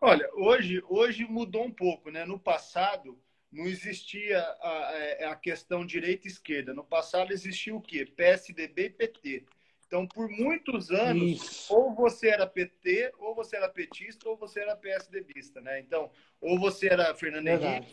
Olha, 0.00 0.28
hoje, 0.34 0.82
hoje 0.88 1.24
mudou 1.24 1.64
um 1.64 1.70
pouco, 1.70 2.10
né? 2.10 2.24
No 2.24 2.38
passado, 2.38 3.18
não 3.52 3.66
existia 3.66 4.38
a, 4.38 4.90
é, 4.94 5.24
a 5.26 5.36
questão 5.36 5.84
direita 5.84 6.26
esquerda. 6.26 6.72
No 6.72 6.84
passado 6.84 7.32
existia 7.32 7.74
o 7.74 7.80
quê? 7.80 8.06
PSDB 8.06 8.84
e 8.84 8.90
PT. 8.90 9.44
Então, 9.90 10.06
por 10.06 10.28
muitos 10.30 10.92
anos, 10.92 11.42
Isso. 11.42 11.74
ou 11.74 11.92
você 11.92 12.28
era 12.28 12.46
PT, 12.46 13.12
ou 13.18 13.34
você 13.34 13.56
era 13.56 13.68
petista, 13.68 14.28
ou 14.28 14.36
você 14.36 14.60
era 14.60 14.76
PSDBista, 14.76 15.60
né? 15.60 15.80
Então, 15.80 16.12
ou 16.40 16.60
você 16.60 16.86
era 16.86 17.12
Fernando 17.12 17.48
Henrique. 17.48 17.92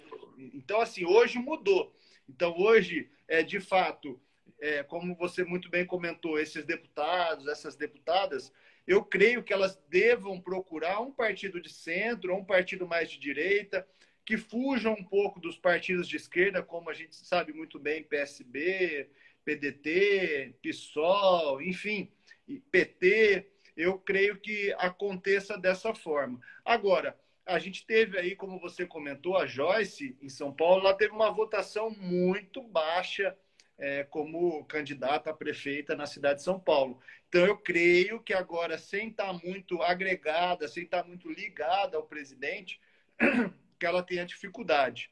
Então, 0.54 0.80
assim, 0.80 1.06
hoje 1.06 1.40
mudou. 1.40 1.92
Então, 2.30 2.56
hoje, 2.56 3.10
é, 3.28 3.42
de 3.42 3.60
fato, 3.60 4.22
é, 4.62 4.84
como 4.84 5.16
você 5.16 5.44
muito 5.44 5.72
bem 5.72 5.88
comentou, 5.88 6.38
esses 6.38 6.64
deputados, 6.64 7.48
essas 7.48 7.76
deputadas, 7.76 8.54
eu 8.86 9.04
creio 9.04 9.42
que 9.42 9.52
elas 9.52 9.76
devam 9.90 10.40
procurar 10.40 11.00
um 11.00 11.12
partido 11.12 11.60
de 11.60 11.74
centro, 11.74 12.32
ou 12.32 12.42
um 12.42 12.46
partido 12.46 12.88
mais 12.88 13.10
de 13.10 13.18
direita, 13.18 13.88
que 14.24 14.38
fujam 14.38 14.94
um 14.94 15.04
pouco 15.04 15.40
dos 15.40 15.58
partidos 15.58 16.08
de 16.08 16.16
esquerda, 16.16 16.62
como 16.62 16.92
a 16.92 16.94
gente 16.94 17.16
sabe 17.16 17.54
muito 17.54 17.80
bem, 17.80 18.04
PSB, 18.04 19.10
PDT, 19.48 20.56
PSOL, 20.62 21.62
enfim, 21.62 22.12
PT. 22.70 23.50
Eu 23.78 23.98
creio 23.98 24.38
que 24.38 24.76
aconteça 24.78 25.58
dessa 25.58 25.96
forma. 25.96 26.38
Agora, 26.66 27.18
a 27.46 27.58
gente 27.58 27.86
teve 27.86 28.20
aí, 28.20 28.36
como 28.36 28.60
você 28.60 28.86
comentou, 28.86 29.38
a 29.38 29.46
Joyce 29.46 30.18
em 30.22 30.28
São 30.28 30.52
Paulo, 30.52 30.82
ela 30.82 30.94
teve 30.94 31.14
uma 31.14 31.32
votação 31.32 31.90
muito 31.92 32.62
baixa 32.62 33.38
é, 33.78 34.04
como 34.04 34.66
candidata 34.66 35.30
a 35.30 35.34
prefeita 35.34 35.96
na 35.96 36.06
cidade 36.06 36.40
de 36.40 36.44
São 36.44 36.60
Paulo. 36.60 37.00
Então, 37.30 37.46
eu 37.46 37.56
creio 37.58 38.20
que 38.20 38.34
agora, 38.34 38.78
sem 38.78 39.08
estar 39.08 39.32
muito 39.32 39.82
agregada, 39.82 40.68
sem 40.68 40.84
estar 40.84 41.06
muito 41.06 41.32
ligada 41.32 41.96
ao 41.96 42.04
presidente, 42.04 42.82
que 43.80 43.86
ela 43.86 44.04
tenha 44.04 44.26
dificuldade. 44.26 45.10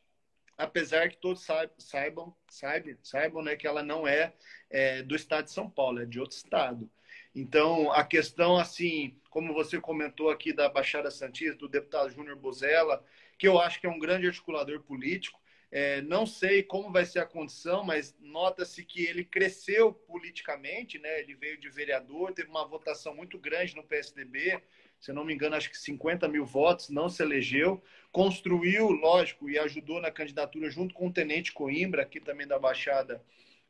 Apesar 0.58 1.10
que 1.10 1.18
todos 1.18 1.46
saibam, 1.78 2.36
saibam, 2.48 2.98
saibam 3.04 3.44
né, 3.44 3.56
que 3.56 3.68
ela 3.68 3.84
não 3.84 4.08
é, 4.08 4.34
é 4.70 5.04
do 5.04 5.16
estado 5.16 5.46
de 5.46 5.52
São 5.52 5.70
Paulo, 5.70 6.02
é 6.02 6.06
de 6.06 6.20
outro 6.20 6.38
estado. 6.38 6.90
Então, 7.34 7.92
a 7.92 8.04
questão, 8.06 8.56
assim, 8.56 9.20
como 9.30 9.54
você 9.54 9.80
comentou 9.80 10.30
aqui 10.30 10.54
da 10.54 10.70
Baixada 10.70 11.12
Santista, 11.12 11.58
do 11.58 11.68
deputado 11.68 12.10
Júnior 12.10 12.38
Bozella, 12.38 13.04
que 13.38 13.48
eu 13.48 13.60
acho 13.60 13.82
que 13.82 13.86
é 13.86 13.90
um 13.90 14.00
grande 14.00 14.28
articulador 14.28 14.82
político, 14.82 15.38
é, 15.70 16.02
não 16.04 16.26
sei 16.26 16.64
como 16.64 16.90
vai 16.90 17.04
ser 17.04 17.20
a 17.20 17.26
condição, 17.26 17.84
mas 17.84 18.16
nota-se 18.22 18.86
que 18.86 19.06
ele 19.06 19.26
cresceu 19.26 19.92
politicamente, 19.92 20.98
né? 20.98 21.20
Ele 21.20 21.36
veio 21.36 21.60
de 21.60 21.70
vereador, 21.70 22.32
teve 22.32 22.50
uma 22.50 22.66
votação 22.66 23.14
muito 23.14 23.38
grande 23.38 23.76
no 23.76 23.84
PSDB, 23.84 24.62
se 25.00 25.14
não 25.14 25.24
me 25.24 25.34
engano, 25.34 25.56
acho 25.56 25.70
que 25.70 25.78
50 25.78 26.28
mil 26.28 26.46
votos, 26.46 26.90
não 26.90 27.10
se 27.10 27.22
elegeu. 27.22 27.84
Construiu, 28.12 28.90
lógico, 28.90 29.50
e 29.50 29.58
ajudou 29.60 30.02
na 30.02 30.12
candidatura, 30.12 30.70
junto 30.70 30.94
com 30.94 31.08
o 31.08 31.14
Tenente 31.14 31.52
Coimbra, 31.52 32.02
aqui 32.02 32.20
também 32.20 32.48
da 32.48 32.58
Baixada, 32.58 33.24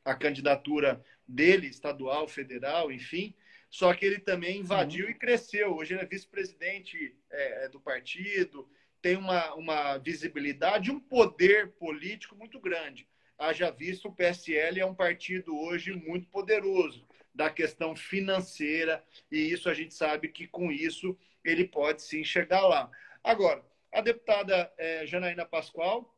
a 0.04 0.16
candidatura 0.16 1.04
dele, 1.28 1.68
estadual, 1.68 2.28
federal, 2.28 2.92
enfim. 2.92 3.34
Só 3.70 3.94
que 3.94 4.06
ele 4.06 4.20
também 4.20 4.60
invadiu 4.60 5.06
uhum. 5.06 5.12
e 5.12 5.16
cresceu. 5.16 5.76
Hoje 5.76 5.94
ele 5.94 6.04
é 6.04 6.06
vice-presidente 6.06 7.16
é, 7.30 7.66
é 7.66 7.70
do 7.70 7.80
partido, 7.80 8.70
tem 9.02 9.18
uma, 9.18 9.54
uma 9.56 9.98
visibilidade, 9.98 10.92
um 10.92 11.00
poder 11.00 11.74
político 11.74 12.36
muito 12.36 12.60
grande. 12.60 13.08
Haja 13.38 13.70
visto, 13.70 14.08
o 14.08 14.16
PSL 14.16 14.80
é 14.80 14.86
um 14.86 14.96
partido 14.96 15.58
hoje 15.58 15.92
muito 15.92 16.30
poderoso 16.30 17.06
da 17.36 17.50
questão 17.50 17.96
financeira, 17.96 19.04
e 19.30 19.52
isso 19.52 19.70
a 19.70 19.74
gente 19.74 19.94
sabe 19.94 20.30
que 20.30 20.48
com 20.48 20.72
isso 20.72 21.18
ele 21.44 21.68
pode 21.68 22.02
sim 22.02 22.24
chegar 22.24 22.62
lá. 22.62 22.90
Agora, 23.24 23.64
a 23.92 24.02
deputada 24.02 24.72
é, 24.78 25.06
Janaína 25.06 25.46
Pascoal, 25.46 26.18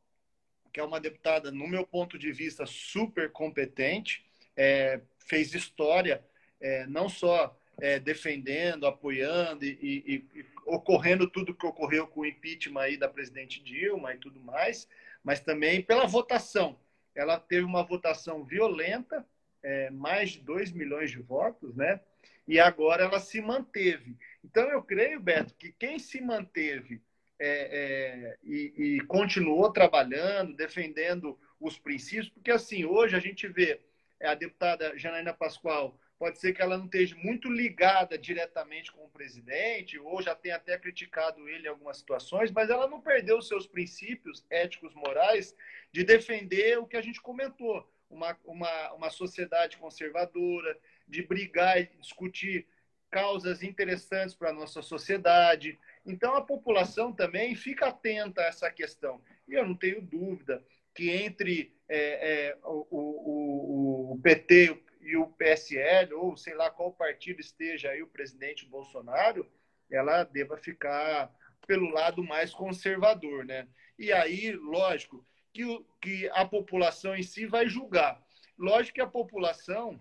que 0.71 0.79
é 0.79 0.83
uma 0.83 0.99
deputada, 0.99 1.51
no 1.51 1.67
meu 1.67 1.85
ponto 1.85 2.19
de 2.19 2.31
vista, 2.31 2.65
super 2.65 3.31
competente, 3.31 4.23
é, 4.55 5.01
fez 5.17 5.55
história, 5.55 6.23
é, 6.61 6.85
não 6.85 7.09
só 7.09 7.59
é, 7.79 7.99
defendendo, 7.99 8.85
apoiando 8.85 9.65
e, 9.65 9.77
e, 9.81 10.39
e, 10.39 10.45
ocorrendo 10.65 11.29
tudo 11.29 11.53
que 11.53 11.65
ocorreu 11.65 12.07
com 12.07 12.21
o 12.21 12.25
impeachment 12.25 12.81
aí 12.81 12.97
da 12.97 13.09
presidente 13.09 13.61
Dilma 13.61 14.13
e 14.13 14.17
tudo 14.17 14.39
mais, 14.39 14.87
mas 15.23 15.39
também 15.39 15.81
pela 15.81 16.05
votação. 16.05 16.77
Ela 17.15 17.39
teve 17.39 17.65
uma 17.65 17.83
votação 17.83 18.43
violenta, 18.43 19.25
é, 19.63 19.89
mais 19.89 20.31
de 20.31 20.39
2 20.41 20.71
milhões 20.71 21.11
de 21.11 21.19
votos, 21.19 21.75
né? 21.75 21.99
E 22.47 22.59
agora 22.59 23.03
ela 23.03 23.19
se 23.19 23.41
manteve. 23.41 24.17
Então, 24.43 24.69
eu 24.69 24.81
creio, 24.81 25.19
Beto, 25.19 25.53
que 25.55 25.71
quem 25.73 25.99
se 25.99 26.21
manteve 26.21 27.01
é, 27.39 27.49
é, 27.49 28.37
e, 28.43 28.73
e, 28.77 29.01
continuou 29.01 29.71
trabalhando, 29.71 30.55
defendendo 30.55 31.37
os 31.59 31.77
princípios, 31.77 32.29
porque 32.29 32.51
assim, 32.51 32.85
hoje 32.85 33.15
a 33.15 33.19
gente 33.19 33.47
vê 33.47 33.79
a 34.21 34.33
deputada 34.33 34.97
Janaína 34.97 35.33
Pascoal, 35.33 35.99
pode 36.17 36.39
ser 36.39 36.53
que 36.53 36.61
ela 36.61 36.77
não 36.77 36.85
esteja 36.85 37.15
muito 37.15 37.51
ligada 37.51 38.17
diretamente 38.17 38.91
com 38.91 39.05
o 39.05 39.09
presidente, 39.09 39.99
ou 39.99 40.21
já 40.21 40.33
tenha 40.33 40.55
até 40.55 40.77
criticado 40.77 41.47
ele 41.47 41.67
em 41.67 41.69
algumas 41.69 41.97
situações, 41.97 42.51
mas 42.51 42.69
ela 42.69 42.87
não 42.87 42.99
perdeu 42.99 43.37
os 43.37 43.47
seus 43.47 43.67
princípios 43.67 44.43
éticos, 44.49 44.95
morais, 44.95 45.55
de 45.91 46.03
defender 46.03 46.79
o 46.79 46.87
que 46.87 46.97
a 46.97 47.01
gente 47.01 47.21
comentou, 47.21 47.87
uma, 48.09 48.37
uma, 48.45 48.93
uma 48.93 49.09
sociedade 49.09 49.77
conservadora, 49.77 50.77
de 51.07 51.23
brigar 51.23 51.79
e 51.79 51.85
discutir 51.99 52.67
causas 53.09 53.63
interessantes 53.63 54.35
para 54.35 54.49
a 54.49 54.53
nossa 54.53 54.81
sociedade, 54.81 55.79
então, 56.07 56.35
a 56.35 56.41
população 56.41 57.11
também 57.11 57.53
fica 57.53 57.87
atenta 57.87 58.41
a 58.41 58.45
essa 58.45 58.71
questão. 58.71 59.21
E 59.45 59.53
eu 59.53 59.67
não 59.67 59.75
tenho 59.75 60.01
dúvida 60.01 60.63
que 60.95 61.11
entre 61.11 61.75
é, 61.89 62.47
é, 62.47 62.57
o, 62.63 62.87
o, 62.89 64.13
o, 64.13 64.21
PT 64.21 64.81
e 65.01 65.17
o 65.17 65.27
PSL, 65.27 66.13
ou 66.13 66.37
sei 66.37 66.55
lá 66.55 66.71
qual 66.71 66.93
partido 66.93 67.41
esteja 67.41 67.89
aí 67.89 68.01
o 68.01 68.07
presidente 68.07 68.65
Bolsonaro, 68.65 69.45
ela 69.91 70.23
deva 70.23 70.55
ficar 70.57 71.29
pelo 71.67 71.89
lado 71.89 72.23
mais 72.23 72.53
conservador. 72.53 73.45
Né? 73.45 73.67
E 73.99 74.13
aí, 74.13 74.53
lógico, 74.53 75.25
que, 75.57 75.65
o, 75.65 75.83
que 75.99 76.29
a 76.33 76.45
população 76.45 77.15
em 77.15 77.23
si 77.23 77.47
vai 77.47 77.67
julgar. 77.67 78.23
Lógico 78.55 78.95
que 78.95 79.01
a 79.01 79.07
população 79.07 79.99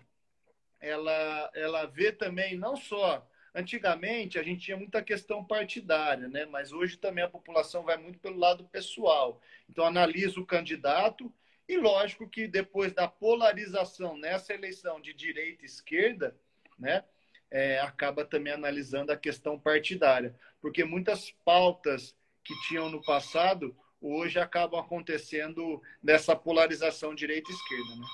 ela, 0.79 1.49
ela 1.55 1.85
vê 1.85 2.11
também 2.11 2.55
não 2.55 2.75
só 2.75 3.27
Antigamente, 3.55 4.37
a 4.37 4.43
gente 4.43 4.65
tinha 4.65 4.77
muita 4.77 5.01
questão 5.01 5.43
partidária, 5.43 6.27
né? 6.27 6.45
mas 6.45 6.71
hoje 6.71 6.95
também 6.95 7.23
a 7.23 7.27
população 7.29 7.81
vai 7.81 7.97
muito 7.97 8.19
pelo 8.19 8.37
lado 8.37 8.63
pessoal. 8.65 9.41
Então, 9.67 9.83
analisa 9.83 10.39
o 10.39 10.45
candidato 10.45 11.33
e, 11.67 11.75
lógico, 11.75 12.29
que 12.29 12.47
depois 12.47 12.93
da 12.93 13.07
polarização 13.07 14.15
nessa 14.15 14.53
eleição 14.53 15.01
de 15.01 15.11
direita 15.11 15.63
e 15.63 15.65
esquerda, 15.65 16.37
né? 16.77 17.03
É, 17.49 17.79
acaba 17.79 18.23
também 18.23 18.53
analisando 18.53 19.11
a 19.11 19.17
questão 19.17 19.57
partidária. 19.57 20.35
Porque 20.61 20.83
muitas 20.83 21.31
pautas 21.43 22.15
que 22.43 22.53
tinham 22.67 22.91
no 22.91 23.01
passado, 23.01 23.75
hoje 24.07 24.39
acabam 24.39 24.79
acontecendo 24.79 25.81
nessa 26.01 26.35
polarização 26.35 27.13
direita 27.13 27.51
e 27.51 27.53
esquerda. 27.53 27.95
Né? 27.95 28.05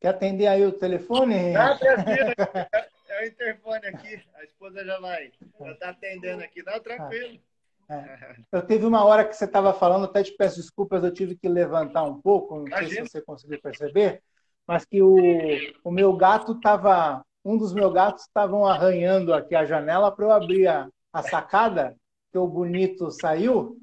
Quer 0.00 0.08
atender 0.08 0.46
aí 0.46 0.64
o 0.64 0.72
telefone? 0.72 1.52
Tá, 1.52 1.78
é 3.08 3.22
o 3.22 3.26
interfone 3.26 3.86
aqui. 3.86 4.22
A 4.34 4.44
esposa 4.44 4.84
já 4.84 4.98
vai. 4.98 5.32
Já 5.60 5.72
está 5.72 5.90
atendendo 5.90 6.42
aqui. 6.42 6.62
Não, 6.62 6.80
tranquilo. 6.80 7.38
É. 7.90 8.36
Eu 8.52 8.62
teve 8.62 8.86
uma 8.86 9.04
hora 9.04 9.24
que 9.24 9.34
você 9.34 9.44
estava 9.44 9.74
falando, 9.74 10.04
até 10.04 10.22
te 10.22 10.32
peço 10.32 10.56
desculpas, 10.56 11.02
eu 11.02 11.12
tive 11.12 11.34
que 11.34 11.48
levantar 11.48 12.04
um 12.04 12.20
pouco, 12.20 12.60
não 12.60 12.78
sei 12.78 12.88
se 12.88 13.00
você 13.00 13.20
conseguiu 13.20 13.60
perceber, 13.60 14.22
mas 14.64 14.84
que 14.84 15.02
o, 15.02 15.16
o 15.82 15.90
meu 15.90 16.16
gato 16.16 16.52
estava, 16.52 17.24
um 17.44 17.58
dos 17.58 17.74
meus 17.74 17.92
gatos 17.92 18.22
estavam 18.22 18.64
arranhando 18.64 19.34
aqui 19.34 19.56
a 19.56 19.64
janela 19.64 20.14
para 20.14 20.24
eu 20.24 20.30
abrir 20.30 20.68
a, 20.68 20.88
a 21.12 21.22
sacada, 21.22 21.96
que 22.30 22.38
o 22.38 22.46
bonito 22.46 23.10
saiu, 23.10 23.76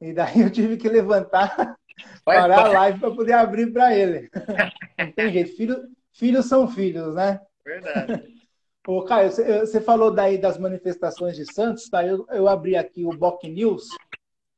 e 0.00 0.12
daí 0.12 0.40
eu 0.40 0.50
tive 0.50 0.76
que 0.76 0.88
levantar, 0.88 1.76
parar 2.24 2.66
a 2.66 2.68
live 2.68 3.00
para 3.00 3.14
poder 3.14 3.32
abrir 3.32 3.72
para 3.72 3.94
ele. 3.94 4.30
Não 4.98 5.12
tem 5.12 5.32
jeito, 5.32 5.56
filho, 5.56 5.76
filhos 6.12 6.46
são 6.46 6.68
filhos, 6.68 7.14
né? 7.14 7.40
Verdade. 7.64 8.40
Ô, 8.86 9.04
Caio, 9.04 9.30
você 9.30 9.80
falou 9.80 10.10
daí 10.10 10.38
das 10.38 10.56
manifestações 10.56 11.36
de 11.36 11.52
Santos, 11.52 11.88
tá? 11.88 12.04
Eu, 12.04 12.26
eu 12.30 12.48
abri 12.48 12.76
aqui 12.76 13.04
o 13.04 13.10
Boc 13.10 13.44
News, 13.44 13.86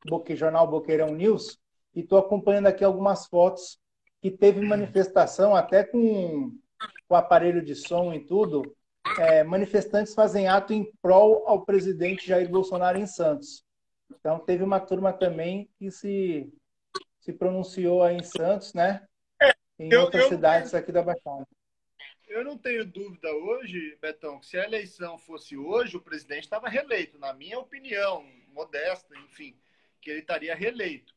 Boque, 0.07 0.37
Jornal 0.37 0.67
Boqueirão 0.67 1.09
News, 1.09 1.59
e 1.95 2.01
estou 2.01 2.19
acompanhando 2.19 2.67
aqui 2.67 2.85
algumas 2.85 3.27
fotos 3.27 3.79
que 4.21 4.31
teve 4.31 4.61
manifestação 4.61 5.55
até 5.55 5.83
com 5.83 6.53
o 7.09 7.15
aparelho 7.15 7.63
de 7.63 7.75
som 7.75 8.15
e 8.15 8.21
tudo. 8.21 8.75
É, 9.19 9.45
manifestantes 9.45 10.15
fazem 10.15 10.49
ato 10.49 10.73
em 10.73 10.91
prol 11.01 11.47
ao 11.47 11.65
presidente 11.65 12.27
Jair 12.27 12.49
Bolsonaro 12.49 12.99
em 12.99 13.07
Santos. 13.07 13.65
Então 14.11 14.39
teve 14.39 14.63
uma 14.63 14.81
turma 14.81 15.13
também 15.13 15.71
que 15.79 15.91
se, 15.91 16.53
se 17.21 17.33
pronunciou 17.33 18.03
aí 18.03 18.17
em 18.17 18.23
Santos, 18.23 18.75
né? 18.75 19.07
É, 19.41 19.53
em 19.79 19.93
eu, 19.93 20.03
outras 20.03 20.25
eu, 20.25 20.29
cidades 20.29 20.75
aqui 20.75 20.93
da 20.93 21.03
Baixada 21.03 21.47
eu 22.33 22.45
não 22.45 22.57
tenho 22.57 22.85
dúvida 22.85 23.31
hoje, 23.31 23.97
Betão, 24.01 24.41
que 24.41 24.47
se 24.47 24.59
a 24.59 24.65
eleição 24.65 25.19
fosse 25.19 25.57
hoje, 25.57 25.99
o 25.99 26.01
presidente 26.01 26.45
estava 26.45 26.67
reeleito, 26.67 27.19
na 27.19 27.35
minha 27.35 27.59
opinião, 27.59 28.27
modesta, 28.49 29.15
enfim, 29.19 29.55
que 30.01 30.11
ele 30.11 30.21
estaria 30.21 30.55
reeleito. 30.55 31.15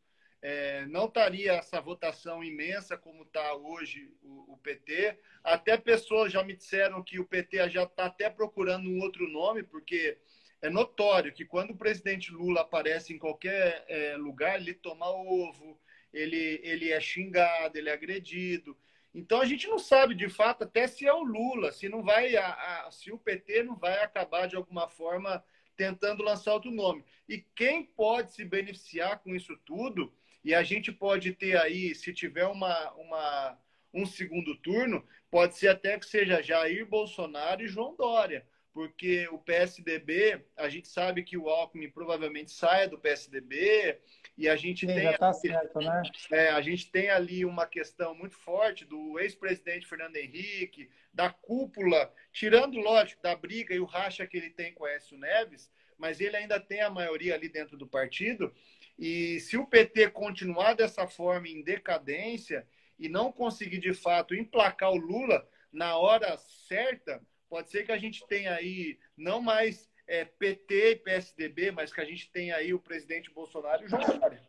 É, 0.47 0.85
não 0.85 1.05
estaria 1.05 1.53
essa 1.53 1.81
votação 1.81 2.43
imensa 2.43 2.95
como 2.95 3.23
está 3.23 3.55
hoje 3.55 4.13
o, 4.21 4.53
o, 4.53 4.57
PT. 4.57 5.17
Até 5.43 5.75
pessoas 5.75 6.31
já 6.31 6.43
me 6.43 6.55
disseram 6.55 7.01
que 7.01 7.19
o 7.19 7.25
PT 7.25 7.67
já 7.71 7.81
está 7.81 8.05
até 8.05 8.29
procurando 8.29 8.87
um 8.87 9.01
outro 9.01 9.27
nome, 9.27 9.63
porque 9.63 10.19
é 10.61 10.69
notório 10.69 11.33
que 11.33 11.45
quando 11.45 11.71
o 11.71 11.75
presidente 11.75 12.31
Lula 12.31 12.61
aparece 12.61 13.11
em 13.11 13.17
qualquer 13.17 13.85
é, 13.87 14.15
lugar, 14.17 14.61
ele 14.61 14.75
toma 14.75 15.09
ovo, 15.09 15.81
ele, 16.13 16.61
ele 16.61 16.91
é 16.91 17.01
xingado, 17.01 17.75
ele 17.75 17.89
é 17.89 17.93
agredido. 17.93 18.77
Então 19.15 19.41
a 19.41 19.45
gente 19.45 19.67
não 19.67 19.79
sabe 19.79 20.13
de 20.13 20.29
fato 20.29 20.63
até 20.63 20.85
se 20.85 21.07
é 21.07 21.13
o 21.13 21.23
Lula, 21.23 21.71
se 21.71 21.89
não 21.89 22.03
vai, 22.03 22.35
a, 22.35 22.85
a, 22.85 22.91
se 22.91 23.11
o 23.11 23.17
PT 23.17 23.63
não 23.63 23.75
vai 23.77 23.97
acabar 24.03 24.47
de 24.47 24.55
alguma 24.55 24.87
forma 24.87 25.43
tentando 25.75 26.21
lançar 26.21 26.53
outro 26.53 26.69
nome. 26.69 27.03
E 27.27 27.43
quem 27.55 27.83
pode 27.83 28.31
se 28.31 28.45
beneficiar 28.45 29.23
com 29.23 29.33
isso 29.33 29.57
tudo? 29.65 30.13
E 30.45 30.53
a 30.53 30.61
gente 30.61 30.91
pode 30.91 31.33
ter 31.33 31.57
aí, 31.57 31.95
se 31.95 32.13
tiver 32.13 32.45
uma, 32.45 32.91
uma, 32.93 33.59
um 33.91 34.05
segundo 34.05 34.55
turno, 34.57 35.03
pode 35.31 35.57
ser 35.57 35.69
até 35.69 35.97
que 35.97 36.05
seja 36.05 36.43
Jair 36.43 36.85
Bolsonaro 36.85 37.63
e 37.63 37.67
João 37.67 37.95
Dória, 37.95 38.45
porque 38.71 39.27
o 39.29 39.39
PSDB, 39.39 40.45
a 40.55 40.69
gente 40.69 40.87
sabe 40.87 41.23
que 41.23 41.35
o 41.35 41.49
Alckmin 41.49 41.89
provavelmente 41.89 42.51
saia 42.51 42.87
do 42.87 42.99
PSDB, 42.99 43.99
e 44.37 44.47
a 44.47 44.55
gente 44.55 44.85
Sim, 44.85 44.93
tem 44.93 45.17
tá 45.17 45.33
certo, 45.33 45.79
né? 45.79 46.03
é, 46.31 46.49
a 46.49 46.61
gente 46.61 46.91
tem 46.91 47.09
ali 47.09 47.43
uma 47.43 47.65
questão 47.65 48.13
muito 48.13 48.35
forte 48.35 48.85
do 48.85 49.17
ex-presidente 49.19 49.87
Fernando 49.87 50.17
Henrique, 50.17 50.91
da 51.11 51.31
cúpula, 51.31 52.13
tirando, 52.31 52.77
lógico, 52.77 53.23
da 53.23 53.35
briga 53.35 53.73
e 53.73 53.79
o 53.79 53.85
racha 53.85 54.27
que 54.27 54.37
ele 54.37 54.51
tem 54.51 54.75
com 54.75 54.83
o 54.83 54.87
Écio 54.87 55.17
Neves, 55.17 55.71
mas 55.97 56.19
ele 56.19 56.35
ainda 56.35 56.59
tem 56.59 56.81
a 56.81 56.89
maioria 56.89 57.33
ali 57.33 57.49
dentro 57.49 57.75
do 57.77 57.87
partido. 57.87 58.53
E 58.97 59.39
se 59.39 59.57
o 59.57 59.67
PT 59.67 60.09
continuar 60.11 60.73
dessa 60.73 61.07
forma 61.07 61.47
em 61.47 61.63
decadência 61.63 62.65
e 62.97 63.09
não 63.09 63.31
conseguir 63.31 63.79
de 63.79 63.93
fato 63.93 64.33
emplacar 64.33 64.91
o 64.91 64.97
Lula 64.97 65.47
na 65.71 65.97
hora 65.97 66.37
certa, 66.37 67.21
pode 67.49 67.69
ser 67.69 67.85
que 67.85 67.91
a 67.91 67.97
gente 67.97 68.25
tenha 68.27 68.53
aí 68.53 68.97
não 69.17 69.41
mais 69.41 69.89
é, 70.07 70.23
PT 70.23 70.91
e 70.91 70.95
PSDB, 70.95 71.71
mas 71.71 71.91
que 71.91 71.99
a 71.99 72.05
gente 72.05 72.31
tem 72.31 72.51
aí 72.51 72.73
o 72.73 72.79
presidente 72.79 73.31
Bolsonaro 73.31 73.83
e 73.83 73.85
o 73.85 73.89
João 73.89 74.19
Dória. 74.19 74.41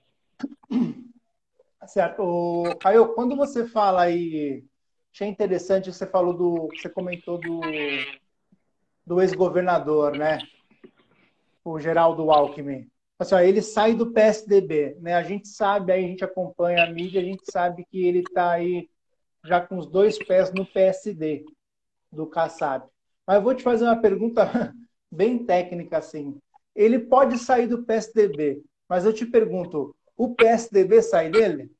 Certo. 1.86 2.22
O, 2.22 2.76
Caio, 2.76 3.14
quando 3.14 3.36
você 3.36 3.66
fala 3.68 4.02
aí, 4.02 4.64
achei 5.12 5.28
interessante 5.28 5.92
você 5.92 6.06
falou 6.06 6.34
do, 6.34 6.68
você 6.68 6.88
comentou 6.88 7.38
do, 7.38 7.60
do 9.06 9.20
ex-governador, 9.20 10.16
né? 10.16 10.38
O 11.64 11.78
Geraldo 11.78 12.30
Alckmin. 12.30 12.90
Assim, 13.18 13.34
ó, 13.34 13.40
ele 13.40 13.62
sai 13.62 13.94
do 13.94 14.12
PSDB, 14.12 14.96
né? 15.00 15.14
A 15.14 15.22
gente 15.22 15.48
sabe, 15.48 15.92
aí 15.92 16.04
a 16.04 16.08
gente 16.08 16.24
acompanha 16.24 16.84
a 16.84 16.90
mídia, 16.90 17.20
a 17.20 17.24
gente 17.24 17.50
sabe 17.50 17.84
que 17.90 18.04
ele 18.04 18.18
está 18.20 18.50
aí 18.50 18.90
já 19.42 19.60
com 19.60 19.78
os 19.78 19.86
dois 19.86 20.18
pés 20.18 20.52
no 20.52 20.66
PSD 20.66 21.44
do 22.12 22.26
Kassab. 22.26 22.86
Mas 23.26 23.36
eu 23.36 23.42
vou 23.42 23.54
te 23.54 23.62
fazer 23.62 23.84
uma 23.84 24.00
pergunta 24.00 24.74
bem 25.10 25.44
técnica 25.44 25.98
assim. 25.98 26.38
ele 26.74 26.98
pode 26.98 27.38
sair 27.38 27.66
do 27.66 27.84
PSDB, 27.84 28.62
mas 28.88 29.06
eu 29.06 29.12
te 29.12 29.24
pergunto, 29.24 29.96
o 30.16 30.34
PSDB 30.34 31.00
sai 31.00 31.30
dele? 31.30 31.70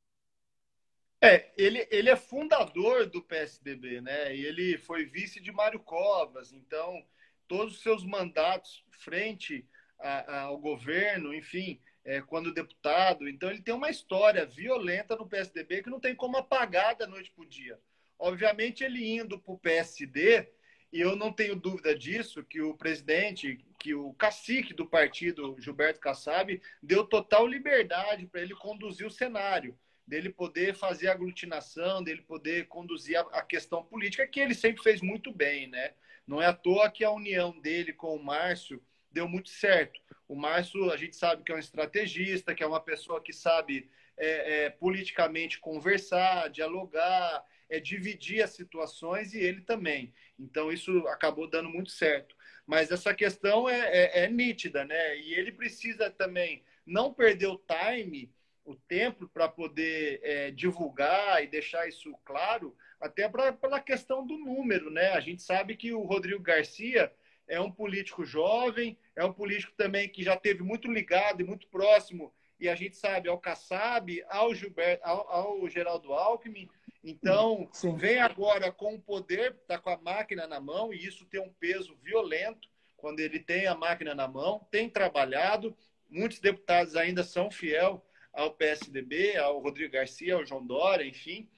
É, 1.21 1.51
ele, 1.57 1.87
ele 1.91 2.11
é 2.11 2.17
fundador 2.17 3.07
do 3.07 3.23
PSDB, 3.23 4.01
né? 4.01 4.35
E 4.35 4.45
ele 4.45 4.79
foi 4.79 5.05
vice 5.05 5.41
de 5.41 5.51
Mário 5.51 5.81
Covas, 5.81 6.53
então 6.53 7.03
todos 7.49 7.75
os 7.75 7.83
seus 7.83 8.05
mandatos 8.05 8.85
frente 8.91 9.67
ao 9.99 10.59
governo, 10.59 11.35
enfim, 11.35 11.81
é, 12.05 12.21
quando 12.21 12.55
deputado, 12.55 13.29
então 13.29 13.51
ele 13.51 13.61
tem 13.61 13.75
uma 13.75 13.91
história 13.91 14.47
violenta 14.47 15.17
no 15.17 15.29
PSDB 15.29 15.83
que 15.83 15.91
não 15.91 15.99
tem 15.99 16.15
como 16.15 16.37
apagar 16.37 16.95
da 16.95 17.07
noite 17.07 17.33
para 17.35 17.45
o 17.45 17.49
dia. 17.49 17.79
Obviamente, 18.19 18.85
ele 18.85 19.05
indo 19.17 19.39
para 19.39 19.53
o 19.53 19.59
PSD, 19.59 20.49
e 20.93 21.01
eu 21.01 21.17
não 21.17 21.33
tenho 21.33 21.57
dúvida 21.57 21.95
disso, 21.99 22.45
que 22.45 22.63
o 22.63 22.75
presidente, 22.75 23.65
que 23.79 23.95
o 23.95 24.15
cacique 24.15 24.73
do 24.73 24.87
partido, 24.87 25.57
Gilberto 25.59 26.01
Kassab, 26.01 26.61
deu 26.83 27.05
total 27.05 27.47
liberdade 27.47 28.27
para 28.27 28.41
ele 28.41 28.55
conduzir 28.55 29.07
o 29.07 29.11
cenário, 29.11 29.77
dele 30.07 30.31
poder 30.31 30.75
fazer 30.75 31.09
aglutinação, 31.09 32.03
dele 32.03 32.23
poder 32.23 32.69
conduzir 32.69 33.19
a, 33.19 33.23
a, 33.33 33.43
questão 33.43 33.85
política, 33.85 34.27
que 34.27 34.39
ele 34.39 34.55
sempre 34.55 34.83
fez 34.83 35.03
muito 35.03 35.33
bem, 35.33 35.67
né? 35.67 35.93
Não 36.27 36.41
é 36.41 36.47
à 36.47 36.53
toa 36.53 36.91
que 36.91 37.05
a 37.05 37.11
união 37.11 37.59
dele 37.61 37.93
com 37.93 38.15
o 38.15 38.23
Márcio 38.23 38.81
deu 39.11 39.29
muito 39.29 39.49
certo. 39.49 40.01
O 40.29 40.35
Márcio, 40.35 40.91
a 40.91 40.97
gente 40.97 41.17
sabe 41.17 41.43
que 41.43 41.53
é 41.53 41.55
um 41.55 41.59
estrategista, 41.59 42.55
que 42.55 42.63
é 42.63 42.67
uma 42.67 42.81
pessoa 42.81 43.23
que 43.23 43.33
sabe 43.33 43.89
é, 44.17 44.65
é, 44.65 44.71
politicamente 44.71 45.61
conversar, 45.61 46.49
dialogar, 46.49 47.45
é 47.69 47.79
dividir 47.81 48.43
as 48.43 48.51
situações 48.51 49.35
e 49.35 49.39
ele 49.39 49.61
também. 49.61 50.13
Então 50.39 50.73
isso 50.73 51.07
acabou 51.09 51.49
dando 51.49 51.69
muito 51.69 51.91
certo. 51.91 52.35
Mas 52.67 52.91
essa 52.91 53.15
questão 53.15 53.69
é, 53.69 53.81
é, 53.81 54.25
é 54.25 54.29
nítida, 54.29 54.85
né? 54.85 55.17
E 55.19 55.35
ele 55.35 55.53
precisa 55.53 56.11
também 56.11 56.65
não 56.85 57.13
perder 57.13 57.47
o 57.47 57.59
time, 57.59 58.33
o 58.65 58.75
tempo 58.75 59.29
para 59.29 59.49
poder 59.49 60.21
é, 60.23 60.51
divulgar 60.51 61.43
e 61.43 61.47
deixar 61.47 61.89
isso 61.89 62.13
claro, 62.25 62.77
até 63.01 63.29
pra, 63.29 63.53
pela 63.53 63.81
questão 63.81 64.27
do 64.27 64.37
número, 64.37 64.91
né? 64.91 65.11
A 65.13 65.21
gente 65.21 65.43
sabe 65.43 65.77
que 65.77 65.93
o 65.93 66.03
Rodrigo 66.03 66.43
Garcia 66.43 67.13
é 67.49 67.61
um 67.61 67.71
político 67.71 68.25
jovem, 68.25 68.99
é 69.15 69.25
um 69.25 69.33
político 69.33 69.73
também 69.77 70.09
que 70.09 70.23
já 70.23 70.37
teve 70.37 70.63
muito 70.63 70.91
ligado 70.91 71.41
e 71.41 71.45
muito 71.45 71.69
próximo, 71.69 72.33
e 72.59 72.69
a 72.69 72.75
gente 72.75 72.97
sabe, 72.97 73.29
ao 73.29 73.39
Kassab, 73.39 74.25
ao, 74.29 74.55
Gilberto, 74.55 75.05
ao, 75.05 75.29
ao 75.29 75.69
Geraldo 75.69 76.13
Alckmin, 76.13 76.69
então, 77.07 77.69
Sim. 77.73 77.95
vem 77.95 78.19
agora 78.19 78.73
com 78.73 78.95
o 78.95 79.01
poder, 79.01 79.57
está 79.63 79.79
com 79.79 79.91
a 79.91 79.97
máquina 79.97 80.45
na 80.49 80.59
mão, 80.59 80.93
e 80.93 81.07
isso 81.07 81.25
tem 81.27 81.41
um 81.41 81.53
peso 81.61 81.97
violento 82.03 82.69
quando 82.97 83.21
ele 83.21 83.39
tem 83.39 83.69
a 83.69 83.77
máquina 83.77 84.13
na 84.13 84.27
mão, 84.27 84.67
tem 84.73 84.91
trabalhado. 84.91 85.77
Muitos 86.11 86.41
deputados 86.41 86.97
ainda 86.97 87.23
são 87.23 87.49
fiel 87.49 88.05
ao 88.33 88.51
PSDB, 88.51 89.37
ao 89.37 89.61
Rodrigo 89.61 89.93
Garcia, 89.93 90.35
ao 90.35 90.45
João 90.45 90.67
Dória, 90.67 91.07
enfim. 91.07 91.49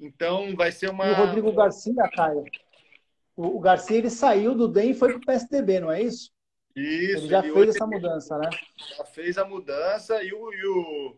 Então, 0.00 0.56
vai 0.56 0.72
ser 0.72 0.90
uma. 0.90 1.06
E 1.06 1.12
o 1.12 1.14
Rodrigo 1.14 1.52
Garcia, 1.52 2.10
Caio, 2.12 2.44
o 3.36 3.60
Garcia 3.60 3.98
ele 3.98 4.10
saiu 4.10 4.54
do 4.54 4.66
DEM 4.66 4.90
e 4.90 4.94
foi 4.94 5.10
para 5.10 5.18
o 5.18 5.26
PSDB, 5.26 5.80
não 5.80 5.92
é 5.92 6.02
isso? 6.02 6.32
Isso. 6.74 7.18
Ele 7.18 7.28
já 7.28 7.42
fez 7.42 7.68
essa 7.68 7.86
mudança, 7.86 8.38
né? 8.38 8.50
Já 8.96 9.04
fez 9.04 9.38
a 9.38 9.44
mudança 9.44 10.22
e 10.22 10.32
o, 10.32 10.52
e 10.52 10.66
o 10.66 11.16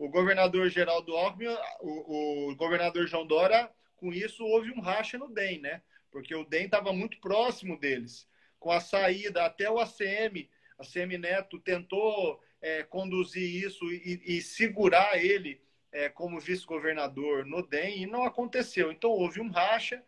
o 0.00 0.08
governador 0.08 0.70
Geraldo 0.70 1.14
Alckmin, 1.14 1.54
o, 1.82 2.48
o, 2.48 2.56
governador 2.56 3.06
João 3.06 3.26
Dória, 3.26 3.70
com 3.96 4.10
isso 4.10 4.42
houve 4.46 4.70
um 4.70 4.80
racha 4.80 5.18
no 5.18 5.28
DEM, 5.28 5.60
né? 5.60 5.82
Porque 6.10 6.34
o 6.34 6.42
DEM 6.42 6.64
estava 6.64 6.90
muito 6.90 7.20
próximo 7.20 7.78
deles. 7.78 8.26
Com 8.58 8.72
a 8.72 8.80
saída, 8.80 9.44
até 9.44 9.70
o 9.70 9.78
ACM, 9.78 10.48
a 10.78 10.84
CM 10.84 11.18
Neto 11.18 11.58
tentou 11.58 12.42
é, 12.62 12.82
conduzir 12.82 13.62
isso 13.62 13.84
e, 13.92 14.22
e, 14.24 14.40
segurar 14.40 15.22
ele 15.22 15.60
é, 15.92 16.08
como 16.08 16.40
vice-governador 16.40 17.44
no 17.44 17.60
DEM 17.60 18.02
e 18.02 18.06
não 18.06 18.24
aconteceu. 18.24 18.90
Então 18.90 19.10
houve 19.10 19.38
um 19.38 19.50
racha 19.50 20.02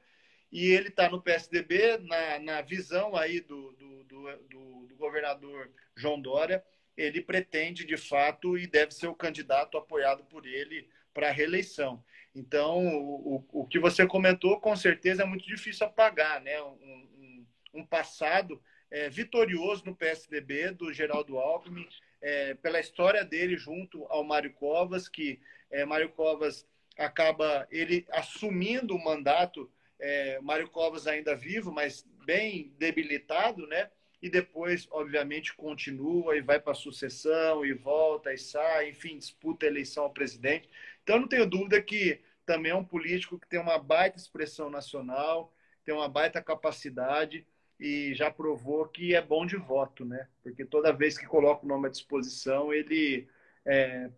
e 0.53 0.70
ele 0.70 0.88
está 0.88 1.09
no 1.09 1.22
PSDB, 1.22 1.98
na, 1.98 2.38
na 2.38 2.61
visão 2.61 3.16
aí 3.16 3.40
do, 3.40 3.72
do, 3.72 4.05
do, 4.05 4.36
do 4.48 4.96
governador 4.96 5.70
João 5.96 6.20
Dória, 6.20 6.62
ele 6.96 7.22
pretende 7.22 7.86
de 7.86 7.96
fato 7.96 8.59
e 8.59 8.66
deve 8.66 8.92
ser 8.92 9.07
o 9.07 9.14
candidato 9.14 9.78
apoiado 9.78 10.24
por 10.24 10.46
ele 10.46 10.86
para 11.14 11.28
a 11.28 11.32
reeleição. 11.32 12.05
Então, 12.34 12.86
o, 12.96 13.44
o 13.53 13.66
que 13.66 13.78
você 13.78 14.07
comentou, 14.07 14.61
com 14.61 14.76
certeza 14.76 15.22
é 15.22 15.26
muito 15.26 15.46
difícil 15.46 15.86
apagar, 15.86 16.40
né? 16.40 16.61
Um, 16.62 16.66
um, 16.68 17.46
um 17.74 17.86
passado 17.86 18.62
é, 18.90 19.09
vitorioso 19.09 19.84
no 19.86 19.96
PSDB 19.96 20.70
do 20.72 20.92
Geraldo 20.92 21.38
Alckmin, 21.38 21.88
é, 22.20 22.55
pela 22.55 22.78
história 22.78 23.24
dele 23.24 23.57
junto 23.57 24.05
ao 24.07 24.22
Mário 24.22 24.53
Covas, 24.53 25.09
que 25.09 25.40
é, 25.70 25.84
Mário 25.84 26.11
Covas 26.11 26.66
acaba 26.98 27.66
ele 27.70 28.07
assumindo 28.11 28.94
o 28.94 29.03
mandato, 29.03 29.70
é, 30.03 30.40
Mário 30.40 30.68
Covas 30.68 31.07
ainda 31.07 31.34
vivo, 31.34 31.72
mas 31.72 32.07
bem 32.26 32.74
debilitado, 32.78 33.66
né? 33.66 33.88
e 34.22 34.30
depois, 34.30 34.86
obviamente, 34.92 35.53
continua 35.55 36.36
e 36.36 36.40
vai 36.40 36.61
para 36.61 36.72
a 36.72 36.76
sucessão 36.76 37.66
e 37.66 37.72
volta 37.72 38.32
e 38.32 38.38
sai, 38.38 38.90
enfim, 38.90 39.18
disputa 39.18 39.66
a 39.66 39.68
eleição 39.68 40.05
ao 40.05 40.12
presidente. 40.12 40.70
Então, 41.03 41.18
não 41.18 41.26
tenho 41.26 41.44
dúvida 41.44 41.82
que 41.82 42.20
também 42.46 42.70
é 42.70 42.74
um 42.74 42.84
político 42.84 43.38
que 43.38 43.48
tem 43.48 43.59
uma 43.59 43.78
baita 43.78 44.16
expressão 44.16 44.70
nacional, 44.70 45.53
tem 45.84 45.92
uma 45.92 46.09
baita 46.09 46.40
capacidade 46.40 47.44
e 47.80 48.14
já 48.14 48.30
provou 48.30 48.86
que 48.86 49.12
é 49.12 49.20
bom 49.20 49.44
de 49.44 49.57
voto, 49.57 50.05
né? 50.05 50.28
Porque 50.40 50.64
toda 50.64 50.92
vez 50.92 51.18
que 51.18 51.26
coloca 51.26 51.64
o 51.64 51.68
nome 51.68 51.88
à 51.88 51.90
disposição, 51.90 52.72
ele, 52.72 53.28
é, 53.64 54.09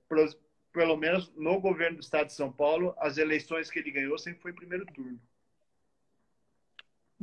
pelo 0.71 0.97
menos 0.99 1.33
no 1.35 1.59
governo 1.61 1.97
do 1.97 2.03
estado 2.03 2.27
de 2.27 2.35
São 2.35 2.53
Paulo, 2.53 2.95
as 2.99 3.17
eleições 3.17 3.71
que 3.71 3.79
ele 3.79 3.91
ganhou 3.91 4.19
sempre 4.19 4.43
foi 4.43 4.51
em 4.51 4.55
primeiro 4.55 4.85
turno 4.85 5.19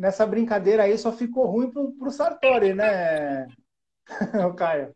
nessa 0.02 0.26
brincadeira 0.26 0.84
aí 0.84 0.98
só 0.98 1.12
ficou 1.12 1.46
ruim 1.46 1.70
pro, 1.70 1.92
pro 1.92 2.10
Sartori, 2.10 2.74
né, 2.74 3.46
o 4.50 4.54
Caio? 4.56 4.96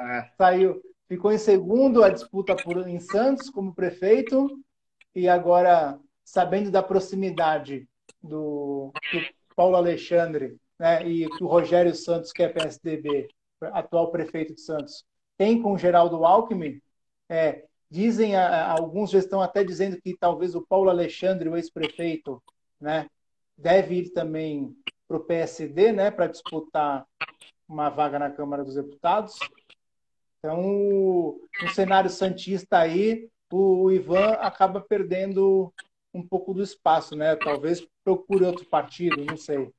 É. 0.00 0.30
Saiu, 0.38 0.82
ficou 1.06 1.30
em 1.30 1.38
segundo 1.38 2.02
a 2.02 2.08
disputa 2.08 2.56
por, 2.56 2.88
em 2.88 2.98
Santos 2.98 3.50
como 3.50 3.74
prefeito 3.74 4.58
e 5.14 5.28
agora, 5.28 6.00
sabendo 6.24 6.70
da 6.70 6.82
proximidade 6.82 7.86
do, 8.22 8.90
do 9.12 9.20
Paulo 9.54 9.76
Alexandre 9.76 10.56
né, 10.78 11.06
e 11.06 11.28
do 11.38 11.46
Rogério 11.46 11.94
Santos, 11.94 12.32
que 12.32 12.42
é 12.42 12.48
PSDB, 12.48 13.28
atual 13.60 14.10
prefeito 14.10 14.54
de 14.54 14.62
Santos, 14.62 15.04
tem 15.36 15.60
com 15.60 15.74
o 15.74 15.78
Geraldo 15.78 16.24
Alckmin, 16.24 16.80
é, 17.28 17.64
dizem, 17.90 18.34
alguns 18.34 19.10
já 19.10 19.18
estão 19.18 19.42
até 19.42 19.62
dizendo 19.62 20.00
que 20.00 20.16
talvez 20.16 20.54
o 20.54 20.66
Paulo 20.66 20.88
Alexandre, 20.88 21.50
o 21.50 21.56
ex-prefeito, 21.56 22.42
né, 22.80 23.10
deve 23.56 23.96
ir 23.96 24.10
também 24.10 24.76
para 25.08 25.16
o 25.16 25.24
PSD, 25.24 25.92
né, 25.92 26.10
para 26.10 26.26
disputar 26.26 27.06
uma 27.68 27.88
vaga 27.88 28.18
na 28.18 28.30
Câmara 28.30 28.64
dos 28.64 28.74
Deputados. 28.74 29.38
Então, 30.38 31.40
no 31.62 31.68
cenário 31.74 32.10
santista 32.10 32.78
aí, 32.78 33.28
o 33.50 33.90
Ivan 33.90 34.32
acaba 34.34 34.80
perdendo 34.80 35.72
um 36.12 36.26
pouco 36.26 36.54
do 36.54 36.62
espaço, 36.62 37.16
né? 37.16 37.36
Talvez 37.36 37.86
procure 38.04 38.44
outro 38.44 38.64
partido, 38.66 39.24
não 39.24 39.36
sei. 39.36 39.70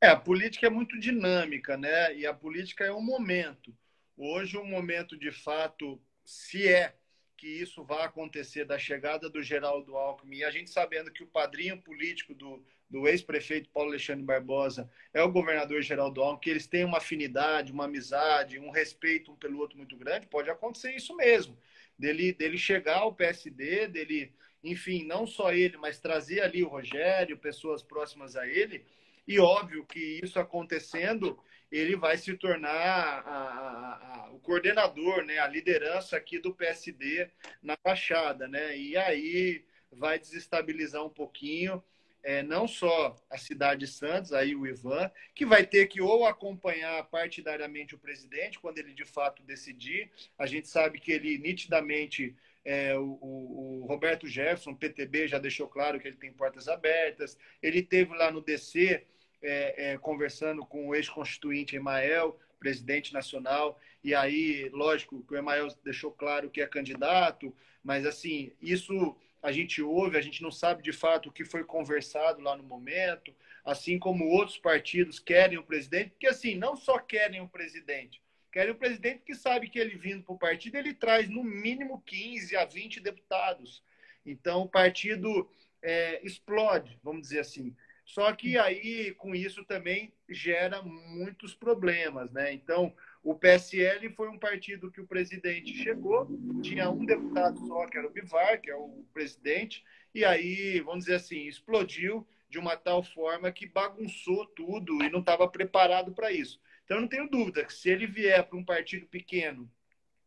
É, 0.00 0.08
a 0.08 0.16
política 0.16 0.66
é 0.66 0.70
muito 0.70 0.98
dinâmica, 0.98 1.76
né? 1.76 2.14
E 2.14 2.26
a 2.26 2.34
política 2.34 2.84
é 2.84 2.92
um 2.92 3.02
momento. 3.02 3.74
Hoje, 4.16 4.58
um 4.58 4.66
momento 4.66 5.16
de 5.18 5.30
fato, 5.30 6.00
se 6.24 6.68
é 6.68 6.94
que 7.42 7.48
isso 7.48 7.82
vai 7.82 8.04
acontecer 8.04 8.64
da 8.64 8.78
chegada 8.78 9.28
do 9.28 9.42
Geraldo 9.42 9.96
Alckmin, 9.96 10.36
e 10.36 10.44
a 10.44 10.50
gente 10.52 10.70
sabendo 10.70 11.10
que 11.10 11.24
o 11.24 11.26
padrinho 11.26 11.76
político 11.76 12.32
do, 12.32 12.64
do 12.88 13.08
ex-prefeito 13.08 13.68
Paulo 13.70 13.90
Alexandre 13.90 14.22
Barbosa 14.22 14.88
é 15.12 15.20
o 15.24 15.32
governador 15.32 15.82
Geraldo 15.82 16.22
Alckmin, 16.22 16.40
que 16.40 16.50
eles 16.50 16.68
têm 16.68 16.84
uma 16.84 16.98
afinidade, 16.98 17.72
uma 17.72 17.86
amizade, 17.86 18.60
um 18.60 18.70
respeito 18.70 19.32
um 19.32 19.34
pelo 19.34 19.58
outro 19.58 19.76
muito 19.76 19.96
grande, 19.96 20.28
pode 20.28 20.50
acontecer 20.50 20.94
isso 20.94 21.16
mesmo, 21.16 21.58
dele, 21.98 22.32
dele 22.32 22.56
chegar 22.56 22.98
ao 22.98 23.12
PSD, 23.12 23.88
dele, 23.88 24.32
enfim, 24.62 25.04
não 25.04 25.26
só 25.26 25.52
ele, 25.52 25.76
mas 25.76 25.98
trazer 25.98 26.42
ali 26.42 26.62
o 26.62 26.68
Rogério, 26.68 27.36
pessoas 27.36 27.82
próximas 27.82 28.36
a 28.36 28.46
ele, 28.46 28.86
e 29.26 29.40
óbvio 29.40 29.84
que 29.84 30.20
isso 30.22 30.38
acontecendo, 30.38 31.36
ele 31.78 31.96
vai 31.96 32.18
se 32.18 32.34
tornar 32.36 32.70
a, 32.70 33.20
a, 33.20 34.26
a, 34.26 34.30
o 34.32 34.38
coordenador, 34.40 35.24
né, 35.24 35.38
a 35.38 35.48
liderança 35.48 36.16
aqui 36.16 36.38
do 36.38 36.54
PSD 36.54 37.28
na 37.62 37.76
Baixada, 37.82 38.46
né? 38.46 38.76
E 38.76 38.96
aí 38.96 39.64
vai 39.90 40.18
desestabilizar 40.18 41.04
um 41.04 41.10
pouquinho 41.10 41.82
é, 42.22 42.42
não 42.42 42.68
só 42.68 43.16
a 43.28 43.36
cidade 43.36 43.80
de 43.80 43.86
Santos, 43.88 44.32
aí 44.32 44.54
o 44.54 44.66
Ivan, 44.66 45.10
que 45.34 45.44
vai 45.44 45.66
ter 45.66 45.86
que 45.86 46.00
ou 46.00 46.24
acompanhar 46.24 47.02
partidariamente 47.04 47.94
o 47.94 47.98
presidente 47.98 48.60
quando 48.60 48.78
ele 48.78 48.94
de 48.94 49.04
fato 49.04 49.42
decidir. 49.42 50.10
A 50.38 50.46
gente 50.46 50.68
sabe 50.68 51.00
que 51.00 51.10
ele 51.10 51.36
nitidamente 51.38 52.36
é, 52.64 52.96
o, 52.96 53.18
o, 53.20 53.86
Roberto 53.88 54.28
Jefferson, 54.28 54.74
PTB, 54.74 55.26
já 55.26 55.38
deixou 55.38 55.66
claro 55.66 55.98
que 55.98 56.06
ele 56.06 56.16
tem 56.16 56.32
portas 56.32 56.68
abertas. 56.68 57.36
Ele 57.60 57.82
teve 57.82 58.14
lá 58.14 58.30
no 58.30 58.40
DC 58.40 59.04
é, 59.42 59.92
é, 59.92 59.98
conversando 59.98 60.64
com 60.64 60.88
o 60.88 60.94
ex-constituinte 60.94 61.76
Emael 61.76 62.38
presidente 62.62 63.12
nacional, 63.12 63.76
e 64.04 64.14
aí, 64.14 64.68
lógico, 64.72 65.20
que 65.24 65.34
o 65.34 65.36
Emael 65.36 65.66
deixou 65.82 66.12
claro 66.12 66.48
que 66.48 66.60
é 66.60 66.66
candidato, 66.66 67.52
mas 67.82 68.06
assim, 68.06 68.52
isso 68.62 69.16
a 69.42 69.50
gente 69.50 69.82
ouve, 69.82 70.16
a 70.16 70.20
gente 70.20 70.40
não 70.40 70.52
sabe 70.52 70.80
de 70.80 70.92
fato 70.92 71.28
o 71.28 71.32
que 71.32 71.44
foi 71.44 71.64
conversado 71.64 72.40
lá 72.40 72.56
no 72.56 72.62
momento, 72.62 73.34
assim 73.64 73.98
como 73.98 74.28
outros 74.28 74.58
partidos 74.58 75.18
querem 75.18 75.58
o 75.58 75.64
presidente, 75.64 76.10
porque 76.10 76.28
assim, 76.28 76.54
não 76.54 76.76
só 76.76 77.00
querem 77.00 77.40
o 77.40 77.48
presidente, 77.48 78.22
querem 78.52 78.70
o 78.70 78.78
presidente 78.78 79.24
que 79.26 79.34
sabe 79.34 79.68
que 79.68 79.80
ele 79.80 79.96
vindo 79.96 80.22
para 80.22 80.34
o 80.34 80.38
partido, 80.38 80.76
ele 80.76 80.94
traz 80.94 81.28
no 81.28 81.42
mínimo 81.42 82.00
15 82.06 82.56
a 82.56 82.64
20 82.64 83.00
deputados. 83.00 83.82
Então, 84.24 84.62
o 84.62 84.68
partido 84.68 85.50
é, 85.82 86.24
explode, 86.24 86.96
vamos 87.02 87.22
dizer 87.22 87.40
assim. 87.40 87.74
Só 88.12 88.30
que 88.34 88.58
aí, 88.58 89.14
com 89.14 89.34
isso, 89.34 89.64
também 89.64 90.12
gera 90.28 90.82
muitos 90.82 91.54
problemas, 91.54 92.30
né? 92.30 92.52
Então, 92.52 92.94
o 93.22 93.34
PSL 93.34 94.10
foi 94.10 94.28
um 94.28 94.38
partido 94.38 94.90
que 94.90 95.00
o 95.00 95.06
presidente 95.06 95.72
chegou, 95.82 96.28
tinha 96.62 96.90
um 96.90 97.06
deputado 97.06 97.66
só, 97.66 97.86
que 97.86 97.96
era 97.96 98.06
o 98.06 98.10
Bivar, 98.10 98.60
que 98.60 98.70
é 98.70 98.76
o 98.76 99.02
presidente, 99.14 99.82
e 100.14 100.26
aí, 100.26 100.78
vamos 100.80 101.06
dizer 101.06 101.14
assim, 101.14 101.46
explodiu 101.46 102.28
de 102.50 102.58
uma 102.58 102.76
tal 102.76 103.02
forma 103.02 103.50
que 103.50 103.64
bagunçou 103.64 104.44
tudo 104.44 105.02
e 105.02 105.08
não 105.08 105.20
estava 105.20 105.48
preparado 105.48 106.12
para 106.12 106.30
isso. 106.30 106.60
Então, 106.84 106.98
eu 106.98 107.00
não 107.00 107.08
tenho 107.08 107.30
dúvida 107.30 107.64
que 107.64 107.72
se 107.72 107.88
ele 107.88 108.06
vier 108.06 108.44
para 108.46 108.58
um 108.58 108.64
partido 108.64 109.06
pequeno, 109.06 109.72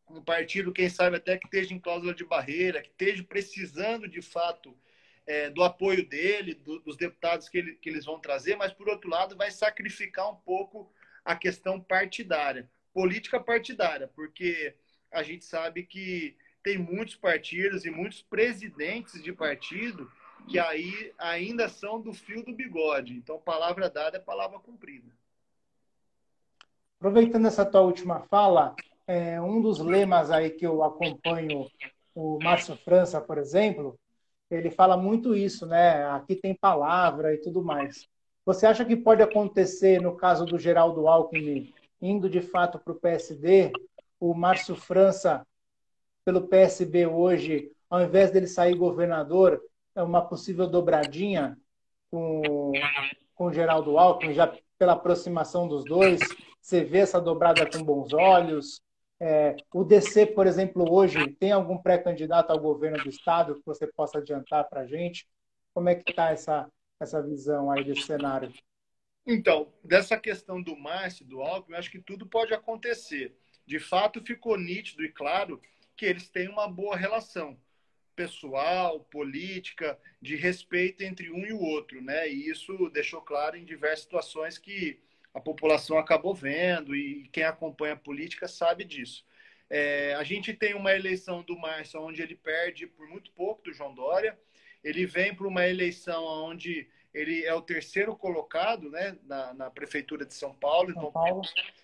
um 0.09 0.23
partido, 0.23 0.73
quem 0.73 0.89
sabe, 0.89 1.17
até 1.17 1.37
que 1.37 1.45
esteja 1.45 1.71
em 1.71 1.79
cláusula 1.79 2.15
de 2.15 2.25
barreira, 2.25 2.81
que 2.81 2.89
esteja 2.89 3.23
precisando 3.23 4.07
de 4.07 4.23
fato 4.23 4.75
é, 5.27 5.49
do 5.49 5.63
apoio 5.63 6.07
dele, 6.07 6.53
do, 6.53 6.79
dos 6.79 6.97
deputados 6.97 7.49
que, 7.49 7.57
ele, 7.57 7.75
que 7.75 7.89
eles 7.89 8.05
vão 8.05 8.19
trazer, 8.19 8.55
mas, 8.55 8.73
por 8.73 8.89
outro 8.89 9.09
lado, 9.09 9.35
vai 9.35 9.51
sacrificar 9.51 10.31
um 10.31 10.35
pouco 10.35 10.91
a 11.23 11.35
questão 11.35 11.79
partidária 11.79 12.69
política 12.95 13.37
partidária, 13.41 14.09
porque 14.15 14.73
a 15.11 15.21
gente 15.21 15.43
sabe 15.43 15.83
que 15.83 16.37
tem 16.63 16.77
muitos 16.77 17.15
partidos 17.17 17.83
e 17.83 17.91
muitos 17.91 18.21
presidentes 18.21 19.21
de 19.21 19.33
partido 19.33 20.09
que 20.47 20.57
aí 20.57 21.13
ainda 21.17 21.67
são 21.67 21.99
do 21.99 22.13
fio 22.13 22.43
do 22.45 22.53
bigode. 22.53 23.13
Então, 23.13 23.37
palavra 23.37 23.89
dada 23.89 24.15
é 24.15 24.19
palavra 24.19 24.59
cumprida. 24.59 25.11
Aproveitando 26.97 27.47
essa 27.47 27.65
tua 27.65 27.81
última 27.81 28.21
fala, 28.21 28.73
é, 29.05 29.41
um 29.41 29.61
dos 29.61 29.79
lemas 29.79 30.31
aí 30.31 30.49
que 30.49 30.65
eu 30.65 30.81
acompanho, 30.81 31.69
o 32.13 32.39
Márcio 32.41 32.77
França, 32.77 33.19
por 33.19 33.37
exemplo, 33.37 33.99
ele 34.55 34.69
fala 34.69 34.97
muito 34.97 35.35
isso, 35.35 35.65
né? 35.65 36.05
Aqui 36.09 36.35
tem 36.35 36.55
palavra 36.55 37.33
e 37.33 37.37
tudo 37.37 37.63
mais. 37.63 38.07
Você 38.45 38.65
acha 38.65 38.85
que 38.85 38.95
pode 38.95 39.21
acontecer 39.21 40.01
no 40.01 40.15
caso 40.15 40.45
do 40.45 40.59
Geraldo 40.59 41.07
Alckmin 41.07 41.73
indo 42.01 42.29
de 42.29 42.41
fato 42.41 42.77
para 42.79 42.93
o 42.93 42.99
PSD, 42.99 43.71
o 44.19 44.33
Márcio 44.33 44.75
França, 44.75 45.45
pelo 46.23 46.47
PSB 46.47 47.05
hoje, 47.07 47.71
ao 47.89 48.01
invés 48.01 48.31
dele 48.31 48.47
sair 48.47 48.75
governador, 48.75 49.61
é 49.95 50.03
uma 50.03 50.21
possível 50.21 50.67
dobradinha 50.67 51.57
com, 52.11 52.71
com 53.33 53.51
Geraldo 53.51 53.97
Alckmin, 53.97 54.33
já 54.33 54.53
pela 54.77 54.93
aproximação 54.93 55.67
dos 55.67 55.83
dois, 55.85 56.19
você 56.61 56.83
vê 56.83 56.99
essa 56.99 57.21
dobrada 57.21 57.69
com 57.69 57.83
bons 57.83 58.13
olhos. 58.13 58.81
É, 59.19 59.55
o 59.73 59.83
DC, 59.83 60.27
por 60.27 60.45
exemplo, 60.45 60.91
hoje 60.91 61.31
tem 61.33 61.51
algum 61.51 61.77
pré-candidato 61.77 62.51
ao 62.51 62.59
governo 62.59 63.01
do 63.01 63.09
estado 63.09 63.55
que 63.55 63.65
você 63.65 63.87
possa 63.87 64.17
adiantar 64.17 64.67
para 64.69 64.81
a 64.81 64.87
gente? 64.87 65.27
Como 65.73 65.89
é 65.89 65.95
que 65.95 66.09
está 66.09 66.31
essa, 66.31 66.69
essa 66.99 67.21
visão 67.21 67.71
aí 67.71 67.83
desse 67.83 68.03
cenário? 68.03 68.51
Então, 69.25 69.73
dessa 69.83 70.17
questão 70.17 70.61
do 70.61 70.75
Márcio, 70.77 71.25
do 71.25 71.41
Alckmin, 71.41 71.77
acho 71.77 71.89
que 71.89 71.99
tudo 71.99 72.27
pode 72.27 72.53
acontecer. 72.53 73.35
De 73.65 73.79
fato, 73.79 74.23
ficou 74.23 74.57
nítido 74.57 75.03
e 75.03 75.11
claro 75.11 75.59
que 75.95 76.05
eles 76.05 76.29
têm 76.29 76.47
uma 76.47 76.67
boa 76.67 76.95
relação 76.95 77.57
pessoal, 78.15 78.99
política, 78.99 79.99
de 80.21 80.35
respeito 80.35 81.03
entre 81.03 81.31
um 81.31 81.45
e 81.45 81.51
o 81.51 81.59
outro, 81.59 82.01
né? 82.01 82.29
E 82.29 82.49
isso 82.49 82.89
deixou 82.89 83.21
claro 83.21 83.57
em 83.57 83.65
diversas 83.65 84.01
situações 84.01 84.57
que 84.57 85.01
a 85.35 85.41
população 85.41 85.97
acabou 85.97 86.33
vendo 86.33 86.95
e 86.95 87.27
quem 87.27 87.43
acompanha 87.43 87.93
a 87.93 87.97
política 87.97 88.47
sabe 88.47 88.85
disso. 88.85 89.25
É, 89.69 90.13
a 90.13 90.23
gente 90.23 90.53
tem 90.53 90.73
uma 90.73 90.93
eleição 90.93 91.43
do 91.43 91.57
Márcio 91.57 92.01
onde 92.01 92.21
ele 92.21 92.37
perde 92.37 92.87
por 92.87 93.05
muito 93.09 93.31
pouco 93.33 93.61
do 93.61 93.73
João 93.73 93.93
Dória. 93.93 94.39
Ele 94.81 95.05
vem 95.05 95.35
para 95.35 95.45
uma 95.45 95.67
eleição 95.67 96.23
onde 96.23 96.87
ele 97.13 97.43
é 97.43 97.53
o 97.53 97.61
terceiro 97.61 98.15
colocado 98.15 98.89
né, 98.89 99.17
na, 99.23 99.53
na 99.53 99.69
Prefeitura 99.69 100.25
de 100.25 100.33
São 100.33 100.55
Paulo, 100.55 100.93
São 100.93 101.01
então 101.01 101.11
Paulo. 101.11 101.41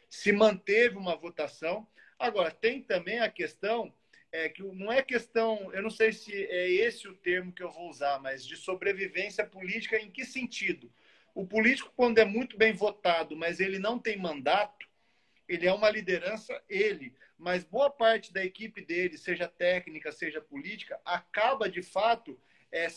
se 0.09 0.31
manteve 0.31 0.95
uma 0.95 1.17
votação. 1.17 1.85
Agora, 2.17 2.51
tem 2.51 2.81
também 2.81 3.19
a 3.19 3.29
questão, 3.29 3.93
é, 4.31 4.47
que 4.47 4.63
não 4.63 4.89
é 4.89 5.01
questão, 5.01 5.73
eu 5.73 5.81
não 5.81 5.89
sei 5.89 6.13
se 6.13 6.31
é 6.31 6.69
esse 6.69 7.05
o 7.05 7.15
termo 7.15 7.51
que 7.51 7.63
eu 7.63 7.71
vou 7.71 7.89
usar, 7.89 8.17
mas 8.21 8.47
de 8.47 8.55
sobrevivência 8.55 9.45
política, 9.45 9.97
em 9.97 10.09
que 10.09 10.23
sentido? 10.23 10.89
O 11.33 11.45
político, 11.45 11.91
quando 11.95 12.17
é 12.17 12.25
muito 12.25 12.57
bem 12.57 12.73
votado, 12.73 13.35
mas 13.35 13.59
ele 13.59 13.79
não 13.79 13.97
tem 13.97 14.17
mandato, 14.17 14.87
ele 15.47 15.67
é 15.67 15.73
uma 15.73 15.89
liderança, 15.89 16.61
ele, 16.69 17.13
mas 17.37 17.63
boa 17.63 17.89
parte 17.89 18.31
da 18.31 18.43
equipe 18.43 18.81
dele, 18.81 19.17
seja 19.17 19.47
técnica, 19.47 20.11
seja 20.11 20.41
política, 20.41 20.99
acaba 21.03 21.69
de 21.69 21.81
fato 21.81 22.39
é, 22.71 22.87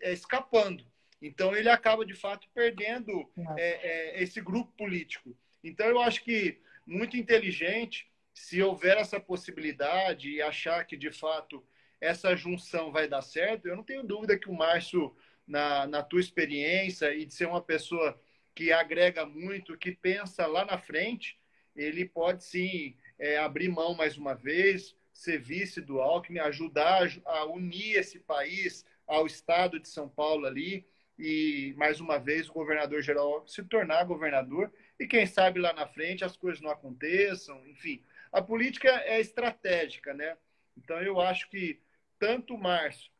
é 0.00 0.12
escapando. 0.12 0.84
Então, 1.22 1.54
ele 1.54 1.68
acaba, 1.68 2.04
de 2.04 2.14
fato, 2.14 2.48
perdendo 2.54 3.30
é, 3.56 4.16
é, 4.18 4.22
esse 4.22 4.40
grupo 4.40 4.72
político. 4.72 5.36
Então, 5.62 5.86
eu 5.86 6.00
acho 6.00 6.24
que 6.24 6.58
muito 6.86 7.16
inteligente, 7.16 8.10
se 8.32 8.62
houver 8.62 8.96
essa 8.96 9.20
possibilidade 9.20 10.30
e 10.30 10.40
achar 10.40 10.84
que, 10.86 10.96
de 10.96 11.12
fato, 11.12 11.62
essa 12.00 12.34
junção 12.34 12.90
vai 12.90 13.06
dar 13.06 13.20
certo, 13.20 13.66
eu 13.66 13.76
não 13.76 13.84
tenho 13.84 14.02
dúvida 14.02 14.38
que 14.38 14.48
o 14.48 14.54
Márcio, 14.54 15.14
na, 15.50 15.86
na 15.86 16.02
tua 16.02 16.20
experiência 16.20 17.12
e 17.12 17.26
de 17.26 17.34
ser 17.34 17.46
uma 17.46 17.60
pessoa 17.60 18.18
que 18.54 18.72
agrega 18.72 19.26
muito, 19.26 19.76
que 19.76 19.90
pensa 19.92 20.46
lá 20.46 20.64
na 20.64 20.78
frente, 20.78 21.38
ele 21.74 22.04
pode 22.04 22.44
sim 22.44 22.96
é, 23.18 23.36
abrir 23.36 23.68
mão 23.68 23.94
mais 23.94 24.16
uma 24.16 24.34
vez, 24.34 24.96
ser 25.12 25.38
vice 25.38 25.80
do 25.80 26.00
Alckmin, 26.00 26.38
ajudar 26.38 27.08
a 27.24 27.44
unir 27.46 27.96
esse 27.96 28.20
país 28.20 28.84
ao 29.06 29.26
estado 29.26 29.80
de 29.80 29.88
São 29.88 30.08
Paulo 30.08 30.46
ali 30.46 30.86
e, 31.18 31.74
mais 31.76 32.00
uma 32.00 32.18
vez, 32.18 32.48
o 32.48 32.52
governador 32.52 33.02
geral 33.02 33.46
se 33.46 33.62
tornar 33.64 34.04
governador 34.04 34.72
e, 34.98 35.06
quem 35.06 35.26
sabe, 35.26 35.58
lá 35.60 35.72
na 35.72 35.86
frente 35.86 36.24
as 36.24 36.36
coisas 36.36 36.60
não 36.60 36.70
aconteçam. 36.70 37.66
Enfim, 37.66 38.02
a 38.32 38.40
política 38.40 38.88
é 39.04 39.20
estratégica, 39.20 40.14
né? 40.14 40.36
Então, 40.76 41.00
eu 41.02 41.20
acho 41.20 41.50
que 41.50 41.80
tanto 42.18 42.54
o 42.54 42.58
Márcio, 42.58 43.10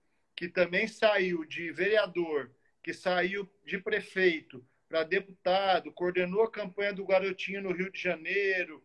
que 0.41 0.49
também 0.49 0.87
saiu 0.89 1.45
de 1.45 1.71
vereador, 1.71 2.51
que 2.83 2.95
saiu 2.95 3.47
de 3.63 3.77
prefeito 3.77 4.67
para 4.89 5.05
deputado, 5.05 5.93
coordenou 5.93 6.45
a 6.45 6.51
campanha 6.51 6.95
do 6.95 7.05
Garotinho 7.05 7.61
no 7.61 7.73
Rio 7.75 7.93
de 7.93 8.01
Janeiro, 8.01 8.83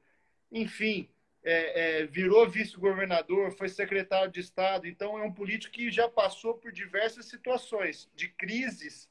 enfim, 0.52 1.10
é, 1.42 2.02
é, 2.02 2.06
virou 2.08 2.46
vice-governador, 2.50 3.54
foi 3.54 3.70
secretário 3.70 4.34
de 4.34 4.42
Estado. 4.42 4.86
Então, 4.86 5.18
é 5.18 5.24
um 5.24 5.32
político 5.32 5.74
que 5.74 5.90
já 5.90 6.10
passou 6.10 6.56
por 6.56 6.74
diversas 6.74 7.28
situações 7.28 8.12
de 8.14 8.28
crises, 8.28 9.10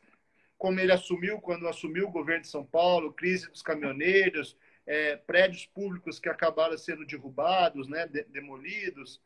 como 0.58 0.78
ele 0.78 0.92
assumiu 0.92 1.40
quando 1.40 1.66
assumiu 1.66 2.08
o 2.08 2.12
governo 2.12 2.42
de 2.42 2.48
São 2.48 2.62
Paulo, 2.62 3.14
crise 3.14 3.48
dos 3.48 3.62
caminhoneiros, 3.62 4.54
é, 4.86 5.16
prédios 5.16 5.64
públicos 5.64 6.20
que 6.20 6.28
acabaram 6.28 6.76
sendo 6.76 7.06
derrubados, 7.06 7.88
né, 7.88 8.06
de, 8.06 8.22
demolidos, 8.24 9.18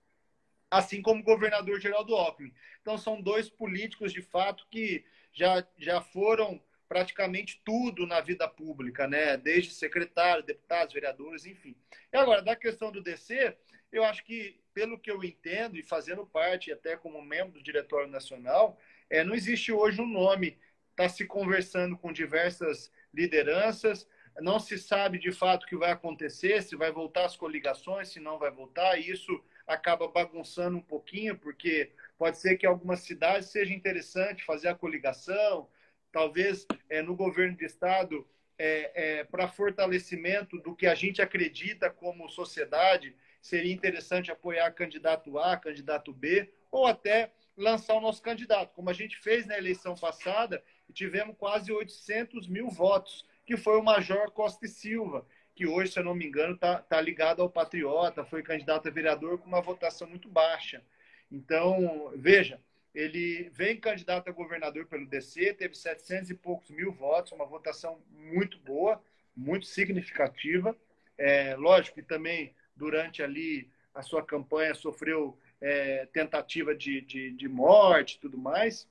assim 0.70 1.00
como 1.00 1.20
o 1.20 1.24
governador 1.24 1.80
Geraldo 1.80 2.14
Alckmin. 2.14 2.52
Então, 2.80 2.98
são 2.98 3.20
dois 3.20 3.48
políticos, 3.48 4.12
de 4.12 4.22
fato, 4.22 4.66
que 4.70 5.04
já, 5.32 5.66
já 5.76 6.00
foram 6.00 6.62
praticamente 6.88 7.60
tudo 7.64 8.06
na 8.06 8.20
vida 8.20 8.48
pública, 8.48 9.06
né? 9.06 9.36
Desde 9.36 9.72
secretário, 9.72 10.42
deputados, 10.42 10.94
vereadores, 10.94 11.44
enfim. 11.44 11.76
E 12.12 12.16
agora, 12.16 12.40
da 12.40 12.56
questão 12.56 12.90
do 12.90 13.02
DC, 13.02 13.56
eu 13.92 14.04
acho 14.04 14.24
que, 14.24 14.58
pelo 14.72 14.98
que 14.98 15.10
eu 15.10 15.22
entendo, 15.22 15.76
e 15.76 15.82
fazendo 15.82 16.26
parte 16.26 16.72
até 16.72 16.96
como 16.96 17.20
membro 17.22 17.52
do 17.52 17.62
Diretório 17.62 18.08
Nacional, 18.08 18.78
é, 19.10 19.22
não 19.22 19.34
existe 19.34 19.70
hoje 19.70 20.00
um 20.00 20.08
nome, 20.08 20.58
está 20.90 21.08
se 21.08 21.26
conversando 21.26 21.96
com 21.96 22.12
diversas 22.12 22.90
lideranças, 23.12 24.06
não 24.40 24.58
se 24.58 24.78
sabe 24.78 25.18
de 25.18 25.32
fato 25.32 25.64
o 25.64 25.66
que 25.66 25.76
vai 25.76 25.90
acontecer, 25.90 26.62
se 26.62 26.76
vai 26.76 26.92
voltar 26.92 27.24
as 27.24 27.36
coligações, 27.36 28.08
se 28.08 28.20
não 28.20 28.38
vai 28.38 28.50
voltar, 28.50 28.98
e 28.98 29.10
isso 29.10 29.42
acaba 29.68 30.08
bagunçando 30.08 30.78
um 30.78 30.82
pouquinho, 30.82 31.38
porque 31.38 31.92
pode 32.16 32.38
ser 32.38 32.56
que 32.56 32.66
em 32.66 32.68
algumas 32.68 33.00
cidades 33.00 33.50
seja 33.50 33.74
interessante 33.74 34.44
fazer 34.44 34.68
a 34.68 34.74
coligação, 34.74 35.68
talvez 36.10 36.66
é, 36.88 37.02
no 37.02 37.14
governo 37.14 37.56
de 37.56 37.66
Estado, 37.66 38.26
é, 38.58 39.18
é, 39.18 39.24
para 39.24 39.46
fortalecimento 39.46 40.58
do 40.58 40.74
que 40.74 40.86
a 40.86 40.94
gente 40.94 41.22
acredita 41.22 41.90
como 41.90 42.28
sociedade, 42.28 43.14
seria 43.40 43.72
interessante 43.72 44.32
apoiar 44.32 44.72
candidato 44.72 45.38
A, 45.38 45.56
candidato 45.56 46.12
B, 46.12 46.50
ou 46.70 46.86
até 46.86 47.30
lançar 47.56 47.94
o 47.94 48.00
nosso 48.00 48.22
candidato, 48.22 48.74
como 48.74 48.88
a 48.88 48.92
gente 48.92 49.16
fez 49.18 49.46
na 49.46 49.58
eleição 49.58 49.94
passada, 49.94 50.62
tivemos 50.92 51.36
quase 51.36 51.70
800 51.70 52.48
mil 52.48 52.68
votos, 52.68 53.24
que 53.44 53.56
foi 53.56 53.78
o 53.78 53.82
Major 53.82 54.30
Costa 54.30 54.66
e 54.66 54.68
Silva, 54.68 55.26
que 55.59 55.66
hoje, 55.66 55.90
se 55.90 55.98
eu 55.98 56.04
não 56.04 56.14
me 56.14 56.24
engano, 56.24 56.54
está 56.54 56.80
tá 56.80 57.00
ligado 57.00 57.42
ao 57.42 57.50
Patriota, 57.50 58.24
foi 58.24 58.44
candidato 58.44 58.86
a 58.86 58.92
vereador 58.92 59.38
com 59.38 59.48
uma 59.48 59.61
votação 59.61 60.06
muito 60.06 60.28
baixa. 60.28 60.84
Então, 61.32 62.12
veja, 62.14 62.61
ele 62.94 63.50
vem 63.52 63.76
candidato 63.76 64.28
a 64.28 64.32
governador 64.32 64.86
pelo 64.86 65.04
DC, 65.04 65.54
teve 65.54 65.74
700 65.74 66.30
e 66.30 66.34
poucos 66.34 66.70
mil 66.70 66.92
votos, 66.92 67.32
uma 67.32 67.44
votação 67.44 68.00
muito 68.09 68.56
boa, 68.61 69.02
muito 69.36 69.66
significativa. 69.66 70.76
É, 71.18 71.56
lógico 71.56 71.96
que 71.96 72.06
também, 72.06 72.54
durante 72.76 73.20
ali 73.20 73.68
a 73.92 74.00
sua 74.00 74.24
campanha, 74.24 74.74
sofreu 74.74 75.36
é, 75.61 76.06
tentativa 76.12 76.72
de, 76.72 77.00
de, 77.00 77.32
de 77.32 77.48
morte 77.48 78.14
e 78.14 78.20
tudo 78.20 78.38
mais, 78.38 78.88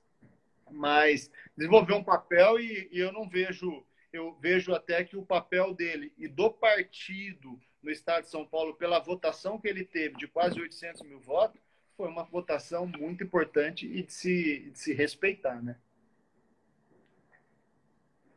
mas 0.70 1.32
desenvolveu 1.56 1.96
um 1.96 2.04
papel 2.04 2.60
e, 2.60 2.90
e 2.92 3.00
eu 3.00 3.14
não 3.14 3.26
vejo 3.30 3.86
eu 4.12 4.34
vejo 4.40 4.74
até 4.74 5.04
que 5.04 5.18
o 5.18 5.26
papel 5.26 5.74
dele 5.74 6.14
e 6.18 6.28
do 6.28 6.50
partido 6.50 7.60
no 7.82 7.92
estado 7.92 8.24
de 8.24 8.30
São 8.30 8.46
Paulo, 8.46 8.76
pela 8.76 9.00
votação 9.00 9.60
que 9.60 9.68
ele 9.68 9.84
teve 9.84 10.16
de 10.18 10.28
quase 10.28 10.60
800 10.60 11.04
mil 11.04 11.20
votos, 11.20 11.62
foi 11.96 12.08
uma 12.08 12.24
votação 12.24 12.86
muito 12.86 13.24
importante 13.24 13.86
e 13.86 14.04
de 14.04 14.14
se, 14.14 14.70
de 14.72 14.80
se 14.80 14.94
respeitar, 14.94 15.62
né? 15.62 15.78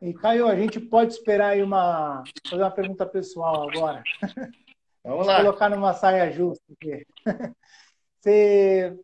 E 0.01 0.13
Caio, 0.15 0.47
a 0.47 0.55
gente 0.55 0.79
pode 0.79 1.13
esperar 1.13 1.49
aí 1.49 1.61
uma 1.61 2.23
fazer 2.49 2.63
uma 2.63 2.71
pergunta 2.71 3.05
pessoal 3.05 3.69
agora. 3.69 4.03
Vamos 5.03 5.27
lá. 5.27 5.37
Colocar 5.37 5.69
numa 5.69 5.93
saia 5.93 6.31
justa 6.31 6.63
aqui. 6.73 7.05
Você 8.19 8.99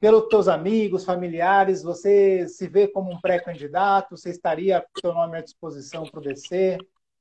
pelos 0.00 0.28
teus 0.28 0.46
amigos, 0.48 1.04
familiares, 1.04 1.82
você 1.82 2.46
se 2.48 2.68
vê 2.68 2.86
como 2.86 3.12
um 3.12 3.20
pré-candidato? 3.20 4.16
Você 4.16 4.30
estaria 4.30 4.80
com 4.80 5.00
seu 5.00 5.12
nome 5.12 5.38
à 5.38 5.40
disposição 5.40 6.04
para 6.04 6.20
o 6.20 6.22
DC? 6.22 6.78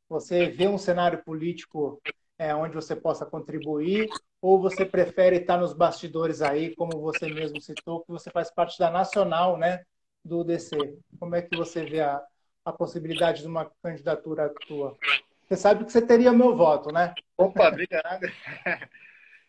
Você 0.07 0.47
vê 0.47 0.67
um 0.67 0.77
cenário 0.77 1.23
político 1.23 1.99
é, 2.37 2.53
onde 2.53 2.75
você 2.75 2.95
possa 2.95 3.25
contribuir? 3.25 4.07
Ou 4.39 4.61
você 4.61 4.85
prefere 4.85 5.37
estar 5.37 5.57
nos 5.57 5.73
bastidores 5.73 6.41
aí, 6.41 6.75
como 6.75 7.01
você 7.01 7.27
mesmo 7.27 7.59
citou, 7.59 8.01
que 8.01 8.11
você 8.11 8.29
faz 8.29 8.51
parte 8.51 8.77
da 8.77 8.91
nacional 8.91 9.57
né, 9.57 9.83
do 10.23 10.43
DC? 10.43 10.99
Como 11.19 11.35
é 11.35 11.41
que 11.41 11.57
você 11.57 11.83
vê 11.83 12.01
a, 12.01 12.21
a 12.63 12.71
possibilidade 12.71 13.41
de 13.41 13.47
uma 13.47 13.71
candidatura 13.81 14.53
tua? 14.67 14.95
Você 15.47 15.55
sabe 15.55 15.83
que 15.83 15.91
você 15.91 16.01
teria 16.01 16.31
meu 16.31 16.55
voto, 16.55 16.93
né? 16.93 17.15
Opa, 17.35 17.69
obrigado. 17.69 18.21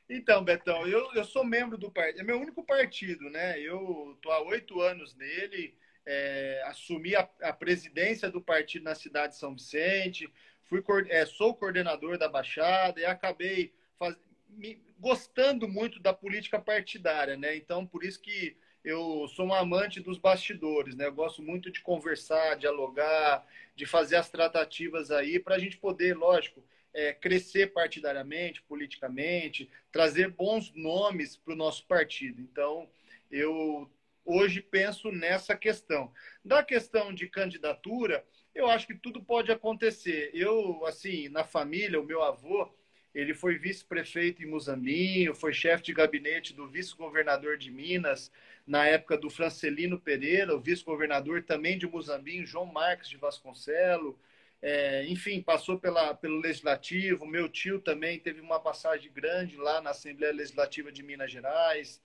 Então, 0.09 0.43
Betão, 0.43 0.87
eu, 0.87 1.13
eu 1.15 1.25
sou 1.25 1.45
membro 1.45 1.77
do 1.77 1.91
partido, 1.91 2.21
é 2.21 2.23
meu 2.25 2.41
único 2.41 2.65
partido, 2.65 3.29
né? 3.29 3.61
Eu 3.61 4.15
estou 4.17 4.33
há 4.33 4.41
oito 4.43 4.81
anos 4.81 5.15
nele, 5.15 5.75
é, 6.07 6.63
assumi 6.65 7.15
a, 7.15 7.29
a, 7.43 7.53
presidência 7.53 8.31
do 8.31 8.41
partido 8.41 8.85
na 8.85 8.95
cidade 8.95 9.35
de 9.35 9.39
São 9.39 9.55
Vicente, 9.55 10.33
fui, 10.65 10.83
é, 11.11 11.27
sou 11.27 11.55
coordenador 11.55 12.17
da 12.17 12.27
Baixada 12.27 12.99
e 12.99 13.05
acabei 13.05 13.75
faz, 13.99 14.17
me, 14.49 14.83
gostando 14.99 15.69
muito 15.69 16.01
da 16.01 16.15
política 16.15 16.59
partidária, 16.59 17.37
né? 17.37 17.55
Então, 17.55 17.87
por 17.87 18.03
isso 18.03 18.21
que 18.23 18.57
eu 18.83 19.29
sou 19.29 19.47
um 19.47 19.55
amante 19.55 20.01
dos 20.01 20.17
bastidores, 20.17 20.95
né? 20.97 21.07
Eu 21.07 21.13
gosto 21.13 21.43
muito 21.43 21.71
de 21.71 21.83
conversar, 21.83 22.57
dialogar, 22.57 23.47
de 23.77 23.85
fazer 23.85 24.17
as 24.17 24.31
tratativas 24.31 25.11
aí 25.11 25.39
para 25.39 25.57
a 25.57 25.59
gente 25.59 25.77
poder, 25.77 26.17
lógico, 26.17 26.65
é, 26.95 27.13
crescer 27.13 27.73
partidariamente, 27.73 28.63
politicamente, 28.63 29.71
trazer 29.93 30.31
bons 30.31 30.73
nomes 30.75 31.37
para 31.37 31.53
o 31.53 31.57
nosso 31.57 31.87
partido. 31.87 32.41
Então, 32.41 32.89
eu 33.31 33.91
hoje 34.25 34.61
penso 34.61 35.11
nessa 35.11 35.57
questão. 35.57 36.13
Da 36.45 36.63
questão 36.63 37.13
de 37.15 37.29
candidatura, 37.29 38.25
eu 38.55 38.69
acho 38.69 38.87
que 38.87 38.95
tudo 38.95 39.23
pode 39.23 39.51
acontecer. 39.51 40.31
Eu, 40.35 40.85
assim, 40.85 41.29
na 41.29 41.45
família, 41.45 42.01
o 42.01 42.05
meu 42.05 42.23
avô, 42.23 42.71
ele 43.15 43.35
foi 43.35 43.57
vice-prefeito 43.57 44.43
em 44.43 44.47
Muzambinho, 44.47 45.35
foi 45.35 45.53
chefe 45.53 45.85
de 45.85 45.95
gabinete 45.95 46.55
do 46.55 46.69
vice-governador 46.69 47.57
de 47.57 47.71
Minas, 47.71 48.31
na 48.67 48.87
época 48.87 49.17
do 49.17 49.31
Francelino 49.31 49.99
Pereira, 49.99 50.55
o 50.55 50.61
vice-governador 50.61 51.43
também 51.43 51.79
de 51.79 51.87
Muzambinho, 51.87 52.47
João 52.47 52.67
Marques 52.67 53.09
de 53.09 53.17
Vasconcelo, 53.17 54.19
é, 54.61 55.07
enfim, 55.07 55.41
passou 55.41 55.79
pela, 55.79 56.15
pelo 56.15 56.41
Legislativo. 56.41 57.27
Meu 57.27 57.49
tio 57.49 57.81
também 57.81 58.19
teve 58.19 58.41
uma 58.41 58.59
passagem 58.59 59.13
grande 59.13 59.57
lá 59.57 59.81
na 59.81 59.91
Assembleia 59.91 60.33
Legislativa 60.33 60.91
de 60.91 61.03
Minas 61.03 61.31
Gerais. 61.31 62.03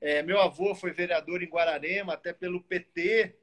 É, 0.00 0.22
meu 0.22 0.40
avô 0.40 0.74
foi 0.74 0.90
vereador 0.90 1.42
em 1.42 1.48
Guararema, 1.48 2.14
até 2.14 2.32
pelo 2.32 2.62
PT, 2.62 3.36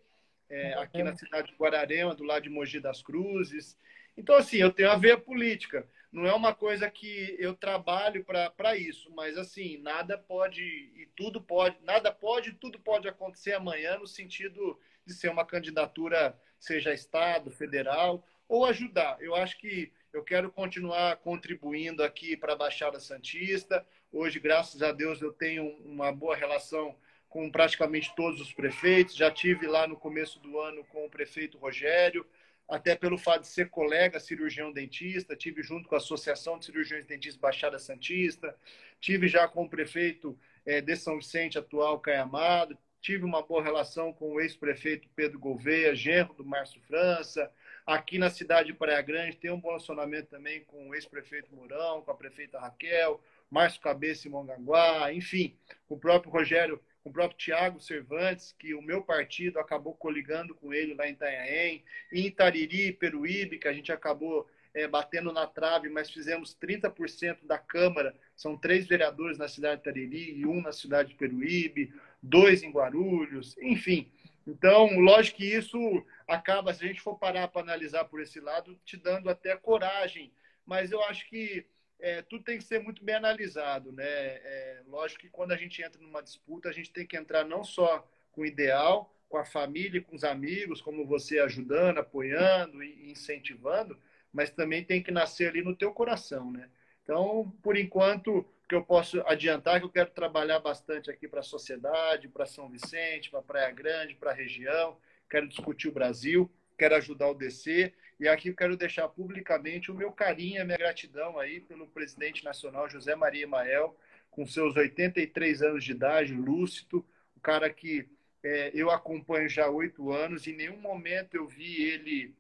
é, 0.50 0.74
aqui 0.74 1.04
na 1.04 1.16
cidade 1.16 1.50
de 1.52 1.58
Guararema, 1.58 2.16
do 2.16 2.24
lado 2.24 2.44
de 2.44 2.50
Mogi 2.50 2.80
das 2.80 3.02
Cruzes. 3.02 3.78
Então, 4.18 4.36
assim, 4.36 4.58
eu 4.58 4.72
tenho 4.72 4.90
a 4.90 4.98
ver 4.98 5.22
política. 5.22 5.88
Não 6.12 6.26
é 6.26 6.34
uma 6.34 6.56
coisa 6.56 6.90
que 6.90 7.36
eu 7.38 7.54
trabalho 7.54 8.26
para 8.26 8.76
isso, 8.76 9.12
mas 9.12 9.38
assim, 9.38 9.78
nada 9.78 10.18
pode 10.18 10.64
e 10.64 11.08
tudo 11.16 11.40
pode, 11.40 11.78
nada 11.84 12.12
pode, 12.12 12.54
tudo 12.54 12.80
pode 12.80 13.08
acontecer 13.08 13.54
amanhã 13.54 14.00
no 14.00 14.08
sentido 14.08 14.80
de 15.06 15.14
ser 15.14 15.30
uma 15.30 15.46
candidatura, 15.46 16.36
seja 16.60 16.92
Estado, 16.92 17.52
federal 17.52 18.26
ou 18.50 18.66
ajudar. 18.66 19.18
Eu 19.22 19.36
acho 19.36 19.58
que 19.60 19.94
eu 20.12 20.24
quero 20.24 20.52
continuar 20.52 21.16
contribuindo 21.18 22.04
aqui 22.04 22.36
para 22.36 22.54
a 22.54 22.58
Baixada 22.58 23.00
Santista. 23.00 23.86
Hoje, 24.12 24.40
graças 24.40 24.82
a 24.82 24.92
Deus, 24.92 25.22
eu 25.22 25.32
tenho 25.32 25.70
uma 25.86 26.12
boa 26.12 26.36
relação 26.36 26.96
com 27.30 27.50
praticamente 27.52 28.14
todos 28.16 28.42
os 28.42 28.52
prefeitos. 28.52 29.16
Já 29.16 29.30
tive 29.30 29.68
lá 29.68 29.88
no 29.88 29.96
começo 29.96 30.40
do 30.40 30.60
ano 30.60 30.84
com 30.86 31.06
o 31.06 31.10
prefeito 31.10 31.60
Rogério, 31.60 32.26
até 32.68 32.96
pelo 32.96 33.20
fato 33.20 33.42
de 33.42 33.48
ser 33.48 33.70
colega 33.70 34.20
cirurgião 34.20 34.72
dentista, 34.72 35.36
tive 35.36 35.62
junto 35.62 35.88
com 35.88 35.96
a 35.96 36.00
Associação 36.00 36.58
de 36.58 36.66
Cirurgiões 36.66 37.06
Dentistas 37.06 37.40
Baixada 37.40 37.80
Santista, 37.80 38.56
tive 39.00 39.28
já 39.28 39.48
com 39.48 39.64
o 39.64 39.70
prefeito 39.70 40.38
é, 40.66 40.80
de 40.80 40.96
São 40.96 41.18
Vicente 41.18 41.58
atual, 41.58 42.00
Caio 42.00 42.22
Amado, 42.22 42.78
tive 43.02 43.26
uma 43.26 43.42
boa 43.42 43.64
relação 43.64 44.14
com 44.14 44.34
o 44.34 44.42
ex-prefeito 44.42 45.10
Pedro 45.16 45.40
Gouveia, 45.40 45.96
genro 45.96 46.34
do 46.34 46.46
Márcio 46.46 46.80
França, 46.82 47.52
Aqui 47.90 48.20
na 48.20 48.30
cidade 48.30 48.68
de 48.68 48.78
Praia 48.78 49.02
Grande 49.02 49.36
tem 49.36 49.50
um 49.50 49.60
bom 49.60 49.70
relacionamento 49.70 50.30
também 50.30 50.64
com 50.66 50.90
o 50.90 50.94
ex-prefeito 50.94 51.52
Mourão, 51.56 52.04
com 52.04 52.12
a 52.12 52.14
prefeita 52.14 52.60
Raquel, 52.60 53.20
Márcio 53.50 53.82
Cabeça 53.82 54.28
e 54.28 54.30
Mongaguá, 54.30 55.12
enfim, 55.12 55.58
com 55.88 55.96
o 55.96 56.00
próprio 56.00 56.32
Rogério, 56.32 56.80
com 57.04 57.10
o 57.10 57.12
próprio 57.12 57.40
Tiago 57.40 57.82
Cervantes, 57.82 58.56
que 58.60 58.76
o 58.76 58.82
meu 58.84 59.02
partido 59.02 59.58
acabou 59.58 59.96
coligando 59.96 60.54
com 60.54 60.72
ele 60.72 60.94
lá 60.94 61.08
em 61.08 61.14
Itanhaém, 61.14 61.84
em 62.14 62.28
Itariri, 62.28 62.94
Peruíbe, 62.94 63.58
que 63.58 63.68
a 63.68 63.74
gente 63.74 63.92
acabou 63.92 64.48
é, 64.72 64.88
batendo 64.88 65.34
na 65.34 65.48
trave, 65.48 65.90
mas 65.90 66.12
fizemos 66.12 66.56
30% 66.62 67.40
da 67.48 67.58
Câmara, 67.58 68.16
são 68.36 68.56
três 68.56 68.86
vereadores 68.86 69.40
na 69.40 69.48
cidade 69.48 69.82
de 69.82 69.90
Itariri 69.90 70.38
e 70.38 70.46
um 70.46 70.62
na 70.62 70.72
cidade 70.72 71.10
de 71.10 71.16
Peruíbe, 71.16 71.92
dois 72.22 72.62
em 72.62 72.70
Guarulhos, 72.70 73.58
enfim. 73.58 74.12
Então, 74.48 75.00
lógico 75.00 75.38
que 75.38 75.46
isso 75.46 76.06
acaba, 76.28 76.74
se 76.74 76.84
a 76.84 76.88
gente 76.88 77.02
for 77.02 77.18
parar 77.18 77.48
para 77.48 77.62
analisar 77.62 78.06
por 78.06 78.22
esse 78.22 78.40
lado, 78.40 78.80
te 78.86 78.98
dando 78.98 79.30
até 79.30 79.56
coragem. 79.56 80.32
Mas 80.66 80.92
eu 80.92 81.04
acho 81.04 81.28
que 81.28 81.66
é, 82.00 82.22
tudo 82.22 82.44
tem 82.44 82.58
que 82.58 82.64
ser 82.64 82.82
muito 82.82 83.04
bem 83.04 83.16
analisado. 83.16 83.92
Né? 83.92 84.06
É, 84.06 84.82
lógico 84.88 85.22
que 85.22 85.30
quando 85.30 85.52
a 85.52 85.58
gente 85.58 85.82
entra 85.82 86.02
numa 86.02 86.24
disputa, 86.24 86.70
a 86.70 86.74
gente 86.74 86.92
tem 86.92 87.06
que 87.06 87.18
entrar 87.18 87.46
não 87.46 87.64
só 87.64 88.08
com 88.32 88.42
o 88.42 88.46
ideal, 88.46 89.14
com 89.28 89.38
a 89.38 89.46
família, 89.46 90.02
com 90.02 90.16
os 90.16 90.24
amigos, 90.24 90.82
como 90.82 91.06
você 91.06 91.40
ajudando, 91.40 92.00
apoiando 92.00 92.84
e 92.84 93.12
incentivando, 93.12 93.98
mas 94.34 94.50
também 94.50 94.84
tem 94.84 95.04
que 95.04 95.12
nascer 95.12 95.50
ali 95.50 95.62
no 95.62 95.76
teu 95.76 95.92
coração. 95.92 96.52
Né? 96.52 96.70
Então, 97.04 97.54
por 97.62 97.78
enquanto, 97.78 98.46
que 98.70 98.76
eu 98.76 98.84
posso 98.84 99.22
adiantar 99.26 99.80
que 99.80 99.86
eu 99.86 99.92
quero 99.92 100.12
trabalhar 100.12 100.60
bastante 100.60 101.10
aqui 101.12 101.28
para 101.28 101.42
a 101.42 101.44
sociedade, 101.44 102.30
para 102.30 102.46
São 102.46 102.70
Vicente, 102.70 103.30
para 103.30 103.42
Praia 103.42 103.72
Grande, 103.72 104.16
para 104.16 104.32
a 104.32 104.34
região 104.34 104.98
quero 105.30 105.48
discutir 105.48 105.88
o 105.88 105.94
Brasil, 105.94 106.52
quero 106.78 106.96
ajudar 106.96 107.30
o 107.30 107.36
DC. 107.36 107.94
E 108.20 108.28
aqui 108.28 108.50
eu 108.50 108.56
quero 108.56 108.76
deixar 108.76 109.08
publicamente 109.08 109.92
o 109.92 109.96
meu 109.96 110.12
carinho, 110.12 110.62
a 110.62 110.66
minha 110.66 110.78
gratidão 110.78 111.38
aí 111.40 111.62
pelo 111.62 111.88
presidente 111.88 112.44
nacional 112.44 112.90
José 112.90 113.16
Maria 113.16 113.44
Emael, 113.44 113.96
com 114.32 114.46
seus 114.46 114.76
83 114.76 115.62
anos 115.62 115.84
de 115.84 115.92
idade, 115.92 116.34
lúcido, 116.34 117.06
um 117.38 117.40
cara 117.40 117.70
que 117.70 118.10
é, 118.44 118.72
eu 118.74 118.90
acompanho 118.90 119.48
já 119.48 119.66
há 119.66 119.70
oito 119.70 120.12
anos, 120.12 120.48
em 120.48 120.56
nenhum 120.56 120.78
momento 120.78 121.36
eu 121.36 121.48
vi 121.48 121.84
ele 121.84 122.36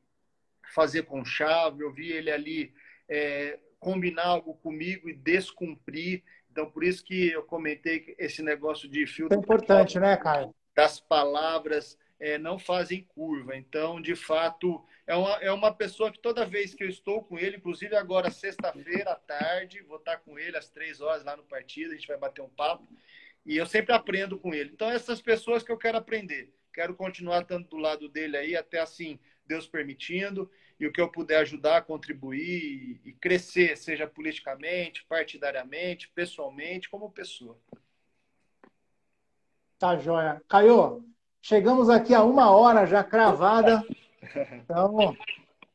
fazer 0.73 1.03
com 1.03 1.23
chave, 1.23 1.83
eu 1.83 1.91
vi 1.91 2.11
ele 2.11 2.31
ali 2.31 2.73
é, 3.07 3.59
combinar 3.79 4.25
algo 4.25 4.53
comigo 4.55 5.09
e 5.09 5.13
descumprir. 5.13 6.23
Então, 6.51 6.69
por 6.69 6.83
isso 6.83 7.03
que 7.03 7.29
eu 7.29 7.43
comentei 7.43 8.15
esse 8.17 8.41
negócio 8.41 8.89
de 8.89 9.05
filtro. 9.07 9.37
É 9.37 9.41
importante, 9.41 9.99
né, 9.99 10.17
Caio? 10.17 10.53
Das 10.75 10.99
palavras 10.99 11.97
é, 12.19 12.37
não 12.37 12.59
fazem 12.59 13.03
curva. 13.03 13.55
Então, 13.55 14.01
de 14.01 14.15
fato, 14.15 14.83
é 15.07 15.15
uma, 15.15 15.35
é 15.37 15.51
uma 15.51 15.73
pessoa 15.73 16.11
que 16.11 16.19
toda 16.19 16.45
vez 16.45 16.73
que 16.73 16.83
eu 16.83 16.89
estou 16.89 17.23
com 17.23 17.39
ele, 17.39 17.57
inclusive 17.57 17.95
agora 17.95 18.29
sexta-feira 18.29 19.11
à 19.11 19.15
tarde, 19.15 19.81
vou 19.81 19.97
estar 19.97 20.17
com 20.17 20.37
ele 20.37 20.57
às 20.57 20.69
três 20.69 20.99
horas 21.01 21.23
lá 21.23 21.37
no 21.37 21.43
partido, 21.43 21.91
a 21.91 21.95
gente 21.95 22.07
vai 22.07 22.17
bater 22.17 22.41
um 22.41 22.49
papo, 22.49 22.87
e 23.45 23.57
eu 23.57 23.65
sempre 23.65 23.93
aprendo 23.93 24.37
com 24.37 24.53
ele. 24.53 24.71
Então, 24.73 24.89
essas 24.89 25.21
pessoas 25.21 25.63
que 25.63 25.71
eu 25.71 25.77
quero 25.77 25.97
aprender, 25.97 26.53
quero 26.73 26.93
continuar 26.93 27.41
estando 27.41 27.67
do 27.67 27.77
lado 27.77 28.09
dele 28.09 28.37
aí, 28.37 28.55
até 28.55 28.79
assim, 28.79 29.19
Deus 29.49 29.67
permitindo. 29.67 30.49
e 30.79 30.87
o 30.87 30.93
que 30.93 31.01
eu 31.01 31.09
puder 31.09 31.39
ajudar, 31.39 31.81
contribuir 31.81 33.01
e 33.03 33.11
crescer, 33.19 33.75
seja 33.75 34.07
politicamente, 34.07 35.03
partidariamente, 35.09 36.09
pessoalmente, 36.15 36.89
como 36.89 37.11
pessoa. 37.11 37.57
Tá 39.77 39.97
joia. 39.97 40.41
Caio, 40.47 41.03
chegamos 41.41 41.89
aqui 41.89 42.13
a 42.13 42.23
uma 42.23 42.49
hora 42.51 42.85
já 42.85 43.03
cravada. 43.03 43.83
Então, 44.53 45.17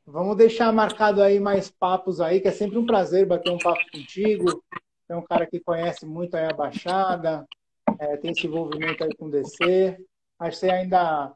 vamos 0.06 0.36
deixar 0.36 0.72
marcado 0.72 1.22
aí 1.22 1.38
mais 1.38 1.70
papos 1.70 2.18
aí, 2.18 2.40
que 2.40 2.48
é 2.48 2.52
sempre 2.52 2.78
um 2.78 2.86
prazer 2.86 3.26
bater 3.26 3.50
um 3.50 3.58
papo 3.58 3.80
contigo. 3.92 4.64
É 5.06 5.14
um 5.14 5.22
cara 5.22 5.46
que 5.46 5.60
conhece 5.60 6.06
muito 6.06 6.34
aí 6.34 6.44
a 6.44 6.54
Baixada, 6.54 7.46
é, 7.98 8.16
tem 8.16 8.30
esse 8.30 8.46
envolvimento 8.46 9.04
aí 9.04 9.14
com 9.16 9.26
o 9.26 9.30
DC. 9.30 9.98
Acho 10.38 10.50
que 10.50 10.56
você 10.56 10.70
ainda 10.70 11.34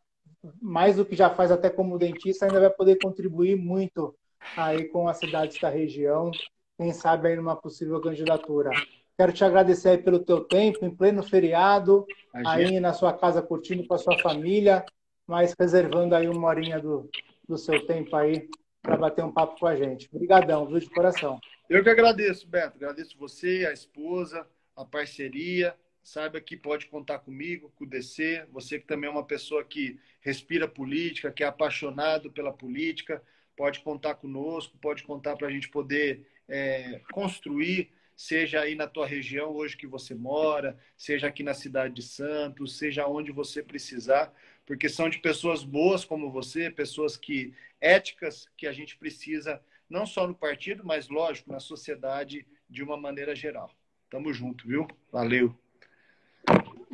mais 0.61 0.97
do 0.97 1.05
que 1.05 1.17
já 1.17 1.31
faz 1.31 1.51
até 1.51 1.71
como 1.71 1.99
dentista, 1.99 2.47
ainda 2.47 2.61
vai 2.61 2.71
poder 2.71 2.99
contribuir 2.99 3.57
muito 3.57 4.15
aí 4.57 4.85
com 4.85 5.09
as 5.09 5.19
cidades 5.19 5.61
da 5.61 5.69
região, 5.69 6.31
quem 6.77 6.93
sabe 6.93 7.29
aí 7.29 7.37
numa 7.37 7.57
possível 7.57 8.01
candidatura. 8.01 8.71
Quero 9.17 9.33
te 9.33 9.45
agradecer 9.45 9.91
aí 9.91 9.99
pelo 9.99 10.21
teu 10.21 10.45
tempo, 10.45 10.85
em 10.85 10.95
pleno 10.95 11.23
feriado, 11.23 12.07
aí 12.33 12.79
na 12.79 12.93
sua 12.93 13.13
casa 13.13 13.43
curtindo 13.43 13.87
com 13.87 13.95
a 13.95 13.99
sua 13.99 14.17
família, 14.21 14.85
mas 15.27 15.55
reservando 15.59 16.15
aí 16.15 16.29
uma 16.29 16.49
horinha 16.49 16.79
do, 16.79 17.11
do 17.49 17.59
seu 17.59 17.85
tempo 17.87 18.15
aí 18.15 18.49
para 18.81 18.97
bater 18.97 19.25
um 19.25 19.33
papo 19.33 19.59
com 19.59 19.67
a 19.67 19.75
gente. 19.75 20.09
Obrigadão, 20.13 20.67
viu, 20.67 20.79
de 20.79 20.89
coração. 20.89 21.41
Eu 21.69 21.83
que 21.83 21.91
agradeço, 21.91 22.49
Beto. 22.49 22.77
Agradeço 22.77 23.19
você, 23.19 23.67
a 23.69 23.73
esposa, 23.73 24.47
a 24.77 24.85
parceria 24.85 25.75
saiba 26.03 26.41
que 26.41 26.57
pode 26.57 26.87
contar 26.87 27.19
comigo, 27.19 27.73
com 27.77 27.85
o 27.85 27.89
DC, 27.89 28.47
você 28.51 28.79
que 28.79 28.87
também 28.87 29.09
é 29.09 29.13
uma 29.13 29.25
pessoa 29.25 29.65
que 29.65 29.99
respira 30.21 30.67
política, 30.67 31.31
que 31.31 31.45
é 31.45 31.47
apaixonado 31.47 32.31
pela 32.31 32.53
política, 32.53 33.23
pode 33.57 33.81
contar 33.81 34.15
conosco, 34.15 34.79
pode 34.79 35.03
contar 35.03 35.37
para 35.37 35.49
a 35.49 35.51
gente 35.51 35.69
poder 35.69 36.27
é, 36.49 37.01
construir, 37.13 37.91
seja 38.17 38.61
aí 38.61 38.75
na 38.75 38.87
tua 38.87 39.07
região 39.07 39.51
hoje 39.51 39.77
que 39.77 39.87
você 39.87 40.15
mora, 40.15 40.79
seja 40.97 41.29
aqui 41.29 41.43
na 41.43 41.55
cidade 41.55 41.95
de 41.95 42.03
Santos, 42.03 42.79
seja 42.79 43.07
onde 43.07 43.31
você 43.31 43.63
precisar, 43.63 44.33
porque 44.67 44.89
são 44.89 45.09
de 45.09 45.19
pessoas 45.19 45.63
boas 45.63 46.05
como 46.05 46.31
você, 46.31 46.71
pessoas 46.71 47.17
que 47.17 47.55
éticas 47.81 48.49
que 48.57 48.67
a 48.67 48.73
gente 48.73 48.97
precisa 48.97 49.63
não 49.89 50.05
só 50.05 50.27
no 50.27 50.35
partido, 50.35 50.85
mas 50.85 51.09
lógico 51.09 51.51
na 51.51 51.61
sociedade 51.61 52.47
de 52.69 52.83
uma 52.83 52.97
maneira 52.97 53.35
geral. 53.35 53.71
Tamo 54.11 54.33
junto, 54.33 54.67
viu? 54.67 54.87
Valeu. 55.11 55.55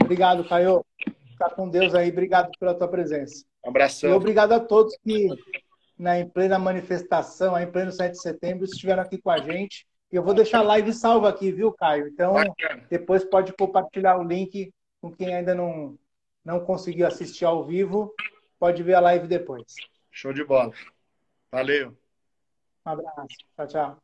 Obrigado, 0.04 0.46
Caio. 0.48 0.84
Fica 1.30 1.50
com 1.50 1.68
Deus 1.68 1.94
aí. 1.94 2.10
Obrigado 2.10 2.50
pela 2.58 2.74
tua 2.74 2.88
presença. 2.88 3.44
Um 3.64 3.70
abração. 3.70 4.10
E 4.10 4.12
obrigado 4.12 4.52
a 4.52 4.60
todos 4.60 4.96
que, 5.02 5.28
na, 5.98 6.18
em 6.20 6.28
plena 6.28 6.58
manifestação, 6.58 7.58
em 7.58 7.70
pleno 7.70 7.90
7 7.90 8.12
de 8.12 8.20
setembro, 8.20 8.64
estiveram 8.64 9.02
aqui 9.02 9.18
com 9.18 9.30
a 9.30 9.38
gente. 9.38 9.86
E 10.12 10.16
eu 10.16 10.22
vou 10.22 10.34
deixar 10.34 10.58
a 10.58 10.62
live 10.62 10.92
salva 10.92 11.28
aqui, 11.28 11.50
viu, 11.50 11.72
Caio? 11.72 12.06
Então, 12.08 12.34
Bacana. 12.34 12.86
depois 12.88 13.24
pode 13.24 13.52
compartilhar 13.54 14.18
o 14.18 14.22
link 14.22 14.72
com 15.00 15.10
quem 15.10 15.34
ainda 15.34 15.54
não, 15.54 15.98
não 16.44 16.60
conseguiu 16.60 17.06
assistir 17.06 17.44
ao 17.44 17.64
vivo. 17.64 18.14
Pode 18.58 18.82
ver 18.82 18.94
a 18.94 19.00
live 19.00 19.26
depois. 19.26 19.74
Show 20.10 20.32
de 20.32 20.44
bola. 20.44 20.72
Valeu. 21.50 21.96
Um 22.86 22.90
abraço. 22.90 23.26
Tchau, 23.56 23.66
tchau. 23.66 24.03